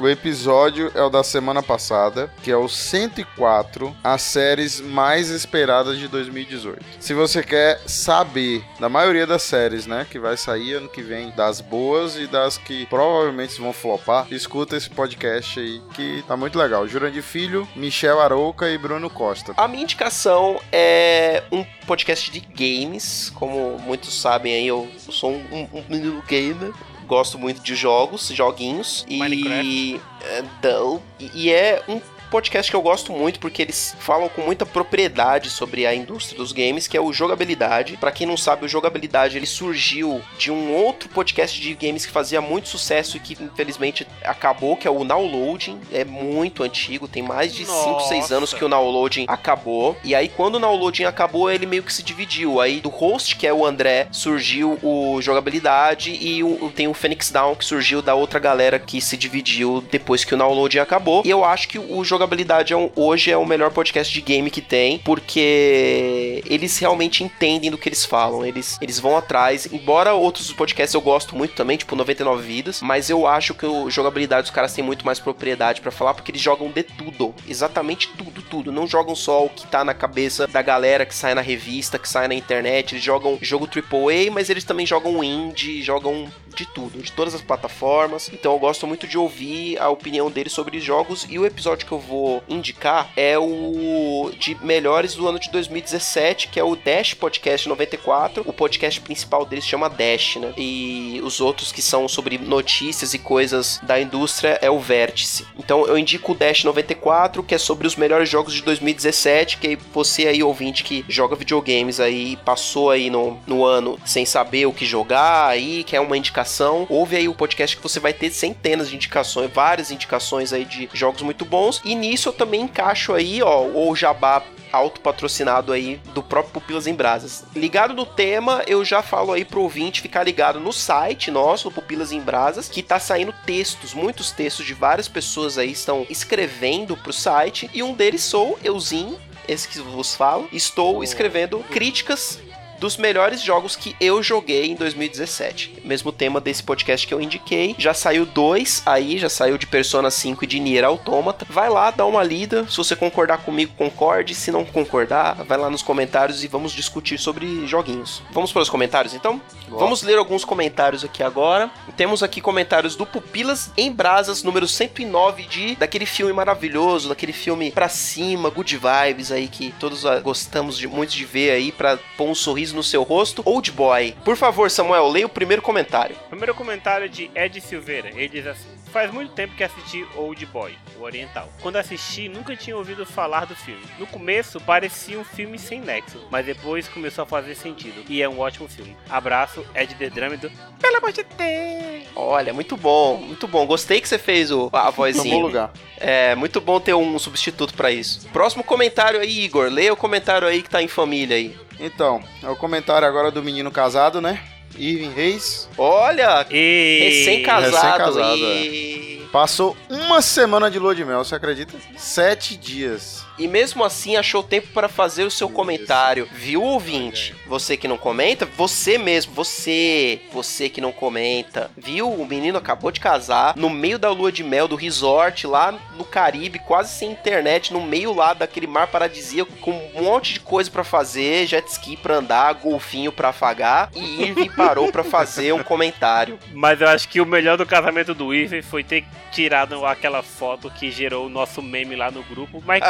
O 0.00 0.08
episódio 0.08 0.90
é 0.94 1.02
o 1.02 1.10
da 1.10 1.22
semana 1.22 1.62
passada, 1.62 2.32
que 2.42 2.50
é 2.50 2.56
o 2.56 2.66
104, 2.66 3.94
as 4.02 4.22
séries 4.22 4.80
mais 4.80 5.28
esperadas 5.28 5.98
de 5.98 6.08
2018. 6.08 6.82
Se 6.98 7.12
você 7.12 7.42
quer 7.42 7.78
saber 7.86 8.64
da 8.80 8.88
maioria 8.88 9.26
das 9.26 9.42
séries, 9.42 9.86
né, 9.86 10.06
que 10.10 10.18
vai 10.18 10.38
sair 10.38 10.72
ano 10.72 10.88
que 10.88 11.02
vem, 11.02 11.30
das 11.32 11.60
boas 11.60 12.16
e 12.16 12.26
das 12.26 12.56
que 12.56 12.86
provavelmente 12.86 13.60
vão 13.60 13.74
flopar, 13.74 14.26
escuta 14.30 14.74
esse 14.74 14.88
podcast 14.88 15.60
aí 15.60 15.82
que 15.92 16.24
tá 16.26 16.34
muito 16.34 16.58
legal. 16.58 16.88
Jurandir 16.88 17.22
Filho, 17.22 17.68
Michel 17.76 18.22
Arouca 18.22 18.70
e 18.70 18.78
Bruno 18.78 19.10
Costa. 19.10 19.52
A 19.58 19.68
minha 19.68 19.82
indicação 19.82 20.58
é 20.72 21.42
um 21.52 21.62
podcast 21.86 22.30
de 22.30 22.40
games. 22.40 23.30
Como 23.34 23.78
muitos 23.78 24.18
sabem 24.18 24.54
aí, 24.54 24.66
eu 24.66 24.88
sou 25.10 25.30
um, 25.30 25.68
um, 25.68 25.84
um 25.90 26.22
gamer. 26.26 26.72
Gosto 27.10 27.40
muito 27.40 27.60
de 27.60 27.74
jogos, 27.74 28.28
joguinhos. 28.28 29.04
E. 29.08 29.18
Minecraft. 29.18 30.00
é, 30.22 30.44
Não. 30.62 31.02
E 31.18 31.28
e 31.34 31.50
é 31.50 31.82
um 31.88 32.00
podcast 32.30 32.70
que 32.70 32.76
eu 32.76 32.82
gosto 32.82 33.12
muito 33.12 33.40
porque 33.40 33.62
eles 33.62 33.94
falam 33.98 34.28
com 34.28 34.42
muita 34.42 34.64
propriedade 34.64 35.50
sobre 35.50 35.86
a 35.86 35.94
indústria 35.94 36.38
dos 36.38 36.52
games, 36.52 36.86
que 36.86 36.96
é 36.96 37.00
o 37.00 37.12
Jogabilidade. 37.12 37.96
Pra 37.96 38.12
quem 38.12 38.26
não 38.26 38.36
sabe, 38.36 38.64
o 38.64 38.68
Jogabilidade 38.68 39.36
ele 39.36 39.46
surgiu 39.46 40.20
de 40.38 40.50
um 40.50 40.72
outro 40.74 41.08
podcast 41.08 41.60
de 41.60 41.74
games 41.74 42.06
que 42.06 42.12
fazia 42.12 42.40
muito 42.40 42.68
sucesso 42.68 43.16
e 43.16 43.20
que 43.20 43.36
infelizmente 43.42 44.06
acabou, 44.24 44.76
que 44.76 44.86
é 44.86 44.90
o 44.90 45.04
Nowloading. 45.04 45.80
É 45.92 46.04
muito 46.04 46.62
antigo, 46.62 47.08
tem 47.08 47.22
mais 47.22 47.52
de 47.54 47.64
5, 47.64 48.00
6 48.02 48.20
Nossa. 48.22 48.34
anos 48.36 48.54
que 48.54 48.64
o 48.64 48.68
Nowloading 48.68 49.24
acabou. 49.28 49.96
E 50.04 50.14
aí 50.14 50.28
quando 50.28 50.54
o 50.56 50.58
Nowloading 50.60 51.04
acabou, 51.04 51.50
ele 51.50 51.66
meio 51.66 51.82
que 51.82 51.92
se 51.92 52.02
dividiu. 52.02 52.60
Aí 52.60 52.80
do 52.80 52.88
host, 52.88 53.36
que 53.36 53.46
é 53.46 53.52
o 53.52 53.66
André, 53.66 54.06
surgiu 54.12 54.78
o 54.82 55.20
Jogabilidade 55.20 56.10
e 56.20 56.42
o- 56.44 56.70
tem 56.74 56.86
o 56.88 56.94
Phoenix 56.94 57.30
Down 57.30 57.54
que 57.54 57.64
surgiu 57.64 58.00
da 58.00 58.14
outra 58.14 58.38
galera 58.38 58.78
que 58.78 59.00
se 59.00 59.16
dividiu 59.16 59.82
depois 59.90 60.24
que 60.24 60.34
o 60.34 60.36
Nowloading 60.36 60.78
acabou. 60.78 61.22
E 61.24 61.30
eu 61.30 61.44
acho 61.44 61.68
que 61.68 61.78
o 61.78 62.04
Jogabilidade 62.04 62.19
é 62.24 62.76
um- 62.76 62.90
hoje 62.96 63.30
é 63.30 63.36
o 63.36 63.46
melhor 63.46 63.70
podcast 63.70 64.12
de 64.12 64.20
game 64.20 64.50
que 64.50 64.60
tem, 64.60 64.98
porque 64.98 66.42
eles 66.46 66.76
realmente 66.78 67.22
entendem 67.24 67.70
do 67.70 67.78
que 67.78 67.88
eles 67.88 68.04
falam. 68.04 68.44
Eles, 68.44 68.78
eles 68.80 68.98
vão 68.98 69.16
atrás. 69.16 69.66
Embora 69.72 70.12
outros 70.14 70.52
podcasts 70.52 70.94
eu 70.94 71.00
gosto 71.00 71.36
muito 71.36 71.54
também, 71.54 71.76
tipo 71.76 71.96
99 71.96 72.42
Vidas, 72.42 72.80
mas 72.82 73.10
eu 73.10 73.26
acho 73.26 73.54
que 73.54 73.66
o 73.66 73.90
Jogabilidade 73.90 74.44
os 74.46 74.50
caras 74.50 74.72
têm 74.72 74.84
muito 74.84 75.04
mais 75.04 75.18
propriedade 75.18 75.80
pra 75.80 75.90
falar, 75.90 76.14
porque 76.14 76.30
eles 76.30 76.40
jogam 76.40 76.70
de 76.70 76.82
tudo. 76.82 77.34
Exatamente 77.48 78.08
tudo, 78.16 78.42
tudo. 78.42 78.72
Não 78.72 78.86
jogam 78.86 79.14
só 79.14 79.44
o 79.44 79.48
que 79.50 79.66
tá 79.66 79.84
na 79.84 79.94
cabeça 79.94 80.46
da 80.46 80.62
galera 80.62 81.04
que 81.06 81.14
sai 81.14 81.34
na 81.34 81.40
revista, 81.40 81.98
que 81.98 82.08
sai 82.08 82.28
na 82.28 82.34
internet. 82.34 82.94
Eles 82.94 83.04
jogam 83.04 83.38
jogo 83.40 83.66
AAA, 83.66 84.30
mas 84.32 84.50
eles 84.50 84.64
também 84.64 84.86
jogam 84.86 85.22
indie, 85.22 85.82
jogam 85.82 86.26
de 86.54 86.66
tudo, 86.66 87.00
de 87.00 87.12
todas 87.12 87.34
as 87.34 87.42
plataformas. 87.42 88.30
Então 88.32 88.52
eu 88.52 88.58
gosto 88.58 88.86
muito 88.86 89.06
de 89.06 89.18
ouvir 89.18 89.78
a 89.78 89.88
opinião 89.88 90.30
deles 90.30 90.52
sobre 90.52 90.80
jogos. 90.80 91.26
E 91.28 91.38
o 91.38 91.46
episódio 91.46 91.86
que 91.86 91.92
eu 91.92 91.98
vou 91.98 92.42
indicar 92.48 93.10
é 93.16 93.38
o 93.38 94.30
de 94.38 94.56
melhores 94.64 95.14
do 95.14 95.26
ano 95.26 95.38
de 95.38 95.50
2017, 95.50 96.48
que 96.48 96.60
é 96.60 96.64
o 96.64 96.76
Dash 96.76 97.14
Podcast 97.14 97.68
94. 97.68 98.44
O 98.46 98.52
podcast 98.52 99.00
principal 99.00 99.44
deles 99.44 99.66
chama 99.66 99.88
Dash, 99.88 100.36
né? 100.36 100.52
E 100.56 101.20
os 101.24 101.40
outros 101.40 101.72
que 101.72 101.82
são 101.82 102.08
sobre 102.08 102.38
notícias 102.38 103.14
e 103.14 103.18
coisas 103.18 103.80
da 103.82 104.00
indústria 104.00 104.58
é 104.60 104.70
o 104.70 104.78
Vértice. 104.78 105.46
Então 105.58 105.86
eu 105.86 105.96
indico 105.98 106.32
o 106.32 106.34
Dash 106.34 106.64
94, 106.64 107.42
que 107.42 107.54
é 107.54 107.58
sobre 107.58 107.86
os 107.86 107.96
melhores 107.96 108.28
jogos 108.28 108.54
de 108.54 108.62
2017, 108.62 109.58
que 109.58 109.78
você 109.92 110.26
aí 110.26 110.42
ouvinte 110.42 110.82
que 110.82 111.04
joga 111.08 111.36
videogames 111.36 112.00
aí, 112.00 112.36
passou 112.44 112.90
aí 112.90 113.10
no, 113.10 113.38
no 113.46 113.64
ano 113.64 113.98
sem 114.04 114.24
saber 114.24 114.66
o 114.66 114.72
que 114.72 114.84
jogar 114.84 115.48
aí, 115.48 115.84
quer 115.84 116.00
uma 116.00 116.16
indicação, 116.16 116.39
ouve 116.88 117.16
aí 117.16 117.28
o 117.28 117.34
podcast 117.34 117.76
que 117.76 117.82
você 117.82 118.00
vai 118.00 118.12
ter 118.12 118.30
centenas 118.30 118.88
de 118.88 118.96
indicações, 118.96 119.50
várias 119.52 119.90
indicações 119.90 120.52
aí 120.52 120.64
de 120.64 120.88
jogos 120.92 121.22
muito 121.22 121.44
bons. 121.44 121.80
E 121.84 121.94
nisso 121.94 122.28
eu 122.28 122.32
também 122.32 122.62
encaixo 122.62 123.12
aí, 123.12 123.42
ó, 123.42 123.62
o 123.62 123.94
Jabá 123.94 124.42
autopatrocinado 124.72 125.72
aí 125.72 126.00
do 126.14 126.22
próprio 126.22 126.54
Pupilas 126.54 126.86
em 126.86 126.94
Brasas. 126.94 127.44
Ligado 127.54 127.94
no 127.94 128.06
tema, 128.06 128.62
eu 128.66 128.84
já 128.84 129.02
falo 129.02 129.32
aí 129.32 129.44
pro 129.44 129.62
ouvinte 129.62 130.00
ficar 130.00 130.22
ligado 130.22 130.60
no 130.60 130.72
site 130.72 131.30
nosso, 131.30 131.68
o 131.68 131.72
Pupilas 131.72 132.12
em 132.12 132.20
Brasas, 132.20 132.68
que 132.68 132.82
tá 132.82 132.98
saindo 132.98 133.34
textos, 133.44 133.94
muitos 133.94 134.30
textos 134.30 134.64
de 134.64 134.74
várias 134.74 135.08
pessoas 135.08 135.58
aí 135.58 135.72
estão 135.72 136.06
escrevendo 136.08 136.96
pro 136.96 137.12
site, 137.12 137.68
e 137.74 137.82
um 137.82 137.92
deles 137.92 138.22
sou 138.22 138.58
euzinho, 138.62 139.18
esse 139.48 139.66
que 139.66 139.80
vos 139.80 140.14
falo, 140.14 140.48
estou 140.52 141.02
escrevendo 141.02 141.58
críticas 141.70 142.38
dos 142.80 142.96
melhores 142.96 143.42
jogos 143.42 143.76
que 143.76 143.94
eu 144.00 144.22
joguei 144.22 144.70
em 144.70 144.74
2017. 144.74 145.82
Mesmo 145.84 146.10
tema 146.10 146.40
desse 146.40 146.62
podcast 146.62 147.06
que 147.06 147.12
eu 147.12 147.20
indiquei. 147.20 147.74
Já 147.78 147.92
saiu 147.92 148.24
dois 148.24 148.82
aí, 148.86 149.18
já 149.18 149.28
saiu 149.28 149.58
de 149.58 149.66
Persona 149.66 150.10
5 150.10 150.42
e 150.42 150.46
de 150.46 150.58
Nier 150.58 150.84
Automata. 150.84 151.46
Vai 151.48 151.68
lá, 151.68 151.90
dá 151.90 152.06
uma 152.06 152.24
lida. 152.24 152.66
Se 152.68 152.78
você 152.78 152.96
concordar 152.96 153.38
comigo, 153.38 153.74
concorde. 153.76 154.34
Se 154.34 154.50
não 154.50 154.64
concordar, 154.64 155.44
vai 155.44 155.58
lá 155.58 155.68
nos 155.68 155.82
comentários 155.82 156.42
e 156.42 156.48
vamos 156.48 156.72
discutir 156.72 157.18
sobre 157.18 157.66
joguinhos. 157.66 158.22
Vamos 158.32 158.50
para 158.50 158.62
os 158.62 158.70
comentários 158.70 159.12
então? 159.12 159.40
Vamos 159.68 160.02
ler 160.02 160.16
alguns 160.16 160.44
comentários 160.44 161.04
aqui 161.04 161.22
agora. 161.22 161.70
Temos 161.96 162.22
aqui 162.22 162.40
comentários 162.40 162.96
do 162.96 163.04
Pupilas 163.04 163.70
em 163.76 163.92
Brasas, 163.92 164.42
número 164.42 164.66
109 164.66 165.42
de 165.44 165.76
daquele 165.76 166.06
filme 166.06 166.32
maravilhoso, 166.32 167.10
daquele 167.10 167.32
filme 167.32 167.70
pra 167.70 167.88
cima, 167.88 168.48
good 168.48 168.76
vibes 168.76 169.30
aí 169.30 169.48
que 169.48 169.72
todos 169.78 170.06
ah, 170.06 170.18
gostamos 170.18 170.78
de 170.78 170.88
muito 170.88 171.10
de 171.10 171.24
ver 171.24 171.50
aí 171.50 171.70
pra 171.70 171.98
pôr 172.16 172.28
um 172.28 172.34
sorriso 172.34 172.69
no 172.72 172.82
seu 172.82 173.02
rosto. 173.02 173.42
Old 173.44 173.70
Boy. 173.72 174.14
Por 174.24 174.36
favor, 174.36 174.70
Samuel, 174.70 175.08
leia 175.08 175.26
o 175.26 175.30
primeiro 175.30 175.62
comentário. 175.62 176.16
Primeiro 176.28 176.54
comentário 176.54 177.08
de 177.08 177.30
Ed 177.34 177.60
Silveira. 177.60 178.08
Ele 178.10 178.28
diz 178.28 178.46
assim: 178.46 178.68
Faz 178.92 179.12
muito 179.12 179.32
tempo 179.32 179.54
que 179.54 179.62
assisti 179.62 180.04
Old 180.16 180.44
Boy, 180.46 180.74
o 180.98 181.02
Oriental. 181.02 181.48
Quando 181.62 181.76
assisti, 181.76 182.28
nunca 182.28 182.56
tinha 182.56 182.76
ouvido 182.76 183.06
falar 183.06 183.44
do 183.46 183.54
filme. 183.54 183.82
No 183.98 184.06
começo, 184.06 184.60
parecia 184.60 185.18
um 185.18 185.24
filme 185.24 185.58
sem 185.58 185.80
nexo, 185.80 186.20
mas 186.30 186.44
depois 186.44 186.88
começou 186.88 187.22
a 187.22 187.26
fazer 187.26 187.54
sentido. 187.54 188.02
E 188.08 188.20
é 188.22 188.28
um 188.28 188.40
ótimo 188.40 188.68
filme. 188.68 188.96
Abraço, 189.08 189.64
Ed 189.74 189.94
The 189.94 190.10
Drâmido. 190.10 190.50
Pelo 190.80 190.96
amor 190.96 191.12
de 191.12 191.22
Deus! 191.22 192.04
Olha, 192.16 192.52
muito 192.52 192.76
bom, 192.76 193.16
muito 193.16 193.46
bom. 193.46 193.64
Gostei 193.66 194.00
que 194.00 194.08
você 194.08 194.18
fez 194.18 194.50
o, 194.50 194.68
a 194.72 194.86
No 194.86 194.92
vozinha. 194.92 195.34
bom 195.34 195.40
lugar. 195.40 195.70
É, 195.96 196.34
muito 196.34 196.60
bom 196.60 196.80
ter 196.80 196.94
um 196.94 197.18
substituto 197.18 197.74
pra 197.74 197.90
isso. 197.92 198.28
Próximo 198.32 198.64
comentário 198.64 199.20
aí, 199.20 199.44
Igor. 199.44 199.68
Leia 199.70 199.92
o 199.92 199.96
comentário 199.96 200.48
aí 200.48 200.62
que 200.62 200.70
tá 200.70 200.82
em 200.82 200.88
família 200.88 201.36
aí. 201.36 201.56
Então, 201.80 202.22
é 202.42 202.48
o 202.48 202.56
comentário 202.56 203.08
agora 203.08 203.30
do 203.30 203.42
menino 203.42 203.70
casado, 203.70 204.20
né? 204.20 204.40
Irving 204.76 205.12
Reis. 205.12 205.68
Olha, 205.76 206.42
recém-casado. 206.42 207.74
Recém-casado, 207.74 208.36
e... 208.36 209.26
Passou 209.32 209.76
uma 209.88 210.20
semana 210.20 210.70
de 210.70 210.78
lua 210.78 210.94
de 210.94 211.04
mel, 211.04 211.24
você 211.24 211.34
acredita? 211.34 211.76
Sete 211.96 212.56
dias. 212.56 213.24
E 213.40 213.48
mesmo 213.48 213.82
assim 213.82 214.16
achou 214.16 214.42
tempo 214.42 214.68
para 214.74 214.86
fazer 214.86 215.24
o 215.24 215.30
seu 215.30 215.48
comentário. 215.48 216.28
Viu, 216.30 216.62
ouvinte? 216.62 217.34
Você 217.46 217.74
que 217.74 217.88
não 217.88 217.96
comenta, 217.96 218.44
você 218.44 218.98
mesmo, 218.98 219.32
você, 219.32 220.20
você 220.30 220.68
que 220.68 220.80
não 220.80 220.92
comenta. 220.92 221.70
Viu? 221.74 222.12
O 222.12 222.26
menino 222.26 222.58
acabou 222.58 222.92
de 222.92 223.00
casar 223.00 223.56
no 223.56 223.70
meio 223.70 223.98
da 223.98 224.10
lua 224.10 224.30
de 224.30 224.44
mel 224.44 224.68
do 224.68 224.76
resort 224.76 225.46
lá 225.46 225.72
no 225.96 226.04
Caribe, 226.04 226.58
quase 226.58 226.92
sem 226.92 227.10
internet, 227.10 227.72
no 227.72 227.80
meio 227.80 228.14
lá 228.14 228.34
daquele 228.34 228.66
mar 228.66 228.88
paradisíaco 228.88 229.52
com 229.56 229.72
um 229.94 230.02
monte 230.02 230.34
de 230.34 230.40
coisa 230.40 230.70
para 230.70 230.84
fazer, 230.84 231.46
jet 231.46 231.66
ski 231.66 231.96
pra 231.96 232.16
andar, 232.16 232.52
golfinho 232.54 233.10
pra 233.10 233.30
afagar 233.30 233.90
e 233.94 234.22
Irving 234.22 234.50
parou 234.54 234.92
para 234.92 235.02
fazer 235.02 235.54
um 235.54 235.62
comentário. 235.62 236.38
Mas 236.52 236.80
eu 236.80 236.88
acho 236.88 237.08
que 237.08 237.22
o 237.22 237.26
melhor 237.26 237.56
do 237.56 237.64
casamento 237.64 238.14
do 238.14 238.34
Irving 238.34 238.62
foi 238.62 238.84
ter 238.84 239.04
tirado 239.30 239.86
aquela 239.86 240.22
foto 240.22 240.70
que 240.70 240.90
gerou 240.90 241.26
o 241.26 241.30
nosso 241.30 241.62
meme 241.62 241.96
lá 241.96 242.10
no 242.10 242.22
grupo. 242.24 242.62
Mas 242.64 242.82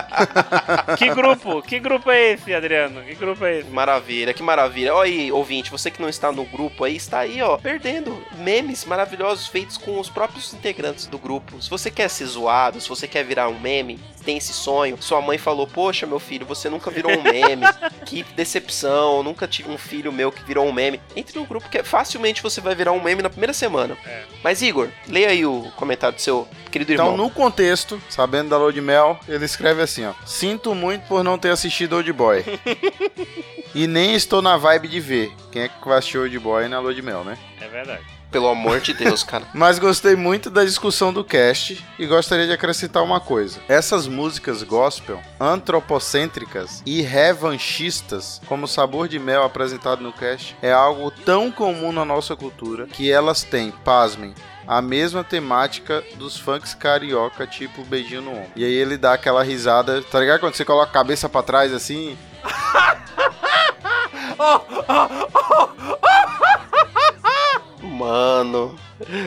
que 0.98 1.14
grupo? 1.14 1.62
Que 1.62 1.78
grupo 1.78 2.10
é 2.10 2.32
esse, 2.32 2.54
Adriano? 2.54 3.02
Que 3.02 3.14
grupo 3.14 3.44
é 3.44 3.58
esse? 3.58 3.70
Maravilha, 3.70 4.34
que 4.34 4.42
maravilha. 4.42 4.94
Olha 4.94 5.10
aí, 5.10 5.32
ouvinte, 5.32 5.70
você 5.70 5.90
que 5.90 6.00
não 6.00 6.08
está 6.08 6.30
no 6.32 6.44
grupo 6.44 6.84
aí, 6.84 6.96
está 6.96 7.20
aí, 7.20 7.40
ó, 7.42 7.56
perdendo 7.56 8.22
memes 8.38 8.84
maravilhosos 8.84 9.46
feitos 9.46 9.76
com 9.76 9.98
os 9.98 10.08
próprios 10.08 10.52
integrantes 10.52 11.06
do 11.06 11.18
grupo. 11.18 11.60
Se 11.62 11.70
você 11.70 11.90
quer 11.90 12.08
ser 12.08 12.26
zoado, 12.26 12.80
se 12.80 12.88
você 12.88 13.06
quer 13.06 13.24
virar 13.24 13.48
um 13.48 13.58
meme, 13.58 13.98
tem 14.24 14.36
esse 14.36 14.52
sonho, 14.52 15.00
sua 15.00 15.20
mãe 15.20 15.38
falou, 15.38 15.66
poxa, 15.66 16.06
meu 16.06 16.18
filho, 16.18 16.46
você 16.46 16.68
nunca 16.68 16.90
virou 16.90 17.12
um 17.12 17.22
meme. 17.22 17.66
que 18.06 18.22
decepção, 18.34 19.22
nunca 19.22 19.46
tive 19.46 19.70
um 19.70 19.78
filho 19.78 20.12
meu 20.12 20.30
que 20.30 20.44
virou 20.44 20.66
um 20.66 20.72
meme. 20.72 21.00
Entre 21.16 21.38
no 21.38 21.46
grupo 21.46 21.68
que 21.68 21.82
facilmente 21.82 22.42
você 22.42 22.60
vai 22.60 22.74
virar 22.74 22.92
um 22.92 23.02
meme 23.02 23.22
na 23.22 23.30
primeira 23.30 23.52
semana. 23.52 23.96
É. 24.04 24.24
Mas, 24.42 24.62
Igor, 24.62 24.88
leia 25.08 25.28
aí 25.28 25.44
o 25.44 25.70
comentário 25.76 26.16
do 26.16 26.20
seu 26.20 26.46
querido 26.70 26.92
Então, 26.92 27.12
irmão. 27.12 27.26
no 27.26 27.30
contexto, 27.30 28.00
sabendo 28.08 28.50
da 28.50 28.56
lua 28.56 28.72
de 28.72 28.80
mel, 28.80 29.18
ele 29.28 29.44
escreve 29.44 29.82
assim, 29.82 30.06
ó. 30.06 30.12
Sinto 30.24 30.74
muito 30.74 31.06
por 31.06 31.22
não 31.22 31.36
ter 31.38 31.50
assistido 31.50 31.96
Old 31.96 32.12
Boy. 32.12 32.44
e 33.74 33.86
nem 33.86 34.14
estou 34.14 34.40
na 34.40 34.56
vibe 34.56 34.88
de 34.88 35.00
ver. 35.00 35.32
Quem 35.52 35.62
é 35.62 35.68
que 35.68 35.86
vai 35.88 35.98
assistir 35.98 36.18
Old 36.18 36.38
Boy 36.38 36.68
na 36.68 36.78
lua 36.80 36.94
de 36.94 37.02
mel, 37.02 37.24
né? 37.24 37.36
É 37.60 37.68
verdade. 37.68 38.04
Pelo 38.30 38.48
amor 38.48 38.80
de 38.80 38.94
Deus, 38.94 39.22
cara. 39.22 39.44
Mas 39.52 39.78
gostei 39.78 40.14
muito 40.14 40.50
da 40.50 40.64
discussão 40.64 41.12
do 41.12 41.24
cast 41.24 41.84
e 41.98 42.06
gostaria 42.06 42.46
de 42.46 42.52
acrescentar 42.52 43.02
uma 43.02 43.20
coisa. 43.20 43.60
Essas 43.68 44.06
músicas 44.06 44.62
gospel, 44.62 45.20
antropocêntricas 45.38 46.82
e 46.86 47.02
revanchistas, 47.02 48.40
como 48.46 48.64
o 48.64 48.68
Sabor 48.68 49.08
de 49.08 49.18
Mel 49.18 49.42
apresentado 49.42 50.02
no 50.02 50.12
cast, 50.12 50.56
é 50.62 50.72
algo 50.72 51.10
tão 51.10 51.50
comum 51.50 51.92
na 51.92 52.04
nossa 52.04 52.36
cultura 52.36 52.86
que 52.86 53.10
elas 53.10 53.42
têm, 53.42 53.72
pasmem, 53.84 54.34
a 54.66 54.80
mesma 54.80 55.24
temática 55.24 56.04
dos 56.16 56.38
funks 56.38 56.74
carioca, 56.74 57.46
tipo 57.46 57.84
beijinho 57.84 58.22
no 58.22 58.30
ombro. 58.30 58.50
E 58.54 58.64
aí 58.64 58.72
ele 58.72 58.96
dá 58.96 59.14
aquela 59.14 59.42
risada, 59.42 60.00
tá 60.02 60.20
ligado? 60.20 60.40
Quando 60.40 60.54
você 60.54 60.64
coloca 60.64 60.90
a 60.90 60.92
cabeça 60.92 61.28
pra 61.28 61.42
trás 61.42 61.72
assim, 61.72 62.16
Mano, 68.00 68.74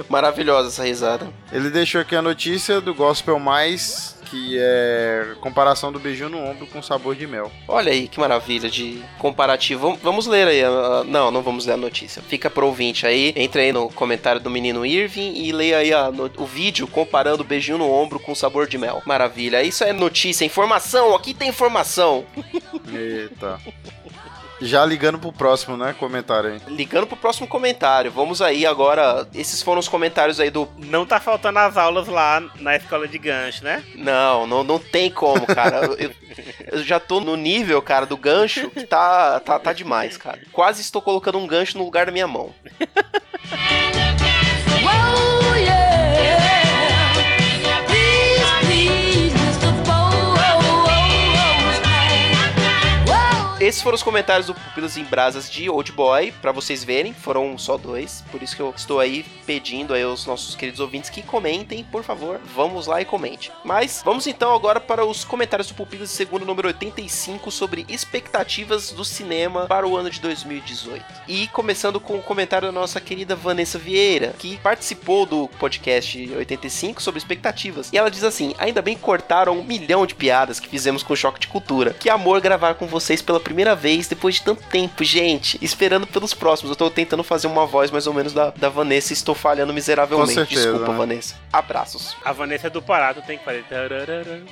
Maravilhosa 0.09 0.69
essa 0.69 0.83
risada. 0.83 1.27
Ele 1.51 1.69
deixou 1.69 2.01
aqui 2.01 2.15
a 2.15 2.21
notícia 2.21 2.81
do 2.81 2.93
Gospel 2.93 3.37
Mais, 3.39 4.17
que 4.31 4.57
é 4.59 5.35
comparação 5.41 5.91
do 5.91 5.99
beijinho 5.99 6.29
no 6.29 6.39
ombro 6.39 6.65
com 6.67 6.81
sabor 6.81 7.15
de 7.15 7.27
mel. 7.27 7.51
Olha 7.67 7.91
aí 7.91 8.07
que 8.07 8.19
maravilha 8.19 8.67
de 8.69 8.99
comparativo. 9.19 9.89
Vam- 9.89 9.97
Vamos 10.01 10.25
ler 10.25 10.47
aí. 10.47 10.63
a- 10.63 11.03
Não, 11.05 11.29
não 11.29 11.41
vamos 11.43 11.67
ler 11.67 11.73
a 11.73 11.77
notícia. 11.77 12.21
Fica 12.23 12.49
pro 12.49 12.65
ouvinte 12.65 13.05
aí. 13.05 13.31
Entra 13.35 13.61
aí 13.61 13.71
no 13.71 13.89
comentário 13.91 14.41
do 14.41 14.49
menino 14.49 14.83
Irving 14.85 15.33
e 15.35 15.51
leia 15.51 15.77
aí 15.77 15.93
a 15.93 16.09
o 16.37 16.45
vídeo 16.45 16.87
comparando 16.87 17.41
o 17.43 17.45
beijinho 17.45 17.77
no 17.77 17.91
ombro 17.91 18.19
com 18.19 18.33
sabor 18.33 18.67
de 18.67 18.77
mel. 18.79 19.03
Maravilha. 19.05 19.61
Isso 19.61 19.83
é 19.83 19.93
notícia, 19.93 20.45
informação. 20.45 21.13
Aqui 21.15 21.33
tem 21.33 21.49
informação. 21.49 22.25
Eita. 22.91 23.59
Já 24.61 24.85
ligando 24.85 25.19
pro 25.19 25.31
próximo, 25.31 25.75
né? 25.75 25.95
Comentário 25.97 26.51
aí. 26.51 26.61
Ligando 26.67 27.07
pro 27.07 27.17
próximo 27.17 27.47
comentário. 27.47 28.11
Vamos 28.11 28.41
aí 28.41 28.65
agora. 28.65 29.27
Esses 29.33 29.61
foram 29.61 29.79
os 29.79 29.87
comentários 29.87 30.39
aí 30.39 30.49
do. 30.49 30.67
Não 30.77 31.05
tá 31.05 31.19
faltando 31.19 31.59
as 31.59 31.77
aulas 31.77 32.07
lá 32.07 32.41
na 32.59 32.75
escola 32.75 33.07
de 33.07 33.17
gancho, 33.17 33.63
né? 33.63 33.83
Não, 33.95 34.47
não, 34.47 34.63
não 34.63 34.79
tem 34.79 35.09
como, 35.09 35.45
cara. 35.45 35.85
Eu, 35.97 36.11
eu 36.71 36.83
já 36.83 36.99
tô 36.99 37.19
no 37.19 37.35
nível, 37.35 37.81
cara, 37.81 38.05
do 38.05 38.17
gancho 38.17 38.69
que 38.69 38.85
tá, 38.85 39.39
tá, 39.39 39.59
tá 39.59 39.73
demais, 39.73 40.17
cara. 40.17 40.39
Quase 40.51 40.81
estou 40.81 41.01
colocando 41.01 41.37
um 41.37 41.47
gancho 41.47 41.77
no 41.77 41.83
lugar 41.83 42.05
da 42.05 42.11
minha 42.11 42.27
mão. 42.27 42.53
Esses 53.63 53.81
foram 53.81 53.95
os 53.95 54.03
comentários 54.03 54.47
do 54.47 54.53
Pupilas 54.53 54.97
em 54.97 55.05
Brasas 55.05 55.49
de 55.49 55.69
Old 55.69 55.93
Boy, 55.93 56.33
pra 56.41 56.51
vocês 56.51 56.83
verem, 56.83 57.13
foram 57.13 57.57
só 57.57 57.77
dois, 57.77 58.21
por 58.29 58.43
isso 58.43 58.57
que 58.57 58.61
eu 58.61 58.73
estou 58.75 58.99
aí 58.99 59.23
pedindo 59.45 59.93
aí 59.93 60.03
aos 60.03 60.25
nossos 60.25 60.53
queridos 60.53 60.81
ouvintes 60.81 61.09
que 61.09 61.21
comentem, 61.21 61.81
por 61.85 62.03
favor, 62.03 62.41
vamos 62.53 62.87
lá 62.87 63.01
e 63.01 63.05
comente. 63.05 63.53
Mas 63.63 64.01
vamos 64.03 64.27
então 64.27 64.53
agora 64.53 64.81
para 64.81 65.05
os 65.05 65.23
comentários 65.23 65.69
do 65.69 65.75
Pupilas 65.75 66.11
segundo 66.11 66.45
número 66.45 66.67
85 66.67 67.49
sobre 67.51 67.85
expectativas 67.87 68.91
do 68.91 69.05
cinema 69.05 69.65
para 69.65 69.87
o 69.87 69.95
ano 69.95 70.09
de 70.09 70.19
2018. 70.19 71.05
E 71.29 71.47
começando 71.47 72.01
com 72.01 72.17
o 72.17 72.21
comentário 72.21 72.67
da 72.67 72.71
nossa 72.73 72.99
querida 72.99 73.33
Vanessa 73.33 73.79
Vieira, 73.79 74.35
que 74.37 74.57
participou 74.57 75.25
do 75.25 75.47
podcast 75.57 76.33
85 76.35 77.01
sobre 77.01 77.17
expectativas. 77.17 77.89
E 77.93 77.97
ela 77.97 78.11
diz 78.11 78.25
assim: 78.25 78.53
ainda 78.57 78.81
bem 78.81 78.97
que 78.97 79.01
cortaram 79.01 79.57
um 79.57 79.63
milhão 79.63 80.05
de 80.05 80.15
piadas 80.15 80.59
que 80.59 80.67
fizemos 80.67 81.01
com 81.01 81.13
o 81.13 81.17
Choque 81.17 81.39
de 81.39 81.47
Cultura. 81.47 81.93
Que 81.93 82.09
amor 82.09 82.41
gravar 82.41 82.73
com 82.73 82.87
vocês 82.87 83.21
pela 83.21 83.39
primeira 83.39 83.52
vez 83.75 84.07
depois 84.07 84.35
de 84.35 84.43
tanto 84.43 84.63
tempo, 84.63 85.03
gente. 85.03 85.57
Esperando 85.61 86.07
pelos 86.07 86.33
próximos. 86.33 86.71
Eu 86.71 86.75
tô 86.75 86.89
tentando 86.89 87.23
fazer 87.23 87.47
uma 87.47 87.65
voz 87.65 87.91
mais 87.91 88.07
ou 88.07 88.13
menos 88.13 88.33
da, 88.33 88.49
da 88.51 88.69
Vanessa 88.69 89.13
e 89.13 89.15
estou 89.15 89.35
falhando 89.35 89.73
miseravelmente. 89.73 90.29
Com 90.33 90.35
certeza, 90.35 90.69
Desculpa, 90.69 90.91
né? 90.91 90.97
Vanessa. 90.97 91.35
Abraços. 91.51 92.15
A 92.23 92.31
Vanessa 92.31 92.67
é 92.67 92.69
do 92.69 92.81
Pará, 92.81 93.13
tu 93.13 93.21
tem 93.21 93.37
que 93.37 93.45
fazer. 93.45 93.63
tararara, 93.63 94.43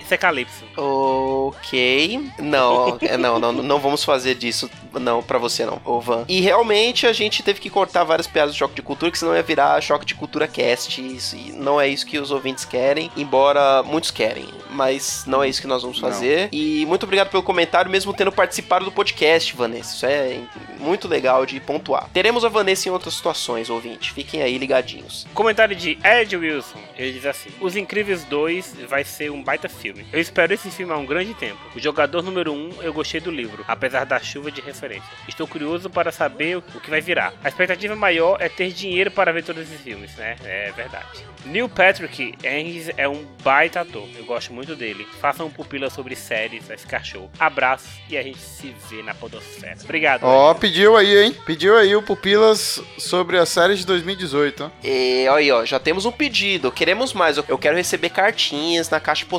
Isso 0.00 0.14
é 0.14 0.16
Calypso. 0.16 0.64
Ok. 0.76 2.20
Não, 2.38 2.98
é, 3.00 3.16
não, 3.16 3.38
não, 3.38 3.52
não 3.52 3.78
vamos 3.78 4.04
fazer 4.04 4.34
disso. 4.34 4.70
Não, 4.94 5.22
pra 5.22 5.38
você 5.38 5.64
não, 5.66 5.80
ô 5.84 6.00
Van. 6.00 6.24
E 6.28 6.40
realmente 6.40 7.06
a 7.06 7.12
gente 7.12 7.42
teve 7.42 7.60
que 7.60 7.68
cortar 7.68 8.04
várias 8.04 8.26
piadas 8.26 8.54
do 8.54 8.58
Choque 8.58 8.74
de 8.74 8.82
Cultura, 8.82 9.10
que 9.10 9.18
senão 9.18 9.34
ia 9.34 9.42
virar 9.42 9.80
Choque 9.80 10.06
de 10.06 10.14
Cultura 10.14 10.46
Cast. 10.48 11.00
Isso, 11.04 11.36
e 11.36 11.52
não 11.52 11.80
é 11.80 11.88
isso 11.88 12.06
que 12.06 12.18
os 12.18 12.30
ouvintes 12.30 12.64
querem, 12.64 13.10
embora 13.16 13.82
muitos 13.82 14.10
querem. 14.10 14.46
Mas 14.70 15.24
não 15.26 15.42
é 15.42 15.48
isso 15.48 15.60
que 15.60 15.66
nós 15.66 15.82
vamos 15.82 16.00
Não. 16.00 16.08
fazer. 16.08 16.48
E 16.52 16.84
muito 16.86 17.04
obrigado 17.04 17.30
pelo 17.30 17.42
comentário, 17.42 17.90
mesmo 17.90 18.12
tendo 18.12 18.32
participado 18.32 18.84
do 18.84 18.92
podcast, 18.92 19.54
Vanessa. 19.54 19.94
Isso 19.96 20.06
é 20.06 20.40
muito 20.78 21.08
legal 21.08 21.46
de 21.46 21.58
pontuar. 21.60 22.08
Teremos 22.12 22.44
a 22.44 22.48
Vanessa 22.48 22.88
em 22.88 22.92
outras 22.92 23.14
situações, 23.14 23.70
ouvinte. 23.70 24.12
Fiquem 24.12 24.42
aí 24.42 24.58
ligadinhos. 24.58 25.26
Comentário 25.34 25.74
de 25.74 25.98
Ed 26.04 26.36
Wilson. 26.36 26.78
Ele 26.96 27.12
diz 27.12 27.26
assim: 27.26 27.50
Os 27.60 27.76
Incríveis 27.76 28.24
2 28.24 28.74
vai 28.88 29.04
ser 29.04 29.30
um 29.30 29.42
baita 29.46 29.68
filme. 29.68 30.04
Eu 30.12 30.20
espero 30.20 30.52
esse 30.52 30.68
filme 30.70 30.92
há 30.92 30.96
um 30.96 31.06
grande 31.06 31.32
tempo. 31.34 31.60
O 31.74 31.78
jogador 31.80 32.20
número 32.22 32.52
1 32.52 32.82
eu 32.82 32.92
gostei 32.92 33.20
do 33.20 33.30
livro, 33.30 33.64
apesar 33.68 34.04
da 34.04 34.18
chuva 34.18 34.50
de 34.50 34.60
referência. 34.60 35.08
Estou 35.28 35.46
curioso 35.46 35.88
para 35.88 36.10
saber 36.10 36.56
o 36.56 36.62
que 36.62 36.90
vai 36.90 37.00
virar. 37.00 37.32
A 37.44 37.48
expectativa 37.48 37.94
maior 37.94 38.36
é 38.40 38.48
ter 38.48 38.72
dinheiro 38.72 39.10
para 39.10 39.32
ver 39.32 39.44
todos 39.44 39.62
esses 39.62 39.80
filmes, 39.80 40.14
né? 40.16 40.36
É 40.44 40.72
verdade. 40.72 41.24
Neil 41.44 41.68
Patrick 41.68 42.34
Harris 42.42 42.90
é 42.96 43.08
um 43.08 43.24
baita 43.44 43.80
ator. 43.82 44.08
Eu 44.16 44.24
gosto 44.24 44.52
muito 44.52 44.74
dele. 44.74 45.06
Façam 45.20 45.46
um 45.46 45.50
pupila 45.50 45.88
sobre 45.88 46.16
séries, 46.16 46.66
vai 46.66 46.76
ficar 46.76 47.04
show. 47.04 47.30
Abraços 47.38 47.88
e 48.10 48.18
a 48.18 48.22
gente 48.22 48.38
se 48.38 48.74
vê 48.90 49.00
na 49.02 49.14
podosfera. 49.14 49.76
Obrigado. 49.84 50.24
Ó, 50.24 50.52
pediu 50.54 50.96
aí, 50.96 51.16
hein? 51.24 51.36
Pediu 51.46 51.76
aí 51.78 51.94
o 51.94 52.02
Pupilas 52.02 52.82
sobre 52.98 53.38
a 53.38 53.46
série 53.46 53.76
de 53.76 53.86
2018. 53.86 54.64
ó. 54.64 54.70
E 54.82 55.28
aí, 55.28 55.52
ó, 55.52 55.64
já 55.64 55.78
temos 55.78 56.04
um 56.04 56.10
pedido. 56.10 56.72
Queremos 56.72 57.12
mais. 57.12 57.36
Eu- 57.36 57.44
Eu 57.48 57.56
quero 57.58 57.76
receber 57.76 58.10
cartinhas 58.10 58.90
na 58.90 58.98
caixa 58.98 59.24
postal 59.24 59.35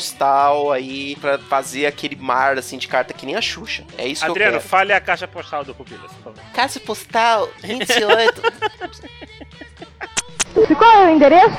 aí 0.74 1.16
pra 1.18 1.38
fazer 1.38 1.86
aquele 1.86 2.16
mar 2.16 2.58
assim 2.58 2.78
de 2.78 2.88
carta 2.88 3.14
que 3.14 3.26
nem 3.26 3.36
a 3.36 3.42
Xuxa. 3.42 3.84
É 3.98 4.08
isso 4.08 4.24
que 4.24 4.30
Adriano, 4.32 4.56
eu 4.56 4.60
quero. 4.60 4.70
fale 4.70 4.94
a 4.94 5.00
caixa 5.02 5.28
postal 5.28 5.64
do 5.64 5.74
Pupilas, 5.76 6.12
por 6.14 6.34
favor. 6.34 6.40
Caixa 6.54 6.80
postal 6.80 7.50
28. 7.64 8.42
Qual 10.78 10.92
é 10.92 11.06
o 11.06 11.10
endereço? 11.10 11.58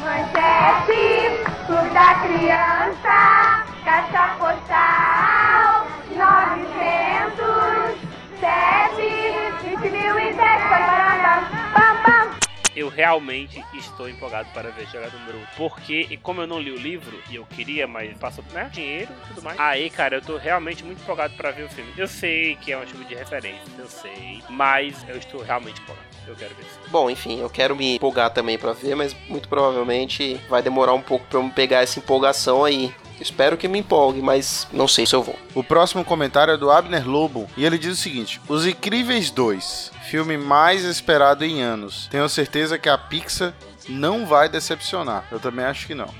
Manchete, 0.00 1.42
Clube 1.66 1.90
da 1.90 2.14
Criança, 2.22 3.66
Caixa 3.84 4.34
Postal, 4.38 5.17
Eu 12.78 12.88
realmente 12.88 13.64
estou 13.74 14.08
empolgado 14.08 14.48
para 14.54 14.70
ver 14.70 14.86
jogador 14.86 15.18
número 15.18 15.38
1. 15.38 15.42
Porque, 15.56 16.06
e 16.08 16.16
como 16.16 16.42
eu 16.42 16.46
não 16.46 16.60
li 16.60 16.70
o 16.70 16.76
livro, 16.76 17.20
e 17.28 17.34
eu 17.34 17.44
queria, 17.44 17.88
mas 17.88 18.16
passou 18.18 18.44
né, 18.52 18.70
dinheiro 18.72 19.10
e 19.24 19.28
tudo 19.34 19.42
mais. 19.42 19.58
Aí, 19.58 19.90
cara, 19.90 20.14
eu 20.14 20.22
tô 20.22 20.36
realmente 20.36 20.84
muito 20.84 21.02
empolgado 21.02 21.34
para 21.34 21.50
ver 21.50 21.64
o 21.64 21.68
filme. 21.68 21.92
Eu 21.96 22.06
sei 22.06 22.54
que 22.54 22.70
é 22.70 22.76
uma 22.76 22.86
chuva 22.86 23.04
de 23.04 23.16
referência, 23.16 23.64
eu 23.76 23.88
sei. 23.88 24.44
Mas 24.48 25.04
eu 25.08 25.16
estou 25.16 25.42
realmente 25.42 25.80
empolgado. 25.80 26.06
Eu 26.28 26.36
quero 26.36 26.54
ver 26.54 26.62
isso. 26.62 26.78
Bom, 26.88 27.10
enfim, 27.10 27.40
eu 27.40 27.50
quero 27.50 27.74
me 27.74 27.96
empolgar 27.96 28.30
também 28.30 28.56
pra 28.56 28.72
ver, 28.72 28.94
mas 28.94 29.16
muito 29.28 29.48
provavelmente 29.48 30.40
vai 30.48 30.62
demorar 30.62 30.94
um 30.94 31.02
pouco 31.02 31.26
pra 31.26 31.40
eu 31.40 31.50
pegar 31.50 31.82
essa 31.82 31.98
empolgação 31.98 32.64
aí. 32.64 32.94
Espero 33.20 33.56
que 33.56 33.66
me 33.66 33.80
empolgue, 33.80 34.22
mas 34.22 34.68
não 34.72 34.86
sei 34.86 35.04
se 35.04 35.16
eu 35.16 35.22
vou. 35.22 35.36
O 35.52 35.64
próximo 35.64 36.04
comentário 36.04 36.54
é 36.54 36.56
do 36.56 36.70
Abner 36.70 37.08
Lobo 37.08 37.48
e 37.56 37.64
ele 37.64 37.76
diz 37.76 37.94
o 37.94 38.00
seguinte: 38.00 38.40
Os 38.48 38.64
Incríveis 38.64 39.30
2, 39.32 39.90
filme 40.08 40.36
mais 40.36 40.84
esperado 40.84 41.44
em 41.44 41.62
anos. 41.62 42.08
Tenho 42.10 42.28
certeza 42.28 42.78
que 42.78 42.88
a 42.88 42.96
Pixar 42.96 43.52
não 43.88 44.26
vai 44.26 44.48
decepcionar. 44.48 45.24
Eu 45.30 45.38
também 45.38 45.64
acho 45.64 45.86
que 45.86 45.94
não. 45.94 46.12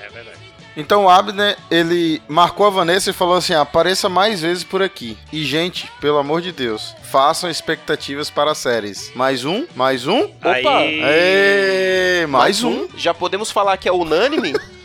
É 0.00 0.08
verdade. 0.08 0.38
Então 0.76 1.04
o 1.04 1.08
Abner, 1.08 1.56
ele 1.70 2.20
marcou 2.28 2.66
a 2.66 2.70
Vanessa 2.70 3.10
e 3.10 3.14
falou 3.14 3.36
assim: 3.36 3.54
apareça 3.54 4.08
mais 4.08 4.42
vezes 4.42 4.62
por 4.62 4.82
aqui. 4.82 5.16
E, 5.32 5.42
gente, 5.44 5.90
pelo 6.00 6.18
amor 6.18 6.42
de 6.42 6.52
Deus, 6.52 6.94
façam 7.04 7.48
expectativas 7.48 8.28
para 8.28 8.50
as 8.50 8.58
séries. 8.58 9.10
Mais 9.14 9.44
um? 9.44 9.66
Mais 9.74 10.06
um? 10.06 10.24
Opa! 10.24 10.50
Aí, 10.50 11.00
Ê, 11.02 12.26
mais 12.26 12.62
um? 12.62 12.88
Já 12.96 13.14
podemos 13.14 13.50
falar 13.50 13.78
que 13.78 13.88
é 13.88 13.92
unânime? 13.92 14.52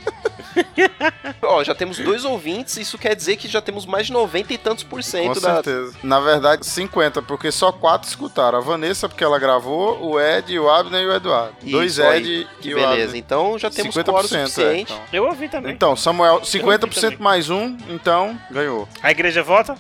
Ó, 1.42 1.64
já 1.64 1.74
temos 1.76 1.98
dois 1.98 2.24
ouvintes, 2.26 2.78
isso 2.78 2.98
quer 2.98 3.16
dizer 3.16 3.36
que 3.38 3.48
já 3.48 3.62
temos 3.62 3.86
mais 3.86 4.08
de 4.08 4.14
90 4.14 4.54
e 4.54 4.58
tantos 4.58 4.84
por 4.84 4.98
Com 4.98 5.02
cento 5.04 5.40
da. 5.40 5.56
certeza. 5.56 5.94
Na 6.04 6.20
verdade, 6.20 6.66
50, 6.66 7.22
porque 7.22 7.52
só 7.52 7.72
quatro 7.72 8.08
escutaram. 8.08 8.58
A 8.58 8.62
Vanessa, 8.62 9.08
porque 9.10 9.24
ela 9.24 9.40
gravou, 9.40 10.02
o 10.04 10.20
Ed, 10.20 10.58
o 10.60 10.70
Abner 10.70 11.02
e 11.02 11.08
o 11.08 11.14
Eduardo. 11.14 11.56
Dois 11.64 11.94
Isso 11.94 12.04
aí, 12.04 12.18
Ed 12.42 12.48
e 12.64 12.74
o 12.74 12.78
beleza, 12.78 13.04
Abner. 13.06 13.16
então 13.18 13.58
já 13.60 13.70
temos 13.70 13.96
50%, 13.96 14.06
quórum 14.06 14.70
é, 14.70 14.78
então. 14.80 15.02
eu 15.12 15.26
ouvi 15.26 15.50
também. 15.50 15.74
Então, 15.74 15.96
Samuel, 15.96 16.36
Eu 16.36 16.42
50% 16.42 17.02
também. 17.02 17.18
mais 17.20 17.50
um, 17.50 17.78
então 17.90 18.40
ganhou. 18.50 18.88
A 19.02 19.12
igreja 19.12 19.44
vota? 19.44 19.76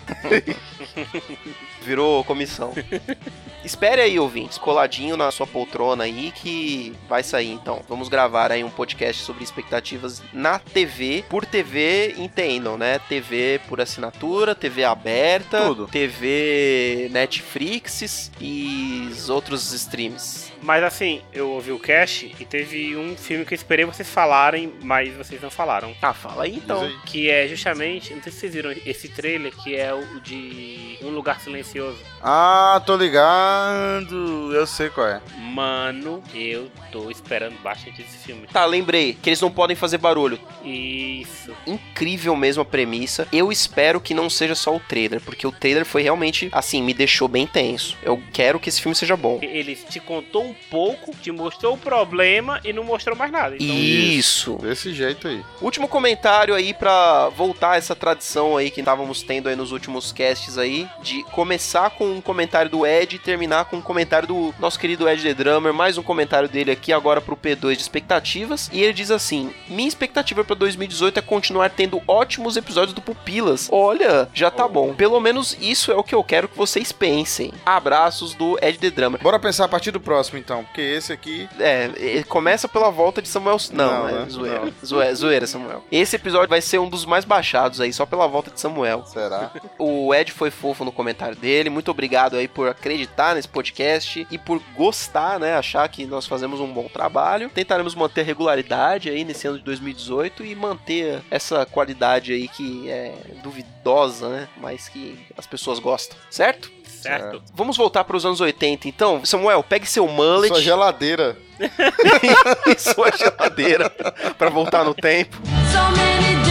Virou 1.81 2.23
comissão. 2.23 2.73
Espere 3.63 4.01
aí, 4.01 4.19
ouvintes, 4.19 4.57
coladinho 4.57 5.15
na 5.15 5.29
sua 5.31 5.45
poltrona 5.45 6.03
aí 6.03 6.31
que 6.31 6.93
vai 7.07 7.23
sair 7.23 7.51
então. 7.51 7.83
Vamos 7.87 8.09
gravar 8.09 8.51
aí 8.51 8.63
um 8.63 8.69
podcast 8.69 9.23
sobre 9.23 9.43
expectativas 9.43 10.21
na 10.33 10.57
TV, 10.57 11.23
por 11.29 11.45
TV, 11.45 12.15
entendam, 12.17 12.77
né? 12.77 12.99
TV 13.07 13.61
por 13.67 13.79
assinatura, 13.79 14.55
TV 14.55 14.83
aberta, 14.83 15.65
Tudo. 15.65 15.87
TV 15.87 17.07
Netflix 17.11 18.31
e 18.39 19.07
os 19.11 19.29
outros 19.29 19.71
streams. 19.73 20.51
Mas 20.61 20.83
assim, 20.83 21.21
eu 21.33 21.49
ouvi 21.51 21.71
o 21.71 21.79
cast 21.79 22.35
e 22.39 22.45
teve 22.45 22.95
um 22.95 23.15
filme 23.15 23.45
que 23.45 23.53
eu 23.53 23.55
esperei 23.55 23.85
vocês 23.85 24.09
falarem, 24.09 24.73
mas 24.83 25.13
vocês 25.15 25.41
não 25.41 25.49
falaram. 25.49 25.95
Ah, 26.01 26.13
fala 26.13 26.43
aí 26.43 26.55
então. 26.55 26.81
Aí. 26.81 26.95
Que 27.05 27.29
é 27.29 27.47
justamente, 27.47 28.13
não 28.13 28.21
sei 28.21 28.31
se 28.31 28.39
vocês 28.39 28.53
viram 28.53 28.71
esse 28.85 29.07
trailer, 29.07 29.51
que 29.55 29.75
é 29.75 29.93
o 29.93 30.19
de 30.21 30.97
Um 31.01 31.09
Lugar 31.09 31.39
Silencioso. 31.41 31.99
Ah, 32.23 32.81
tô 32.85 32.95
ligado. 32.95 34.53
Eu 34.53 34.67
sei 34.67 34.89
qual 34.89 35.07
é. 35.07 35.21
Mano, 35.37 36.23
eu 36.33 36.69
tô 36.91 37.09
esperando 37.09 37.55
bastante 37.61 38.01
esse 38.01 38.17
filme. 38.17 38.47
Tá, 38.47 38.65
lembrei 38.65 39.13
que 39.13 39.29
eles 39.29 39.41
não 39.41 39.51
podem 39.51 39.75
fazer 39.75 39.97
barulho. 39.97 40.39
Isso. 40.63 41.53
Incrível 41.65 42.35
mesmo 42.35 42.61
a 42.61 42.65
premissa. 42.65 43.27
Eu 43.33 43.51
espero 43.51 43.99
que 43.99 44.13
não 44.13 44.29
seja 44.29 44.55
só 44.55 44.75
o 44.75 44.79
trailer, 44.79 45.19
porque 45.21 45.45
o 45.45 45.51
trailer 45.51 45.85
foi 45.85 46.03
realmente, 46.03 46.49
assim, 46.51 46.81
me 46.81 46.93
deixou 46.93 47.27
bem 47.27 47.47
tenso. 47.47 47.97
Eu 48.03 48.21
quero 48.31 48.59
que 48.59 48.69
esse 48.69 48.81
filme 48.81 48.95
seja 48.95 49.17
bom. 49.17 49.39
Ele 49.41 49.75
te 49.75 49.99
contou 49.99 50.45
um 50.45 50.55
pouco, 50.69 51.13
te 51.15 51.31
mostrou 51.31 51.73
o 51.73 51.77
problema 51.77 52.59
e 52.63 52.71
não 52.71 52.83
mostrou 52.83 53.15
mais 53.15 53.31
nada. 53.31 53.55
Então, 53.55 53.75
Isso. 53.75 54.55
Desse 54.61 54.93
jeito 54.93 55.27
aí. 55.27 55.43
Último 55.61 55.87
comentário 55.87 56.53
aí 56.53 56.73
pra 56.73 57.29
voltar 57.29 57.77
essa 57.77 57.95
tradição 57.95 58.55
aí 58.55 58.69
que 58.69 58.79
estávamos 58.79 59.21
tendo 59.23 59.49
aí 59.49 59.55
nos 59.55 59.71
últimos 59.71 60.11
casts 60.11 60.57
aí, 60.57 60.87
de 61.01 61.23
começar 61.25 61.89
com 61.91 62.10
um 62.11 62.21
comentário 62.21 62.69
do 62.69 62.85
Ed 62.85 63.15
e 63.15 63.19
terminar 63.19 63.65
com 63.65 63.77
um 63.77 63.81
comentário 63.81 64.27
do 64.27 64.53
nosso 64.59 64.79
querido 64.79 65.07
Ed 65.07 65.21
The 65.23 65.33
Drummer, 65.33 65.73
mais 65.73 65.97
um 65.97 66.03
comentário 66.03 66.47
dele 66.49 66.71
aqui 66.71 66.91
agora 66.93 67.21
pro 67.21 67.35
P2 67.37 67.75
de 67.75 67.81
expectativas, 67.81 68.69
e 68.71 68.81
ele 68.81 68.93
diz 68.93 69.11
assim: 69.11 69.53
"Minha 69.67 69.87
expectativa 69.87 70.43
pra 70.43 70.55
2018 70.55 71.19
é 71.19 71.21
continuar 71.21 71.69
tendo 71.69 72.01
ótimos 72.07 72.57
episódios 72.57 72.93
do 72.93 73.01
Pupilas. 73.01 73.69
Olha, 73.71 74.27
já 74.33 74.51
tá 74.51 74.67
bom. 74.67 74.93
Pelo 74.93 75.19
menos 75.19 75.57
isso 75.59 75.91
é 75.91 75.95
o 75.95 76.03
que 76.03 76.13
eu 76.15 76.23
quero 76.23 76.47
que 76.47 76.57
vocês 76.57 76.91
pensem. 76.91 77.53
Abraços 77.65 78.33
do 78.33 78.57
Ed 78.61 78.77
The 78.77 78.89
Drummer. 78.89 79.21
Bora 79.21 79.39
pensar 79.39 79.65
a 79.65 79.69
partir 79.69 79.91
do 79.91 79.99
próximo, 79.99 80.37
então. 80.37 80.63
Porque 80.65 80.81
esse 80.81 81.13
aqui. 81.13 81.47
É, 81.59 82.23
começa 82.27 82.67
pela 82.67 82.89
volta 82.91 83.21
de 83.21 83.27
Samuel. 83.27 83.57
Não, 83.71 83.91
Não, 84.01 84.09
é 84.09 84.11
né? 84.11 84.25
zoeira. 84.29 84.65
Não. 84.65 84.73
Zoeira, 84.85 85.15
zoeira, 85.15 85.47
Samuel. 85.47 85.83
Esse 85.91 86.15
episódio 86.15 86.49
vai 86.49 86.61
ser 86.61 86.79
um 86.79 86.89
dos 86.89 87.05
mais 87.05 87.25
baixados 87.25 87.79
aí, 87.79 87.91
só 87.93 88.05
pela 88.05 88.27
volta 88.27 88.51
de 88.51 88.59
Samuel. 88.59 89.03
Será? 89.05 89.51
O 89.77 90.13
Ed 90.13 90.31
foi 90.31 90.51
fofo 90.51 90.83
no 90.83 90.91
comentário 90.91 91.35
dele. 91.35 91.69
Muito 91.69 91.89
obrigado 91.89 92.00
aí 92.37 92.47
por 92.47 92.67
acreditar 92.67 93.35
nesse 93.35 93.47
podcast 93.47 94.27
e 94.29 94.37
por 94.37 94.61
gostar, 94.75 95.39
né? 95.39 95.55
Achar 95.55 95.87
que 95.87 96.05
nós 96.05 96.25
fazemos 96.25 96.59
um 96.59 96.71
bom 96.71 96.87
trabalho. 96.87 97.49
Tentaremos 97.49 97.95
manter 97.95 98.21
a 98.21 98.23
regularidade 98.23 99.09
aí 99.09 99.23
nesse 99.23 99.47
ano 99.47 99.57
de 99.57 99.63
2018 99.63 100.45
e 100.45 100.55
manter 100.55 101.21
essa 101.29 101.65
qualidade 101.65 102.33
aí 102.33 102.47
que 102.47 102.89
é 102.89 103.13
duvidosa, 103.43 104.29
né? 104.29 104.47
Mas 104.57 104.89
que 104.89 105.19
as 105.37 105.45
pessoas 105.45 105.79
gostam, 105.79 106.17
certo? 106.29 106.71
certo? 107.01 107.41
Vamos 107.53 107.75
voltar 107.77 108.03
para 108.03 108.15
os 108.15 108.25
anos 108.25 108.39
80, 108.39 108.87
então. 108.87 109.25
Samuel, 109.25 109.63
pegue 109.63 109.87
seu 109.87 110.07
mullet 110.07 110.49
Sua 110.49 110.61
geladeira. 110.61 111.37
e 111.59 112.77
sua 112.79 113.11
geladeira 113.11 113.89
para 114.37 114.49
voltar 114.49 114.83
no 114.83 114.93
tempo. 114.93 115.37
So 115.71 116.50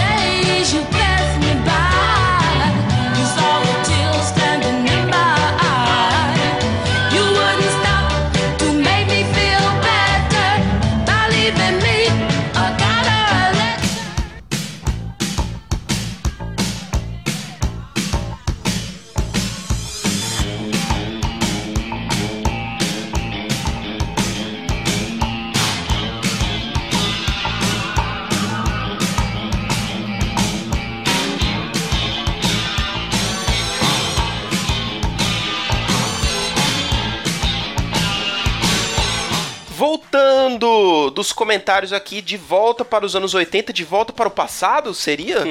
comentários 41.50 41.92
aqui, 41.92 42.22
de 42.22 42.36
volta 42.36 42.84
para 42.84 43.04
os 43.04 43.16
anos 43.16 43.34
80, 43.34 43.72
de 43.72 43.82
volta 43.82 44.12
para 44.12 44.28
o 44.28 44.30
passado, 44.30 44.94
seria? 44.94 45.38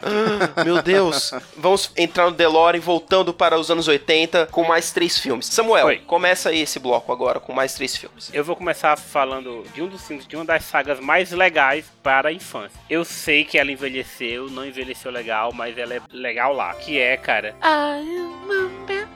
Ah, 0.00 0.64
Meu 0.64 0.80
Deus. 0.80 1.32
Vamos 1.56 1.90
entrar 1.96 2.26
no 2.26 2.30
DeLorean, 2.32 2.80
voltando 2.80 3.34
para 3.34 3.58
os 3.58 3.70
anos 3.70 3.88
80, 3.88 4.46
com 4.46 4.64
mais 4.64 4.90
três 4.92 5.18
filmes. 5.18 5.46
Samuel, 5.46 5.86
Oi. 5.86 5.98
começa 6.06 6.48
aí 6.48 6.62
esse 6.62 6.78
bloco 6.78 7.12
agora, 7.12 7.40
com 7.40 7.52
mais 7.52 7.74
três 7.74 7.96
filmes. 7.96 8.30
Eu 8.32 8.44
vou 8.44 8.56
começar 8.56 8.96
falando 8.96 9.64
de 9.74 9.82
um 9.82 9.88
dos 9.88 10.06
filmes, 10.06 10.26
de 10.26 10.36
uma 10.36 10.44
das 10.44 10.64
sagas 10.64 11.00
mais 11.00 11.30
legais 11.32 11.84
para 12.02 12.28
a 12.30 12.32
infância. 12.32 12.78
Eu 12.88 13.04
sei 13.04 13.44
que 13.44 13.58
ela 13.58 13.70
envelheceu, 13.70 14.48
não 14.48 14.64
envelheceu 14.64 15.10
legal, 15.10 15.52
mas 15.52 15.76
ela 15.76 15.94
é 15.94 16.00
legal 16.10 16.54
lá. 16.54 16.72
Que 16.74 16.98
é, 16.98 17.16
cara. 17.16 17.54
I 17.62 18.00
remember 18.00 19.06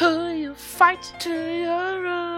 who 0.00 0.30
you 0.30 0.54
fight 0.54 1.12
to 1.18 1.30
your 1.30 2.06
honor. 2.06 2.37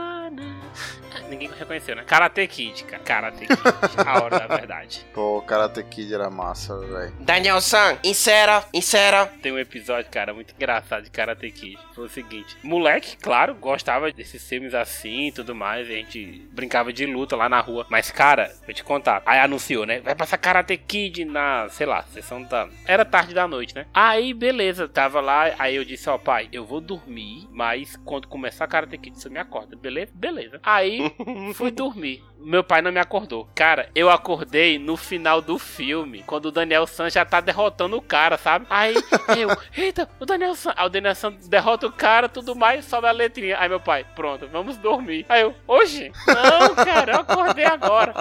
Ninguém 1.28 1.50
reconheceu, 1.56 1.96
né? 1.96 2.04
Karate 2.06 2.46
Kid, 2.46 2.84
cara. 2.84 3.02
Karate 3.02 3.46
Kid. 3.46 3.58
a 4.06 4.22
hora 4.22 4.38
da 4.38 4.46
verdade. 4.56 5.06
Pô, 5.12 5.42
Karate 5.42 5.82
Kid 5.84 6.12
era 6.12 6.30
massa, 6.30 6.78
velho. 6.78 7.12
Daniel 7.20 7.60
San, 7.60 7.98
insera, 8.04 8.64
insera. 8.72 9.26
Tem 9.42 9.52
um 9.52 9.58
episódio, 9.58 10.10
cara, 10.10 10.32
muito 10.32 10.54
engraçado 10.54 11.04
de 11.04 11.10
Karate 11.10 11.50
Kid. 11.50 11.78
Foi 11.94 12.06
o 12.06 12.08
seguinte: 12.08 12.56
moleque, 12.62 13.16
claro, 13.16 13.54
gostava 13.54 14.10
desses 14.12 14.46
filmes 14.46 14.74
assim 14.74 15.28
e 15.28 15.32
tudo 15.32 15.54
mais. 15.54 15.88
A 15.88 15.92
gente 15.92 16.48
brincava 16.52 16.92
de 16.92 17.06
luta 17.06 17.36
lá 17.36 17.48
na 17.48 17.60
rua. 17.60 17.86
Mas, 17.88 18.10
cara, 18.10 18.52
vou 18.64 18.74
te 18.74 18.84
contar. 18.84 19.22
Aí 19.26 19.38
anunciou, 19.38 19.86
né? 19.86 20.00
Vai 20.00 20.14
passar 20.14 20.38
Karate 20.38 20.76
Kid 20.76 21.24
na, 21.24 21.68
sei 21.70 21.86
lá, 21.86 22.02
sessão 22.04 22.42
da. 22.42 22.68
Era 22.86 23.04
tarde 23.04 23.34
da 23.34 23.46
noite, 23.46 23.74
né? 23.74 23.86
Aí, 23.92 24.32
beleza, 24.34 24.88
tava 24.88 25.20
lá. 25.20 25.54
Aí 25.58 25.76
eu 25.76 25.84
disse: 25.84 26.08
Ó, 26.08 26.18
pai, 26.18 26.48
eu 26.52 26.64
vou 26.64 26.80
dormir. 26.80 27.48
Mas 27.50 27.96
quando 28.04 28.28
começar 28.28 28.66
Karate 28.66 28.98
Kid, 28.98 29.18
você 29.18 29.28
me 29.28 29.38
acorda, 29.38 29.76
beleza? 29.76 30.12
Beleza. 30.14 30.60
Aí 30.62 30.99
fui 31.54 31.70
dormir. 31.70 32.22
Meu 32.42 32.64
pai 32.64 32.80
não 32.80 32.90
me 32.90 32.98
acordou. 32.98 33.46
Cara, 33.54 33.90
eu 33.94 34.08
acordei 34.08 34.78
no 34.78 34.96
final 34.96 35.42
do 35.42 35.58
filme, 35.58 36.24
quando 36.26 36.46
o 36.46 36.50
Daniel 36.50 36.86
San 36.86 37.10
já 37.10 37.22
tá 37.24 37.38
derrotando 37.38 37.96
o 37.98 38.02
cara, 38.02 38.38
sabe? 38.38 38.66
Aí 38.70 38.94
eu, 39.36 39.50
eita, 39.76 40.08
o 40.18 40.24
Daniel 40.24 40.54
San. 40.54 40.72
Aí 40.74 40.86
o 40.86 40.88
Daniel 40.88 41.14
San 41.14 41.32
derrota 41.32 41.86
o 41.86 41.92
cara, 41.92 42.28
tudo 42.28 42.56
mais, 42.56 42.86
sobe 42.86 43.06
a 43.06 43.12
letrinha. 43.12 43.58
Aí 43.60 43.68
meu 43.68 43.80
pai, 43.80 44.06
pronto, 44.16 44.48
vamos 44.48 44.78
dormir. 44.78 45.26
Aí 45.28 45.42
eu, 45.42 45.54
hoje? 45.66 46.10
Não, 46.26 46.74
cara, 46.74 47.12
eu 47.12 47.20
acordei 47.20 47.66
agora. 47.66 48.14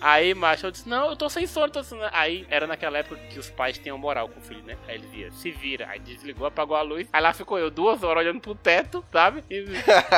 Aí, 0.00 0.32
macho, 0.32 0.66
eu 0.66 0.70
disse, 0.70 0.88
não, 0.88 1.10
eu 1.10 1.16
tô 1.16 1.28
sem 1.28 1.46
sono, 1.46 1.70
tô 1.70 1.82
sem 1.82 1.98
sono. 1.98 2.10
Aí 2.14 2.46
era 2.48 2.66
naquela 2.66 2.96
época 2.98 3.20
que 3.28 3.38
os 3.38 3.50
pais 3.50 3.76
tinham 3.76 3.98
moral 3.98 4.28
com 4.30 4.40
o 4.40 4.42
filho, 4.42 4.62
né? 4.62 4.76
Aí 4.88 4.94
ele 4.94 5.06
dizia, 5.06 5.30
se 5.32 5.50
vira. 5.50 5.86
Aí 5.90 5.98
desligou, 5.98 6.46
apagou 6.46 6.76
a 6.76 6.82
luz. 6.82 7.06
Aí 7.12 7.20
lá 7.20 7.34
ficou 7.34 7.58
eu 7.58 7.70
duas 7.70 8.02
horas 8.02 8.24
olhando 8.24 8.40
pro 8.40 8.54
teto, 8.54 9.04
sabe? 9.12 9.44
E, 9.50 9.62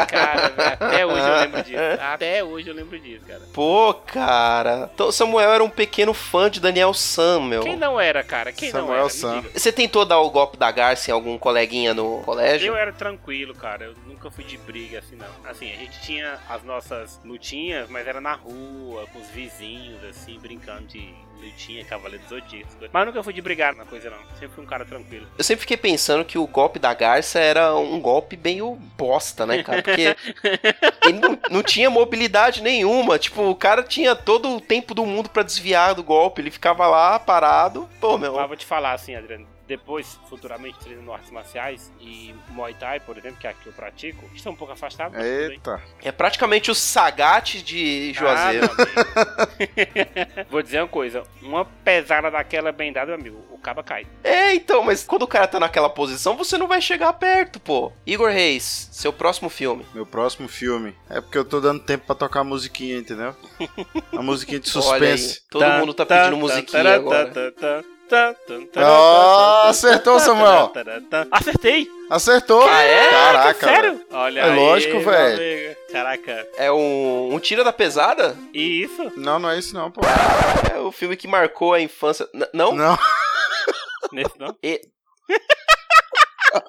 cara, 0.08 0.48
velho, 0.50 0.72
até 0.78 1.04
hoje 1.04 1.26
eu 1.26 1.36
lembro 1.36 1.62
disso. 1.64 1.91
Até 1.94 2.42
hoje 2.44 2.68
eu 2.68 2.74
lembro 2.74 2.98
disso, 2.98 3.24
cara. 3.26 3.42
Pô, 3.52 3.94
cara. 3.94 4.90
Então, 4.94 5.10
Samuel 5.12 5.52
era 5.52 5.64
um 5.64 5.70
pequeno 5.70 6.12
fã 6.14 6.50
de 6.50 6.60
Daniel 6.60 6.92
San, 6.94 7.40
meu. 7.40 7.62
Quem 7.62 7.76
não 7.76 8.00
era, 8.00 8.22
cara? 8.22 8.52
Quem 8.52 8.72
não 8.72 8.80
Samuel 8.80 8.96
era? 8.96 9.04
Me 9.04 9.10
San. 9.10 9.40
diga. 9.40 9.58
Você 9.58 9.72
tentou 9.72 10.04
dar 10.04 10.20
o 10.20 10.30
golpe 10.30 10.56
da 10.56 10.70
garça 10.70 11.10
em 11.10 11.14
algum 11.14 11.38
coleguinha 11.38 11.94
no 11.94 12.22
colégio? 12.22 12.68
Eu 12.68 12.76
era 12.76 12.92
tranquilo, 12.92 13.54
cara. 13.54 13.84
Eu 13.84 13.94
nunca 14.06 14.30
fui 14.30 14.44
de 14.44 14.56
briga 14.56 14.98
assim, 15.00 15.16
não. 15.16 15.50
Assim, 15.50 15.72
a 15.72 15.76
gente 15.76 16.00
tinha 16.00 16.38
as 16.48 16.62
nossas 16.62 17.20
lutinhas, 17.24 17.88
mas 17.88 18.06
era 18.06 18.20
na 18.20 18.34
rua, 18.34 19.06
com 19.12 19.18
os 19.18 19.28
vizinhos, 19.28 20.02
assim, 20.04 20.38
brincando 20.38 20.86
de 20.86 21.14
lutinha, 21.42 21.84
cavaleiro 21.84 22.24
do 22.24 22.28
zodíaco. 22.28 22.70
Mas 22.92 23.06
nunca 23.06 23.22
fui 23.22 23.32
de 23.32 23.42
brigar 23.42 23.74
na 23.74 23.84
coisa, 23.84 24.10
não. 24.10 24.18
Sempre 24.38 24.54
fui 24.54 24.64
um 24.64 24.66
cara 24.66 24.84
tranquilo. 24.84 25.26
Eu 25.36 25.44
sempre 25.44 25.62
fiquei 25.62 25.76
pensando 25.76 26.24
que 26.24 26.38
o 26.38 26.46
golpe 26.46 26.78
da 26.78 26.94
garça 26.94 27.38
era 27.38 27.74
um 27.74 28.00
golpe 28.00 28.38
meio 28.42 28.76
bosta, 28.96 29.44
né, 29.46 29.62
cara? 29.62 29.82
Porque 29.82 30.16
ele 31.04 31.18
não, 31.18 31.38
não 31.50 31.62
tinha 31.62 31.90
mobilidade 31.90 32.62
nenhuma. 32.62 33.18
Tipo, 33.18 33.42
o 33.42 33.54
cara 33.54 33.82
tinha 33.82 34.14
todo 34.14 34.56
o 34.56 34.60
tempo 34.60 34.94
do 34.94 35.04
mundo 35.04 35.28
pra 35.28 35.42
desviar 35.42 35.94
do 35.94 36.02
golpe. 36.02 36.40
Ele 36.40 36.50
ficava 36.50 36.86
lá 36.86 37.18
parado. 37.18 37.88
Pô, 38.00 38.16
meu. 38.16 38.34
Mas 38.34 38.48
vou 38.48 38.56
te 38.56 38.66
falar 38.66 38.92
assim, 38.92 39.14
Adriano. 39.14 39.51
Depois, 39.66 40.18
futuramente, 40.28 40.78
treinando 40.80 41.12
artes 41.12 41.30
marciais 41.30 41.92
e 42.00 42.34
Muay 42.50 42.74
Thai, 42.74 43.00
por 43.00 43.16
exemplo, 43.16 43.38
que 43.38 43.46
é 43.46 43.50
a 43.50 43.54
que 43.54 43.66
eu 43.68 43.72
pratico, 43.72 44.28
estão 44.34 44.52
um 44.52 44.56
pouco 44.56 44.72
afastados. 44.72 45.18
Eita. 45.18 45.80
É 46.02 46.10
praticamente 46.10 46.70
o 46.70 46.74
Sagat 46.74 47.62
de 47.62 48.12
Juazeiro. 48.12 48.68
Ah. 49.16 50.46
Vou 50.50 50.62
dizer 50.62 50.80
uma 50.80 50.88
coisa: 50.88 51.22
uma 51.40 51.64
pesada 51.64 52.30
daquela 52.30 52.72
bem 52.72 52.92
dada, 52.92 53.06
meu 53.06 53.14
amigo, 53.14 53.44
o 53.50 53.58
caba 53.58 53.82
cai. 53.82 54.06
É, 54.24 54.54
então, 54.54 54.82
mas 54.82 55.04
quando 55.04 55.22
o 55.22 55.28
cara 55.28 55.46
tá 55.46 55.60
naquela 55.60 55.88
posição, 55.88 56.36
você 56.36 56.58
não 56.58 56.66
vai 56.66 56.80
chegar 56.80 57.12
perto, 57.14 57.60
pô. 57.60 57.92
Igor 58.06 58.30
Reis, 58.30 58.88
seu 58.92 59.12
próximo 59.12 59.48
filme. 59.48 59.86
Meu 59.94 60.04
próximo 60.04 60.48
filme. 60.48 60.94
É 61.08 61.20
porque 61.20 61.38
eu 61.38 61.44
tô 61.44 61.60
dando 61.60 61.80
tempo 61.80 62.06
pra 62.06 62.14
tocar 62.14 62.40
a 62.40 62.44
musiquinha, 62.44 62.98
entendeu? 62.98 63.34
A 64.12 64.22
musiquinha 64.22 64.58
de 64.60 64.70
Olha 64.76 65.12
aí, 65.12 65.18
suspense. 65.18 65.42
todo 65.48 65.64
mundo 65.78 65.94
tá 65.94 66.04
pedindo 66.04 66.36
musiquinha 66.36 66.94
agora. 66.94 67.32
Acertou, 69.68 70.20
Samuel. 70.20 70.72
Acertei! 71.30 71.88
Acertou! 72.10 72.62
Ah, 72.68 72.82
é? 72.82 73.08
Caraca, 73.10 73.66
Sério? 73.66 74.00
Olha 74.10 74.40
É 74.40 74.44
aí, 74.50 74.56
lógico, 74.56 75.00
velho. 75.00 75.76
Caraca. 75.90 76.48
É 76.56 76.70
um, 76.72 77.34
um 77.34 77.38
Tira 77.38 77.64
da 77.64 77.72
Pesada? 77.72 78.36
E 78.52 78.82
isso? 78.82 79.12
Não, 79.16 79.38
não 79.38 79.50
é 79.50 79.58
isso 79.58 79.74
não, 79.74 79.90
pô. 79.90 80.00
É 80.74 80.78
o 80.78 80.92
filme 80.92 81.16
que 81.16 81.26
marcou 81.28 81.72
a 81.74 81.80
infância. 81.80 82.28
N- 82.34 82.48
não? 82.52 82.74
Não. 82.74 82.98
Nesse 84.12 84.38
não? 84.38 84.54
E- 84.62 84.80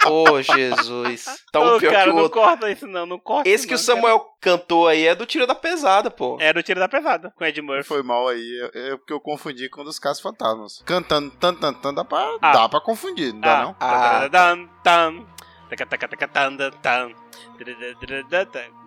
Ô, 0.06 0.42
Jesus. 0.42 1.26
Tá 1.52 1.60
um 1.60 1.76
Ô, 1.76 1.80
pior 1.80 1.92
cara, 1.92 2.04
que 2.06 2.10
o 2.10 2.14
não 2.14 2.24
outro. 2.24 2.42
corta 2.42 2.72
isso 2.72 2.88
não, 2.88 3.06
não 3.06 3.20
corta 3.20 3.50
Esse 3.50 3.66
que 3.68 3.74
o 3.74 3.78
não, 3.78 3.84
Samuel 3.84 4.26
cantou 4.42 4.88
aí 4.88 5.06
é 5.08 5.16
do 5.16 5.26
Tiro 5.26 5.46
da 5.48 5.56
Pesada, 5.56 6.10
pô. 6.12 6.38
cara. 6.38 6.50
Era 6.50 6.60
o 6.60 6.64
tiro 6.64 6.80
da 6.80 6.88
pesada, 6.90 7.32
com 7.36 7.44
Ed 7.46 7.62
Murphy. 7.62 7.84
Foi 7.88 8.04
mal 8.04 8.28
aí, 8.28 8.70
é 8.74 8.94
é 8.94 8.98
porque 8.98 9.14
eu 9.14 9.20
confundi 9.20 9.70
com 9.70 9.82
um 9.82 9.86
dos 9.86 10.00
casos 10.00 10.22
fantasmas. 10.22 10.82
Cantando 10.86 11.32
tan 11.32 11.54
tan 11.56 11.74
tan 11.74 11.94
dá 11.94 12.04
pra, 12.06 12.38
Ah. 12.42 12.52
dá 12.52 12.70
pra 12.70 12.82
confundir, 12.82 13.34
não 13.34 13.40
dá 13.42 13.64
não? 13.64 13.76
Ah. 13.80 14.30
Tan, 14.30 14.30
tan, 14.30 14.70
tan. 14.84 15.26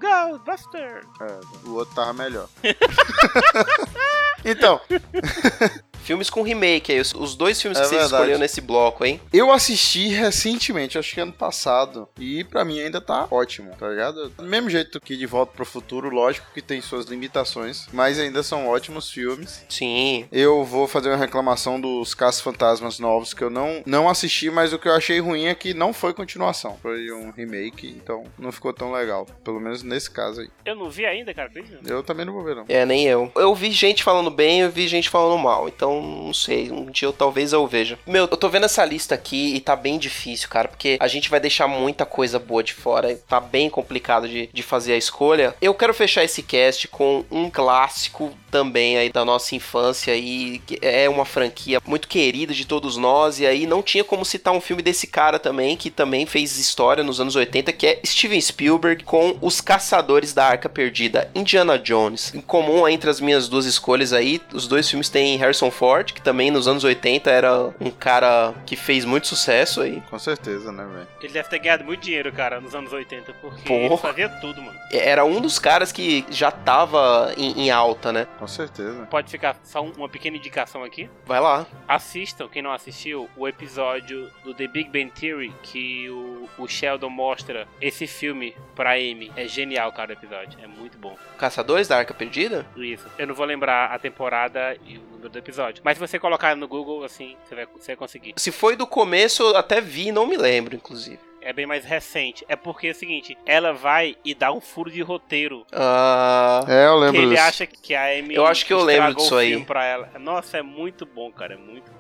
Ghostbuster! 0.01 1.01
É, 1.21 1.41
o 1.69 1.75
outro 1.75 1.95
tava 1.95 2.13
melhor. 2.13 2.49
então, 4.45 4.81
Filmes 6.07 6.31
com 6.31 6.43
remake 6.43 6.93
aí. 6.93 7.01
Os, 7.01 7.13
os 7.13 7.35
dois 7.35 7.61
filmes 7.61 7.77
É 7.79 7.83
que 7.83 7.89
vocês 7.89 8.01
verdade. 8.03 8.15
escolheram 8.23 8.39
nesse 8.41 8.61
bloco, 8.61 9.05
hein? 9.05 9.21
eu 9.33 9.51
assisti 9.51 10.07
recentemente, 10.09 10.97
acho 10.97 11.13
que 11.13 11.21
ano 11.21 11.33
passado, 11.33 12.09
e 12.19 12.45
pra 12.45 12.65
mim 12.65 12.81
ainda 12.81 13.01
tá 13.01 13.27
ótimo, 13.31 13.73
tá 13.79 13.89
ligado? 13.89 14.29
Do 14.31 14.45
mesmo 14.45 14.71
jeito 14.71 15.01
que 15.01 15.17
De 15.17 15.27
Volta 15.27 15.53
pro 15.55 15.65
Futuro, 15.67 16.09
lógico 16.09 16.47
que 16.55 16.63
tem 16.63 16.81
suas 16.81 17.07
limitações, 17.07 17.87
mas 17.93 18.19
ainda 18.21 18.43
são 18.43 18.69
ótimos 18.69 19.11
filmes. 19.11 19.65
Sim. 19.69 20.29
Eu 20.31 20.65
vou 20.65 20.87
fazer 20.87 21.09
uma 21.09 21.17
reclamação 21.17 21.81
dos 21.81 22.15
Caças 22.15 22.41
Fantasmas 22.41 22.99
novos 23.01 23.35
que 23.35 23.43
eu 23.43 23.51
não, 23.51 23.83
não 23.85 24.09
assisti, 24.09 24.49
mas 24.49 24.73
o 24.73 24.79
que 24.79 24.87
eu 24.89 24.95
achei 24.95 25.19
ruim 25.19 25.47
é 25.47 25.55
que 25.55 25.75
não 25.75 25.93
foi 25.93 26.15
continuação. 26.15 26.79
Foi 26.81 27.11
um 27.13 27.31
remake, 27.31 27.89
então 27.89 28.25
não 28.39 28.53
ficou 28.53 28.73
tão 28.73 28.93
legal. 28.93 29.27
Pelo 29.43 29.59
menos 29.61 29.83
nesse 29.83 30.11
caso 30.11 30.41
aí. 30.41 30.49
Eu 30.65 30.77
não 30.77 30.89
vi 30.89 31.05
ainda, 31.05 31.35
cara. 31.35 31.51
Eu 31.85 32.03
também 32.03 32.25
não 32.25 32.33
vou 32.33 32.45
ver, 32.45 32.55
não. 32.55 32.65
É, 32.69 32.85
nem 32.87 33.07
eu. 33.07 33.33
Eu 33.35 33.55
vi 33.55 33.71
gente 33.73 34.03
falando 34.05 34.31
bem, 34.31 34.61
eu 34.61 34.71
vi 34.71 34.87
gente 34.87 35.09
falando 35.09 35.39
mal. 35.39 35.69
Então, 35.69 35.96
não 36.03 36.35
sei. 36.35 36.71
Um 36.71 36.87
dia 36.87 37.09
eu 37.09 37.13
talvez 37.13 37.53
eu 37.53 37.67
veja. 37.67 37.99
Meu, 38.07 38.23
eu 38.31 38.37
tô 38.37 38.49
vendo 38.49 38.65
essa 38.65 38.85
lista 38.85 39.15
aqui 39.15 39.55
e 39.55 39.61
tá 39.61 39.75
bem 39.77 39.99
difícil, 39.99 40.49
cara. 40.49 40.69
Porque 40.69 40.97
a 41.01 41.09
gente 41.09 41.31
vai 41.31 41.41
deixar 41.41 41.69
muita 41.69 42.05
coisa 42.05 42.39
boa 42.39 42.63
de 42.63 42.75
fora. 42.75 43.17
Tá 43.29 43.41
bem 43.41 43.69
complicado 43.69 44.29
de, 44.29 44.49
de 44.53 44.63
fazer 44.63 44.93
a 44.93 44.99
escolha. 44.99 45.55
Eu 45.61 45.75
quero 45.75 45.95
fechar 45.95 46.25
esse 46.25 46.43
cast 46.43 46.89
com 46.89 47.25
um 47.31 47.51
clássico 47.51 48.33
também 48.51 48.97
aí 48.97 49.11
da 49.11 49.25
nossa 49.25 49.55
infância 49.55 50.15
e 50.17 50.63
é 50.81 51.09
uma 51.09 51.25
franquia 51.25 51.81
muito 51.85 52.09
querida 52.09 52.55
de 52.55 52.65
todos 52.65 52.97
nós 52.97 53.39
e 53.39 53.47
aí 53.47 53.67
não 53.67 53.83
tinha 53.83 54.03
como 54.03 54.25
citar 54.25 54.55
um 54.55 54.61
filme 54.61 54.83
desse 54.83 55.07
cara 55.07 55.39
também 55.39 55.77
que 55.77 55.91
também 55.91 56.25
fez 56.25 56.59
história 56.59 57.05
nos 57.05 57.21
anos 57.21 57.37
80 57.37 57.71
que 57.73 57.87
é 57.87 58.01
Steven 58.05 58.41
Spielberg 58.41 59.05
com 59.05 59.37
Os 59.43 59.61
Caçadores 59.61 60.33
da 60.33 60.47
Arca 60.47 60.69
Perdida, 60.69 61.31
Indiana 61.35 61.79
Jones. 61.79 62.33
Em 62.35 62.41
comum 62.41 62.89
entre 62.89 63.11
as 63.11 63.21
minhas 63.21 63.49
duas 63.49 63.67
escolhas 63.67 64.13
aí, 64.13 64.41
os 64.53 64.67
dois 64.67 64.89
filmes 64.89 65.09
têm 65.09 65.37
Harrison 65.37 65.71
Ford, 65.71 65.86
que 66.15 66.23
também 66.23 66.51
nos 66.51 66.67
anos 66.69 66.85
80 66.85 67.31
era 67.31 67.53
um 67.81 67.91
cara 67.91 68.55
que 68.67 68.77
fez 68.77 69.05
muito 69.05 69.27
sucesso 69.27 69.81
aí. 69.83 70.01
Com 70.11 70.19
certeza, 70.19 70.71
né, 70.73 70.85
velho? 70.85 71.07
Ele 71.23 71.33
deve 71.33 71.49
ter 71.49 71.59
ganhado 71.59 71.85
muito 71.85 72.01
dinheiro, 72.03 72.33
cara, 72.33 72.61
nos 72.61 72.75
anos 72.75 72.93
80, 72.93 73.33
porque 73.35 73.63
Porra. 73.69 73.81
ele 73.87 73.97
fazia 73.97 74.29
tudo, 74.29 74.61
mano. 74.63 74.79
Era 74.93 75.25
um 75.25 75.41
dos 75.41 75.59
caras 75.59 75.91
que 75.93 76.25
já 76.31 76.51
tava 76.51 77.33
em, 77.37 77.63
em 77.67 77.71
alta, 77.71 78.13
né? 78.13 78.27
Com 78.39 78.47
certeza. 78.47 79.07
Pode 79.11 79.31
ficar 79.31 79.57
só 79.65 79.83
um- 79.83 79.93
uma 79.97 80.09
pequena 80.09 80.37
indicação 80.37 80.83
aqui. 80.85 81.09
Vai 81.25 81.41
lá. 81.41 81.67
Assistam, 81.89 82.49
quem 82.49 82.63
não 82.63 82.73
assistiu, 82.73 83.29
o 83.37 83.47
episódio 83.49 84.31
do 84.45 84.55
The 84.55 84.67
Big 84.67 84.91
Bang 84.91 85.11
Theory 85.11 85.53
que 85.63 86.09
o, 86.11 86.49
o 86.59 86.69
Sheldon 86.69 87.11
mostra 87.11 87.67
esse 87.81 88.07
filme 88.07 88.55
pra 88.75 88.93
Amy. 88.93 89.33
É 89.37 89.47
genial, 89.47 89.93
cara, 89.93 90.11
o 90.11 90.13
episódio. 90.13 90.59
É 90.63 90.67
muito 90.67 90.99
bom. 90.99 91.17
Caçadores 91.39 91.89
da 91.89 91.99
Arca 91.99 92.15
Perdida? 92.15 92.67
Isso. 92.77 93.07
Eu 93.19 93.27
não 93.27 93.35
vou 93.35 93.47
lembrar 93.47 93.87
a 93.93 93.99
temporada 93.99 94.77
e 94.87 94.99
o 94.99 95.16
número 95.27 95.31
do 95.31 95.39
episódio. 95.39 95.83
Mas 95.85 95.99
se 95.99 96.01
você 96.07 96.19
colocar 96.19 96.57
no 96.57 96.67
Google, 96.67 97.05
assim, 97.05 97.37
você 97.45 97.55
vai, 97.55 97.67
você 97.67 97.87
vai 97.89 97.97
conseguir. 97.97 98.35
Se 98.37 98.51
foi 98.51 98.77
do 98.77 98.87
começo, 98.87 99.43
eu 99.43 99.57
até 99.57 99.81
vi, 99.81 100.11
não 100.13 100.27
me 100.27 100.37
lembro, 100.37 100.75
inclusive. 100.75 101.19
É 101.41 101.53
bem 101.53 101.67
mais 101.67 101.85
recente. 101.85 102.45
É 102.49 102.57
porque 102.57 102.89
é 102.89 102.91
o 102.91 102.95
seguinte, 102.95 103.39
ela 103.47 103.73
vai 103.73 104.17
e 104.25 104.35
dá 104.35 104.51
um 104.53 104.61
furo 104.61 104.91
de 104.91 105.01
roteiro. 105.01 105.65
Ah. 105.73 106.65
É, 106.67 106.87
eu 106.87 106.95
Que 106.95 107.01
lembro 107.05 107.21
ele 107.23 107.31
disso. 107.37 107.43
acha 107.43 107.67
que 107.67 107.95
a 107.95 108.19
Amy 108.19 108.35
Eu 108.35 108.47
acho 108.47 108.67
que 108.67 108.73
eu 108.73 108.83
lembro 108.83 109.15
disso 109.15 109.35
o 109.35 109.39
aí. 109.39 109.65
Pra 109.65 109.85
ela. 109.85 110.11
Nossa, 110.19 110.59
é 110.59 110.63
muito 110.63 111.07
bom, 111.07 111.31
cara. 111.31 111.55
É 111.55 111.57
muito. 111.57 111.91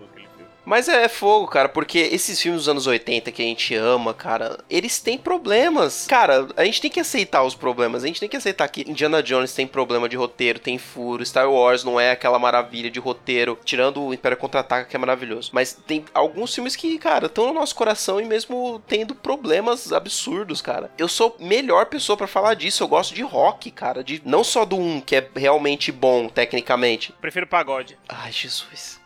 Mas 0.67 0.89
é 0.89 1.09
fogo, 1.09 1.47
cara, 1.47 1.69
porque 1.69 1.97
esses 1.99 2.43
filmes 2.43 2.63
dos 2.63 2.69
anos 2.69 2.89
80 2.89 3.31
que 3.31 3.41
a 3.41 3.45
gente 3.45 3.73
ama, 3.77 4.13
cara, 4.13 4.59
eles 4.69 4.99
têm 4.99 5.17
problemas. 5.17 6.07
Cara, 6.09 6.49
a 6.57 6.65
gente 6.65 6.81
tem 6.81 6.91
que 6.91 6.99
aceitar 6.99 7.45
os 7.45 7.55
problemas. 7.55 8.03
A 8.03 8.09
gente 8.09 8.19
tem 8.19 8.29
que 8.29 8.37
aceitar 8.37 8.67
que 8.69 8.81
Indiana 8.91 9.23
Jones 9.23 9.55
tem 9.55 9.65
problema 9.65 10.09
de 10.09 10.17
roteiro, 10.17 10.59
tem 10.59 10.77
furo. 10.77 11.25
Star 11.25 11.49
Wars 11.49 11.85
não 11.85 12.01
é 12.01 12.11
aquela 12.11 12.37
maravilha 12.37 12.91
de 12.91 12.99
roteiro, 12.99 13.57
tirando 13.65 14.03
o 14.03 14.13
Império 14.13 14.37
Contra-Ataca, 14.37 14.91
que 14.91 14.97
é 14.97 14.99
maravilhoso. 14.99 15.51
Mas 15.53 15.73
tem 15.87 16.05
alguns 16.13 16.53
filmes 16.53 16.75
que, 16.75 16.99
cara, 16.99 17.27
estão 17.27 17.47
no 17.47 17.55
nosso 17.55 17.77
coração 17.77 18.21
e 18.21 18.25
mesmo 18.25 18.83
tendo 18.89 19.15
problemas 19.15 19.93
absurdos, 19.93 20.61
cara. 20.61 20.91
Eu 20.99 21.07
sou 21.07 21.37
melhor 21.39 21.87
pessoa 21.87 22.17
pra 22.17 22.27
falar 22.27 22.55
disso. 22.55 22.83
Eu 22.83 22.89
gosto 22.89 23.15
de 23.15 23.23
rock, 23.23 23.71
cara, 23.71 24.03
de 24.03 24.21
não 24.25 24.43
só 24.43 24.65
do 24.65 24.77
um 24.77 25.01
que 25.01 25.15
é 25.15 25.29
realmente 25.37 25.93
bom 25.93 26.29
tecnicamente. 26.29 27.13
Prefiro 27.21 27.47
pagode. 27.47 27.97
Ai, 28.09 28.33
Jesus. 28.33 29.06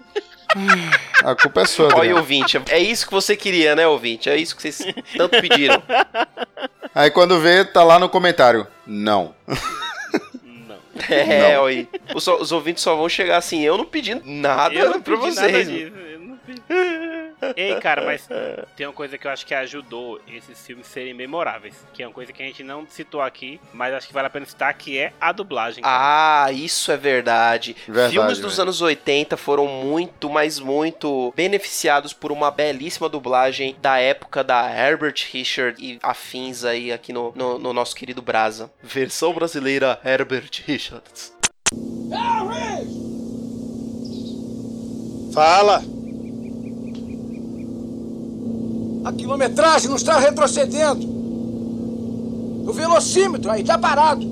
A 1.25 1.35
culpa 1.35 1.63
é 1.63 1.65
sua, 1.67 1.87
Olha, 1.87 1.97
Adriano. 1.97 2.19
ouvinte, 2.19 2.61
é 2.71 2.79
isso 2.79 3.07
que 3.07 3.13
você 3.13 3.37
queria, 3.37 3.75
né, 3.77 3.87
ouvinte? 3.87 4.29
É 4.29 4.37
isso 4.37 4.57
que 4.57 4.63
vocês 4.63 4.95
tanto 5.17 5.41
pediram. 5.41 5.83
Aí 6.95 7.11
quando 7.11 7.39
vê, 7.41 7.65
tá 7.65 7.85
lá 7.85 7.99
no 7.99 8.09
comentário. 8.09 8.67
Não. 8.87 9.35
Não. 10.43 10.77
É, 11.09 11.57
aí. 11.57 11.89
Os, 12.15 12.27
os 12.27 12.53
ouvintes 12.53 12.83
só 12.83 12.95
vão 12.95 13.09
chegar 13.09 13.39
assim, 13.39 13.63
eu 13.63 13.79
não 13.79 13.85
pedi 13.87 14.15
nada 14.25 14.75
eu 14.75 14.91
não 14.91 15.01
pra 15.01 15.17
pedi 15.17 15.31
vocês. 15.35 15.53
nada 15.53 15.65
disso. 15.65 15.93
Eu 15.97 16.21
não 16.21 16.37
pedi. 16.39 16.61
Ei, 17.57 17.75
cara, 17.81 18.05
mas 18.05 18.29
tem 18.77 18.87
uma 18.87 18.93
coisa 18.93 19.17
que 19.17 19.27
eu 19.27 19.31
acho 19.31 19.47
que 19.47 19.55
ajudou 19.55 20.21
esses 20.29 20.65
filmes 20.67 20.87
serem 20.87 21.15
memoráveis. 21.15 21.75
Que 21.93 22.03
é 22.03 22.07
uma 22.07 22.13
coisa 22.13 22.33
que 22.33 22.43
a 22.43 22.47
gente 22.47 22.63
não 22.63 22.87
citou 22.89 23.21
aqui, 23.21 23.61
mas 23.73 23.95
acho 23.95 24.07
que 24.07 24.13
vale 24.13 24.27
a 24.27 24.31
pena 24.31 24.47
citar, 24.47 24.73
que 24.75 24.99
é 24.99 25.13
a 25.21 25.33
dublagem. 25.33 25.83
cara. 25.83 26.47
Ah, 26.47 26.53
isso 26.53 26.91
é 26.93 26.97
verdade. 26.97 27.77
Verdade, 27.87 28.13
Filmes 28.13 28.39
dos 28.39 28.53
velho. 28.53 28.63
anos 28.63 28.81
80 28.81 29.37
foram 29.37 29.67
muito, 29.67 30.29
mas 30.29 30.59
muito 30.59 31.33
beneficiados 31.37 32.13
por 32.13 32.31
uma 32.33 32.51
belíssima 32.51 33.09
dublagem 33.09 33.77
da 33.81 33.99
época 33.99 34.45
da 34.45 34.71
Herbert 34.71 35.27
Richard 35.33 35.83
e 35.85 35.99
afins 36.03 36.65
aí 36.65 36.93
aqui 36.93 37.13
no, 37.13 37.33
no, 37.35 37.59
no 37.59 37.73
nosso 37.73 37.95
querido 37.97 38.21
Brasa. 38.23 38.71
Versão 38.83 39.33
brasileira 39.33 40.01
Herbert 40.05 40.51
Richards. 40.67 41.33
Fala! 45.33 45.83
A 49.05 49.13
quilometragem 49.13 49.89
não 49.89 49.97
está 49.97 50.19
retrocedendo. 50.19 51.07
O 52.67 52.73
velocímetro 52.73 53.51
aí 53.51 53.63
está 53.63 53.79
parado. 53.79 54.25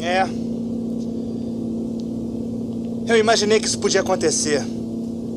É. 0.00 0.26
Eu 3.06 3.18
imaginei 3.18 3.60
que 3.60 3.66
isso 3.66 3.78
podia 3.78 4.00
acontecer. 4.00 4.64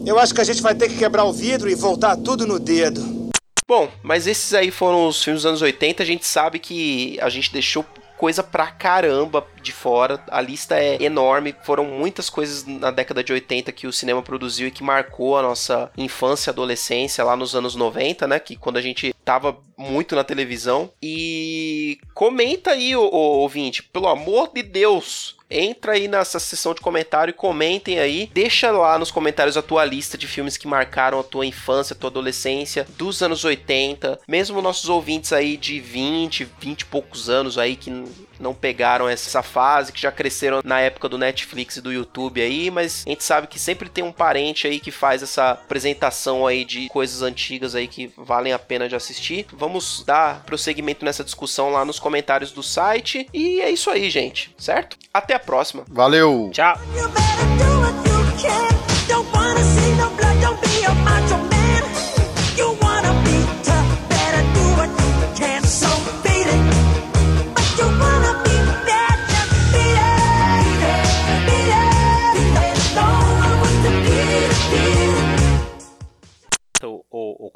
Eu 0.06 0.18
acho 0.18 0.34
que 0.34 0.42
a 0.42 0.44
gente 0.44 0.62
vai 0.62 0.74
ter 0.74 0.88
que 0.88 0.98
quebrar 0.98 1.26
o 1.26 1.34
vidro 1.34 1.70
e 1.70 1.76
voltar 1.76 2.16
tudo 2.16 2.48
no 2.48 2.60
dedo. 2.60 3.32
Bom, 3.68 3.90
mas 4.04 4.28
esses 4.28 4.54
aí 4.54 4.70
foram 4.70 5.08
os 5.08 5.24
filmes 5.24 5.42
dos 5.42 5.50
anos 5.50 5.62
80. 5.62 6.04
A 6.04 6.06
gente 6.06 6.26
sabe 6.26 6.60
que 6.60 7.20
a 7.20 7.30
gente 7.30 7.52
deixou 7.52 7.84
coisa 8.18 8.44
pra 8.44 8.68
caramba 8.68 9.46
de 9.62 9.72
fora. 9.72 10.24
A 10.30 10.42
lista 10.42 10.78
é 10.78 11.02
enorme. 11.02 11.56
Foram 11.64 11.86
muitas 11.86 12.30
coisas 12.30 12.66
na 12.66 12.92
década 12.92 13.24
de 13.24 13.34
80 13.34 13.72
que 13.72 13.88
o 13.88 13.94
cinema 13.94 14.22
produziu 14.22 14.68
e 14.68 14.72
que 14.72 14.84
marcou 14.84 15.38
a 15.38 15.42
nossa 15.42 15.92
infância 15.98 16.50
e 16.50 16.52
adolescência 16.52 17.24
lá 17.24 17.36
nos 17.36 17.56
anos 17.56 17.76
90, 17.76 18.28
né? 18.28 18.40
Que 18.40 18.56
quando 18.56 18.78
a 18.78 18.82
gente 18.82 19.14
tava 19.24 19.58
muito 19.78 20.16
na 20.16 20.24
televisão. 20.24 20.92
E 21.02 21.98
comenta 22.14 22.72
aí, 22.72 22.96
ô, 22.96 23.04
ô, 23.04 23.40
ouvinte, 23.40 23.84
pelo 23.84 24.08
amor 24.08 24.52
de 24.54 24.64
Deus. 24.64 25.35
Entra 25.50 25.94
aí 25.94 26.08
nessa 26.08 26.40
seção 26.40 26.74
de 26.74 26.82
comentário 26.82 27.32
e 27.32 27.34
comentem 27.34 28.00
aí. 28.00 28.30
Deixa 28.34 28.72
lá 28.72 28.98
nos 28.98 29.12
comentários 29.12 29.58
a 29.58 29.62
tua 29.62 29.86
lista 29.86 30.18
de 30.18 30.28
filmes 30.28 30.58
que 30.58 30.68
marcaram 30.68 31.20
a 31.20 31.24
tua 31.24 31.46
infância, 31.46 31.94
a 31.94 31.98
tua 31.98 32.10
adolescência, 32.10 32.88
dos 32.98 33.22
anos 33.22 33.44
80. 33.46 34.20
Mesmo 34.28 34.62
nossos 34.62 34.90
ouvintes 34.90 35.32
aí 35.32 35.56
de 35.58 35.80
20, 35.80 36.48
20 36.60 36.82
e 36.82 36.86
poucos 36.86 37.30
anos 37.30 37.58
aí 37.58 37.76
que 37.76 37.92
não 38.40 38.54
pegaram 38.54 39.08
essa 39.08 39.42
fase, 39.42 39.92
que 39.92 40.02
já 40.02 40.12
cresceram 40.12 40.62
na 40.64 40.80
época 40.80 41.10
do 41.10 41.18
Netflix 41.18 41.78
e 41.78 41.82
do 41.82 41.92
YouTube 41.92 42.42
aí, 42.42 42.70
mas 42.72 43.04
a 43.06 43.10
gente 43.10 43.24
sabe 43.24 43.48
que 43.48 43.60
sempre 43.60 43.90
tem 43.90 44.04
um 44.04 44.12
parente 44.12 44.68
aí 44.68 44.80
que 44.80 44.92
faz 44.92 45.24
essa 45.24 45.52
apresentação 45.52 46.46
aí 46.46 46.66
de 46.66 46.88
coisas 46.90 47.22
antigas 47.22 47.76
aí 47.76 47.88
que 47.88 48.12
valem 48.18 48.54
a 48.54 48.60
pena 48.60 48.88
de 48.88 48.96
assistir. 48.96 49.46
Vamos 49.54 50.04
dar 50.06 50.44
prosseguimento 50.46 51.06
nessa 51.06 51.24
discussão 51.24 51.72
lá 51.72 51.86
nos 51.86 52.00
comentários 52.00 52.52
do 52.52 52.64
site. 52.64 53.28
E 53.34 53.62
é 53.62 53.70
isso 53.70 53.90
aí, 53.90 54.10
gente, 54.10 54.54
certo? 54.58 54.98
Até 55.14 55.36
a 55.36 55.40
próxima. 55.40 55.84
Valeu! 55.88 56.50
Tchau. 56.54 56.78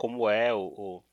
O, 0.07 0.65
o, 0.67 1.03